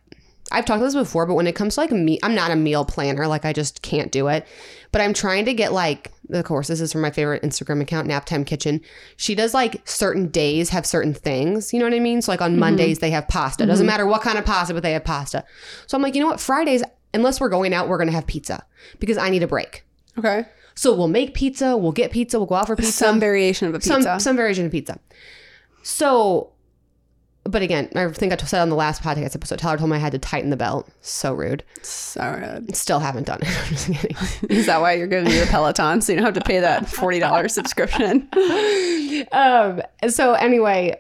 I've 0.52 0.66
talked 0.66 0.78
about 0.78 0.88
this 0.88 0.96
before, 0.96 1.28
but 1.28 1.36
when 1.36 1.46
it 1.46 1.56
comes 1.56 1.76
to 1.76 1.82
like 1.82 1.92
me, 1.92 2.20
I'm 2.24 2.34
not 2.34 2.50
a 2.50 2.56
meal 2.56 2.84
planner. 2.84 3.28
Like 3.28 3.46
I 3.46 3.54
just 3.54 3.84
can't 3.84 4.12
do 4.12 4.28
it. 4.30 4.48
But 4.92 5.02
I'm 5.02 5.14
trying 5.14 5.46
to 5.46 5.54
get 5.54 5.74
like, 5.74 6.12
of 6.32 6.44
course, 6.44 6.68
this 6.68 6.82
is 6.82 6.92
from 6.92 7.02
my 7.02 7.12
favorite 7.12 7.44
Instagram 7.44 7.82
account, 7.82 8.10
Naptime 8.10 8.46
Kitchen. 8.46 8.82
She 9.16 9.36
does 9.36 9.54
like 9.54 9.88
certain 9.88 10.28
days 10.30 10.70
have 10.70 10.88
certain 10.88 11.14
things. 11.14 11.72
You 11.72 11.78
know 11.78 11.86
what 11.86 11.94
I 11.94 12.00
mean? 12.00 12.24
So 12.24 12.32
like 12.32 12.42
on 12.42 12.58
Mondays 12.58 12.98
they 12.98 13.12
have 13.12 13.28
pasta. 13.28 13.68
Doesn't 13.68 13.86
matter 13.86 14.08
what 14.08 14.24
kind 14.24 14.40
of 14.40 14.46
pasta, 14.46 14.74
but 14.74 14.82
they 14.82 14.94
have 14.94 15.04
pasta. 15.04 15.46
So 15.86 15.96
I'm 15.96 16.02
like, 16.02 16.16
you 16.16 16.22
know 16.22 16.28
what? 16.28 16.40
Fridays, 16.40 16.84
unless 17.14 17.40
we're 17.40 17.50
going 17.50 17.76
out, 17.76 17.88
we're 17.88 18.00
gonna 18.00 18.12
have 18.12 18.26
pizza 18.26 18.66
because 19.00 19.20
I 19.20 19.30
need 19.30 19.44
a 19.44 19.48
break. 19.48 19.86
Okay. 20.18 20.46
So 20.76 20.94
we'll 20.96 21.08
make 21.08 21.34
pizza, 21.34 21.76
we'll 21.78 21.92
get 21.92 22.12
pizza, 22.12 22.40
we'll 22.40 22.48
go 22.48 22.56
out 22.56 22.68
for 22.68 22.76
pizza 22.76 22.92
Some 22.92 23.20
variation 23.20 23.68
of 23.68 23.76
a 23.76 23.80
pizza. 23.80 24.02
some 24.04 24.20
some 24.20 24.36
variation 24.36 24.66
of 24.66 24.72
pizza. 24.72 25.00
So, 25.84 26.52
but 27.44 27.62
again, 27.62 27.90
I 27.96 28.08
think 28.10 28.32
I 28.32 28.38
said 28.38 28.62
on 28.62 28.70
the 28.70 28.76
last 28.76 29.02
podcast 29.02 29.36
episode, 29.36 29.60
Tyler 29.60 29.78
told 29.78 29.90
me 29.90 29.96
I 29.98 30.00
had 30.00 30.12
to 30.12 30.20
tighten 30.20 30.50
the 30.50 30.58
belt. 30.58 30.88
So 31.02 31.34
rude. 31.34 31.64
so 31.82 32.38
good. 32.40 32.76
Still 32.76 33.00
haven't 33.00 33.26
done 33.28 33.40
it. 33.42 33.48
I'm 33.64 33.70
just 33.70 33.88
kidding. 33.92 34.18
Is 34.50 34.66
that 34.68 34.80
why 34.82 34.94
you're 34.94 35.08
giving 35.08 35.30
me 35.32 35.40
the 35.40 35.48
Peloton 35.48 36.02
so 36.02 36.12
you 36.12 36.18
don't 36.18 36.26
have 36.26 36.36
to 36.36 36.42
pay 36.42 36.60
that 36.60 36.84
$40 36.84 37.50
subscription? 37.52 38.30
um. 39.32 39.82
So 40.10 40.34
anyway, 40.34 41.00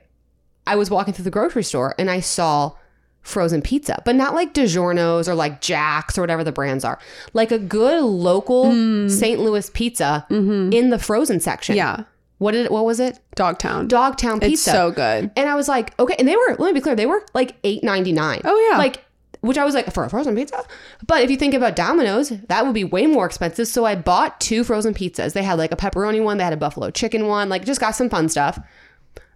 I 0.67 0.75
was 0.75 0.89
walking 0.89 1.13
through 1.13 1.25
the 1.25 1.31
grocery 1.31 1.63
store 1.63 1.95
and 1.99 2.09
I 2.09 2.19
saw 2.19 2.73
frozen 3.21 3.61
pizza, 3.61 4.01
but 4.05 4.15
not 4.15 4.33
like 4.33 4.53
DiGiorno's 4.53 5.29
or 5.29 5.35
like 5.35 5.61
Jack's 5.61 6.17
or 6.17 6.21
whatever 6.21 6.43
the 6.43 6.51
brands 6.51 6.83
are. 6.83 6.99
Like 7.33 7.51
a 7.51 7.59
good 7.59 8.03
local 8.03 8.71
St. 9.09 9.39
Louis 9.39 9.69
pizza 9.69 10.25
mm-hmm. 10.29 10.73
in 10.73 10.89
the 10.89 10.99
frozen 10.99 11.39
section. 11.39 11.75
Yeah. 11.75 12.03
What 12.39 12.53
did 12.53 12.71
what 12.71 12.85
was 12.85 12.99
it? 12.99 13.19
Dogtown. 13.35 13.87
Dogtown 13.87 14.39
pizza. 14.39 14.53
It's 14.53 14.63
so 14.63 14.89
good. 14.89 15.29
And 15.35 15.47
I 15.47 15.53
was 15.53 15.67
like, 15.67 15.97
okay. 15.99 16.15
And 16.17 16.27
they 16.27 16.35
were, 16.35 16.55
let 16.57 16.73
me 16.73 16.73
be 16.73 16.81
clear, 16.81 16.95
they 16.95 17.05
were 17.05 17.23
like 17.35 17.55
eight 17.63 17.83
ninety 17.83 18.11
nine. 18.11 18.41
Oh, 18.43 18.69
yeah. 18.71 18.79
Like, 18.79 19.05
which 19.41 19.59
I 19.59 19.65
was 19.65 19.75
like, 19.75 19.93
for 19.93 20.03
a 20.03 20.09
frozen 20.09 20.35
pizza? 20.35 20.63
But 21.05 21.21
if 21.21 21.29
you 21.29 21.37
think 21.37 21.53
about 21.53 21.75
Domino's, 21.75 22.29
that 22.29 22.65
would 22.65 22.73
be 22.73 22.83
way 22.83 23.05
more 23.05 23.27
expensive. 23.27 23.67
So 23.67 23.85
I 23.85 23.95
bought 23.95 24.41
two 24.41 24.63
frozen 24.63 24.95
pizzas. 24.95 25.33
They 25.33 25.43
had 25.43 25.59
like 25.59 25.71
a 25.71 25.75
pepperoni 25.75 26.23
one, 26.23 26.37
they 26.37 26.43
had 26.43 26.53
a 26.53 26.57
buffalo 26.57 26.89
chicken 26.89 27.27
one, 27.27 27.49
like 27.49 27.65
just 27.65 27.79
got 27.79 27.91
some 27.91 28.09
fun 28.09 28.27
stuff. 28.29 28.59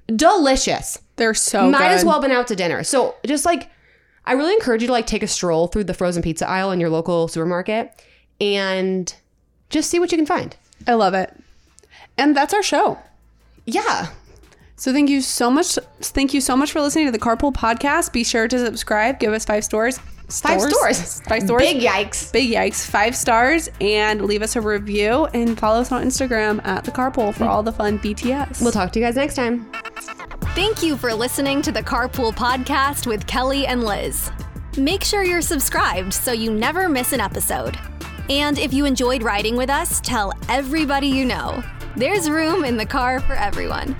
Delicious. 0.07 0.99
They're 1.15 1.33
so 1.33 1.69
Might 1.69 1.89
good. 1.89 1.91
as 1.91 2.05
well 2.05 2.13
have 2.15 2.21
been 2.23 2.31
out 2.31 2.47
to 2.47 2.55
dinner. 2.55 2.83
So 2.83 3.15
just 3.25 3.45
like, 3.45 3.69
I 4.25 4.33
really 4.33 4.53
encourage 4.53 4.81
you 4.81 4.87
to 4.87 4.93
like 4.93 5.07
take 5.07 5.23
a 5.23 5.27
stroll 5.27 5.67
through 5.67 5.85
the 5.85 5.93
frozen 5.93 6.23
pizza 6.23 6.49
aisle 6.49 6.71
in 6.71 6.79
your 6.79 6.89
local 6.89 7.27
supermarket 7.27 8.03
and 8.41 9.13
just 9.69 9.89
see 9.89 9.99
what 9.99 10.11
you 10.11 10.17
can 10.17 10.25
find. 10.25 10.55
I 10.87 10.93
love 10.93 11.13
it. 11.13 11.33
And 12.17 12.35
that's 12.35 12.53
our 12.53 12.63
show. 12.63 12.97
Yeah. 13.65 14.09
So 14.77 14.91
thank 14.91 15.09
you 15.09 15.21
so 15.21 15.49
much. 15.49 15.77
Thank 16.01 16.33
you 16.33 16.41
so 16.41 16.55
much 16.57 16.71
for 16.71 16.81
listening 16.81 17.05
to 17.05 17.11
the 17.11 17.19
Carpool 17.19 17.53
Podcast. 17.53 18.11
Be 18.11 18.23
sure 18.23 18.47
to 18.47 18.59
subscribe. 18.59 19.19
Give 19.19 19.33
us 19.33 19.45
five 19.45 19.63
stars. 19.63 19.99
Five 20.29 20.61
stores. 20.61 21.21
Five 21.21 21.43
stores. 21.43 21.61
Big 21.61 21.81
yikes. 21.81 22.31
Big 22.31 22.49
yikes. 22.51 22.85
Five 22.85 23.15
stars. 23.15 23.69
And 23.79 24.21
leave 24.23 24.41
us 24.41 24.55
a 24.55 24.61
review 24.61 25.25
and 25.33 25.57
follow 25.57 25.81
us 25.81 25.91
on 25.91 26.03
Instagram 26.03 26.65
at 26.65 26.83
the 26.83 26.91
Carpool 26.91 27.33
for 27.33 27.45
all 27.45 27.61
the 27.63 27.71
fun 27.71 27.99
BTS. 27.99 28.61
We'll 28.61 28.71
talk 28.71 28.91
to 28.93 28.99
you 28.99 29.05
guys 29.05 29.15
next 29.15 29.35
time. 29.35 29.69
Thank 30.55 30.81
you 30.81 30.97
for 30.97 31.13
listening 31.13 31.61
to 31.63 31.71
the 31.71 31.83
Carpool 31.83 32.33
Podcast 32.33 33.07
with 33.07 33.27
Kelly 33.27 33.67
and 33.67 33.83
Lizz. 33.83 34.31
Make 34.77 35.03
sure 35.03 35.23
you're 35.23 35.41
subscribed 35.41 36.13
so 36.13 36.31
you 36.31 36.51
never 36.51 36.89
miss 36.89 37.13
an 37.13 37.21
episode. 37.21 37.77
And 38.29 38.57
if 38.57 38.73
you 38.73 38.85
enjoyed 38.85 39.21
riding 39.21 39.55
with 39.55 39.69
us, 39.69 40.01
tell 40.01 40.33
everybody 40.49 41.07
you 41.07 41.25
know. 41.25 41.63
There's 41.95 42.29
room 42.29 42.65
in 42.65 42.75
the 42.75 42.85
car 42.85 43.19
for 43.19 43.33
everyone. 43.33 43.95